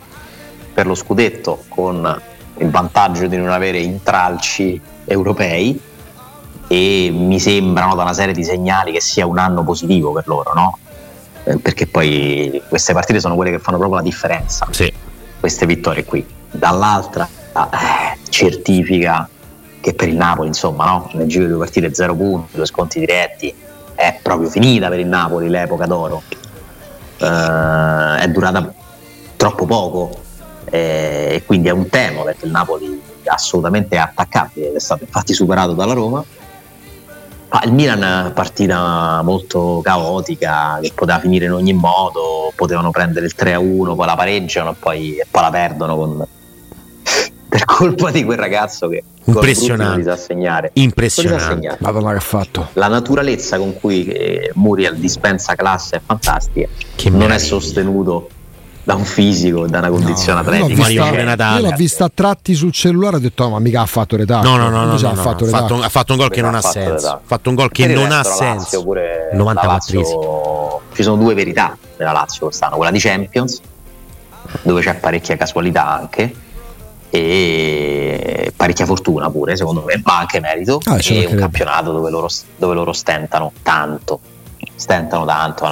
per 0.74 0.86
lo 0.88 0.96
scudetto 0.96 1.64
con 1.68 2.22
il 2.58 2.70
vantaggio 2.70 3.28
di 3.28 3.38
non 3.38 3.50
avere 3.50 3.80
intralci 3.80 4.80
europei 5.06 5.80
e 6.68 7.10
mi 7.14 7.40
sembrano 7.40 7.96
da 7.96 8.04
una 8.04 8.14
serie 8.14 8.34
di 8.34 8.44
segnali 8.44 8.92
che 8.92 9.02
sia 9.02 9.26
un 9.26 9.38
anno 9.38 9.64
positivo 9.64 10.12
per 10.12 10.28
loro, 10.28 10.54
no? 10.54 10.78
Eh, 11.44 11.58
perché 11.58 11.86
poi 11.88 12.62
queste 12.68 12.94
partite 12.94 13.20
sono 13.20 13.36
quelle 13.36 13.52
che 13.52 13.60
fanno 13.60 13.78
proprio 13.78 14.00
la 14.00 14.06
differenza, 14.06 14.68
sì. 14.72 14.92
queste 15.40 15.66
vittorie 15.66 16.04
qui. 16.04 16.26
Dall'altra 16.50 17.28
eh, 17.54 18.18
certifica 18.30 19.30
che 19.80 19.94
per 19.94 20.08
il 20.08 20.16
Napoli, 20.16 20.48
insomma, 20.48 20.86
no? 20.86 21.10
nel 21.14 21.28
giro 21.28 21.44
di 21.44 21.52
due 21.52 21.60
partite 21.60 21.94
zero 21.94 22.16
punti, 22.16 22.56
due 22.56 22.66
sconti 22.66 23.00
diretti, 23.00 23.54
è 23.94 24.18
proprio 24.22 24.50
finita 24.50 24.90
per 24.90 25.00
il 25.00 25.08
Napoli 25.08 25.48
l'epoca 25.50 25.86
d'oro. 25.86 26.24
Eh, 27.18 28.18
è 28.18 28.28
durata 28.30 28.74
troppo 29.36 29.66
poco 29.66 30.24
e 30.70 31.44
quindi 31.46 31.68
è 31.68 31.72
un 31.72 31.88
tema 31.90 32.24
perché 32.24 32.46
il 32.46 32.52
Napoli 32.52 33.02
è 33.22 33.30
assolutamente 33.30 33.98
attaccabile, 33.98 34.74
è 34.74 34.80
stato 34.80 35.04
infatti 35.04 35.34
superato 35.34 35.74
dalla 35.74 35.94
Roma. 35.94 36.24
Ma 37.48 37.62
il 37.64 37.72
Milan 37.72 38.02
è 38.02 38.22
una 38.22 38.32
partita 38.34 39.22
molto 39.24 39.80
caotica 39.84 40.80
che 40.82 40.92
poteva 40.94 41.20
finire 41.20 41.46
in 41.46 41.54
ogni 41.54 41.74
modo, 41.74 42.52
potevano 42.56 42.92
prendere 42.92 43.28
il 43.28 43.34
3-1, 43.38 43.96
poi 43.96 44.06
la 44.06 44.16
pareggiano 44.16 44.72
e 44.72 44.76
poi, 44.78 45.18
e 45.18 45.28
poi 45.30 45.42
la 45.42 45.50
perdono 45.52 45.96
con, 45.96 46.26
per 47.48 47.66
colpa 47.66 48.12
di 48.12 48.24
quel 48.24 48.38
ragazzo 48.38 48.90
che 48.90 49.04
impressionante 49.26 50.04
sa 50.04 50.18
segnare. 50.18 50.72
impressionante 50.74 51.78
Madonna 51.80 52.12
che 52.12 52.18
ha 52.18 52.20
fatto 52.20 52.68
la 52.74 52.88
naturalezza 52.88 53.58
con 53.58 53.80
cui 53.80 54.06
eh, 54.06 54.52
Muriel 54.56 54.98
dispensa 54.98 55.56
classe 55.56 55.96
è 55.96 56.02
fantastica 56.04 56.68
che 56.96 57.10
non 57.10 57.20
meraviglia. 57.20 57.44
è 57.44 57.48
sostenuto 57.48 58.30
da 58.86 58.94
un 58.94 59.04
fisico, 59.04 59.66
da 59.66 59.80
una 59.80 59.90
condizione 59.90 60.42
no, 60.42 60.48
atletica. 60.48 60.88
Io, 60.90 61.04
vista, 61.04 61.58
io 61.58 61.62
l'ho 61.62 61.76
vista 61.76 62.06
a 62.06 62.12
tratti 62.14 62.54
sul 62.54 62.72
cellulare 62.72 63.16
e 63.16 63.18
ho 63.18 63.22
detto: 63.22 63.44
oh, 63.44 63.50
ma 63.50 63.60
mica 63.60 63.82
ha 63.82 63.86
fatto 63.88 64.16
l'età. 64.16 64.42
No, 64.42 64.58
no, 64.58 64.70
no, 64.70 64.86
no, 64.86 64.98
no, 64.98 65.10
ha, 65.10 65.16
fatto 65.16 65.46
no. 65.46 65.50
Fatto 65.50 65.74
un, 65.74 65.84
ha 65.84 65.90
fatto 65.90 66.14
un 66.14 66.20
gol 66.20 66.30
che 66.30 66.42
non 66.42 66.54
ha 66.54 66.62
senso. 66.62 67.08
Ha 67.08 67.20
fatto 67.24 67.50
un 67.50 67.56
gol 67.56 67.72
che 67.72 67.88
non 67.88 68.12
ha 68.12 68.24
senso. 68.24 68.84
Pure 68.84 69.32
94 69.34 70.82
Ci 70.94 71.04
sono 71.04 71.22
due 71.22 71.34
verità 71.34 71.76
nella 71.98 72.12
Lazio 72.12 72.46
quest'anno: 72.46 72.76
quella 72.76 72.92
di 72.92 73.00
Champions, 73.00 73.60
dove 74.62 74.82
c'è 74.82 74.96
parecchia 74.96 75.36
casualità 75.36 75.88
anche 75.88 76.36
e 77.10 78.52
parecchia 78.56 78.86
fortuna 78.86 79.30
pure 79.30 79.56
secondo 79.56 79.84
me 79.86 80.02
ma 80.04 80.20
anche 80.20 80.42
merito 80.42 80.82
ah, 80.86 80.98
e 81.02 81.26
un 81.28 81.38
campionato 81.38 81.94
dove 81.94 82.10
loro, 82.10 82.28
dove 82.58 82.74
loro, 82.74 82.92
stentano 82.92 83.54
tanto 83.62 84.20
stentano 84.76 85.24
tanto 85.24 85.66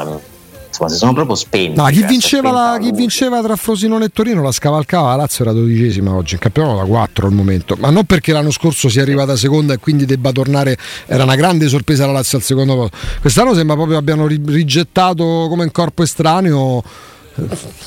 insomma 0.73 0.89
si 0.89 0.97
sono 0.97 1.13
proprio 1.13 1.35
spenti 1.35 1.79
no, 1.79 1.85
chi, 1.85 1.99
cioè, 1.99 2.07
vinceva 2.07 2.51
la, 2.51 2.77
chi, 2.81 2.91
vinceva 2.91 3.41
tra 3.41 3.55
Frosinone 3.55 4.05
e 4.05 4.09
Torino 4.09 4.41
la 4.41 4.51
scavalcava 4.51 5.09
la 5.09 5.15
Lazio 5.17 5.45
era 5.45 5.53
dodicesima 5.53 6.13
oggi 6.13 6.33
in 6.33 6.39
campionato 6.39 6.77
da 6.77 6.85
4 6.85 7.27
al 7.27 7.33
momento 7.33 7.75
ma 7.79 7.89
non 7.91 8.05
perché 8.05 8.33
l'anno 8.33 8.51
scorso 8.51 8.89
sia 8.89 9.03
arrivata 9.03 9.35
seconda 9.35 9.73
e 9.73 9.77
quindi 9.77 10.05
debba 10.05 10.31
tornare 10.31 10.77
era 11.05 11.23
una 11.23 11.35
grande 11.35 11.67
sorpresa 11.67 12.05
la 12.07 12.13
Lazio 12.13 12.39
al 12.39 12.43
secondo 12.43 12.75
posto 12.75 12.97
quest'anno 13.21 13.53
sembra 13.53 13.75
proprio 13.75 13.97
abbiano 13.97 14.25
rigettato 14.27 15.45
come 15.49 15.63
un 15.63 15.71
corpo 15.71 16.03
estraneo 16.03 16.83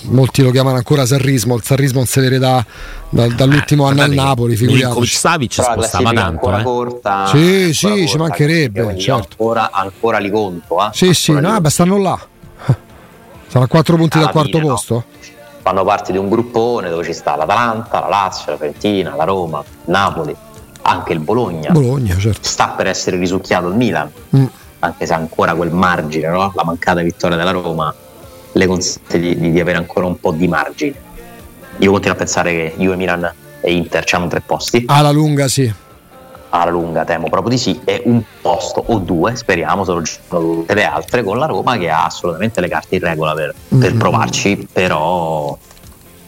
molti 0.03 0.43
lo 0.43 0.51
chiamano 0.51 0.77
ancora 0.77 1.07
sarrismo 1.07 1.55
il 1.55 1.63
sarrismo 1.63 1.99
non 1.99 2.07
si 2.07 2.19
vede 2.19 2.39
da, 2.39 2.65
da, 3.09 3.29
dall'ultimo 3.29 3.87
eh, 3.87 3.91
anno 3.91 4.03
al 4.03 4.11
Napoli 4.11 4.57
figuriamoci 4.57 5.15
Savic 5.15 5.53
spostava 5.63 6.13
tanto 6.13 6.59
eh. 6.59 6.63
corta, 6.63 7.27
sì 7.27 7.73
sì 7.73 7.87
corta, 7.87 8.07
ci 8.07 8.17
mancherebbe 8.17 8.99
certo. 8.99 9.27
ancora, 9.31 9.71
ancora 9.71 10.19
li 10.19 10.31
conto 10.31 10.85
eh? 10.85 10.89
sì 10.93 11.15
sì 11.15 11.33
no, 11.33 11.61
beh, 11.61 11.71
stanno 11.71 11.99
là 11.99 12.19
a 13.53 13.67
quattro 13.67 13.97
punti 13.97 14.19
dal 14.19 14.31
quarto 14.31 14.59
fine, 14.59 14.71
posto 14.71 14.95
no. 14.95 15.05
fanno 15.63 15.85
parte 15.85 16.13
di 16.13 16.19
un 16.19 16.29
gruppone 16.29 16.89
dove 16.89 17.05
ci 17.05 17.13
sta 17.13 17.37
l'Atalanta 17.37 18.01
la 18.01 18.09
Lazio, 18.09 18.53
la 18.53 18.57
Fiorentina, 18.57 19.15
la 19.15 19.25
Roma 19.25 19.63
Napoli 19.87 20.35
anche 20.83 21.13
il 21.13 21.21
Bologna 21.21 21.71
Bologna 21.71 22.17
certo 22.17 22.41
sta 22.43 22.69
per 22.69 22.87
essere 22.87 23.17
risucchiato 23.17 23.69
il 23.69 23.75
Milan 23.75 24.11
mm. 24.37 24.45
anche 24.81 25.07
se 25.07 25.15
ancora 25.15 25.55
quel 25.55 25.71
margine 25.71 26.29
no? 26.29 26.53
la 26.55 26.65
mancata 26.65 27.01
vittoria 27.03 27.37
della 27.37 27.51
Roma 27.53 27.95
le 28.57 28.67
consente 28.67 29.19
di, 29.19 29.53
di, 29.53 29.61
avere 29.61 29.79
ancora 29.79 30.07
un 30.07 30.19
po' 30.19 30.33
di 30.33 30.49
margine. 30.49 31.05
Io 31.79 31.91
continuo 31.91 32.15
a 32.15 32.19
pensare 32.19 32.51
che 32.53 32.75
Juve, 32.79 32.97
Milan 32.97 33.31
e 33.61 33.73
Inter 33.73 34.05
hanno 34.13 34.29
tre 34.29 34.41
posti. 34.41 34.85
Alla 34.87 35.11
lunga 35.11 35.47
sì. 35.47 35.73
Alla 36.57 36.71
lunga 36.71 37.05
temo 37.05 37.29
proprio 37.29 37.51
di 37.51 37.59
sì, 37.59 37.81
e 37.85 38.03
un 38.07 38.23
posto 38.41 38.83
o 38.87 38.99
due, 38.99 39.37
speriamo, 39.37 39.85
sono 39.85 40.03
tutte 40.29 40.75
le 40.75 40.85
altre 40.85 41.23
con 41.23 41.39
la 41.39 41.47
Roma 41.47 41.77
che 41.77 41.91
ha 41.91 42.07
assolutamente 42.07 42.61
le 42.61 42.69
carte 42.69 42.95
in 42.95 43.03
regola 43.03 43.35
per, 43.35 43.55
per 43.79 43.95
mm. 43.95 43.99
provarci, 43.99 44.69
però 44.73 45.57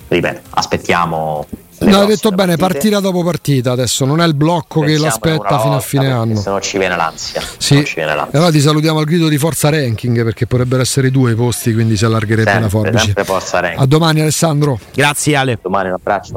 ripeto, 0.08 0.40
aspettiamo 0.50 1.46
No, 1.80 2.00
hai 2.00 2.06
detto 2.06 2.30
bene, 2.30 2.56
partite. 2.56 2.88
partita 2.88 3.00
dopo 3.00 3.22
partita 3.22 3.70
adesso, 3.70 4.04
non 4.04 4.20
è 4.20 4.26
il 4.26 4.34
blocco 4.34 4.80
Pensiamo 4.80 5.04
che 5.04 5.08
l'aspetta 5.08 5.60
fino 5.60 5.76
a 5.76 5.80
fine 5.80 6.10
anno. 6.10 6.36
Se 6.36 6.50
no 6.50 6.60
ci 6.60 6.78
viene 6.78 6.96
l'ansia. 6.96 7.40
Sì. 7.56 7.86
Viene 7.94 8.14
l'ansia. 8.14 8.38
Allora 8.38 8.50
ti 8.50 8.60
salutiamo 8.60 8.98
al 8.98 9.04
grido 9.04 9.28
di 9.28 9.38
Forza 9.38 9.70
Ranking 9.70 10.24
perché 10.24 10.46
potrebbero 10.46 10.82
essere 10.82 11.10
due 11.10 11.32
i 11.32 11.34
posti, 11.34 11.72
quindi 11.72 11.96
si 11.96 12.04
allargherebbe 12.04 12.50
sempre, 12.50 12.62
la 12.62 12.68
forbice. 12.68 13.04
Sempre 13.04 13.24
Forza 13.24 13.60
Ranking. 13.60 13.82
A 13.82 13.86
domani 13.86 14.20
Alessandro. 14.20 14.78
Grazie 14.92 15.36
Ale. 15.36 15.58
Domani 15.62 15.88
un 15.88 15.94
abbraccio. 15.94 16.26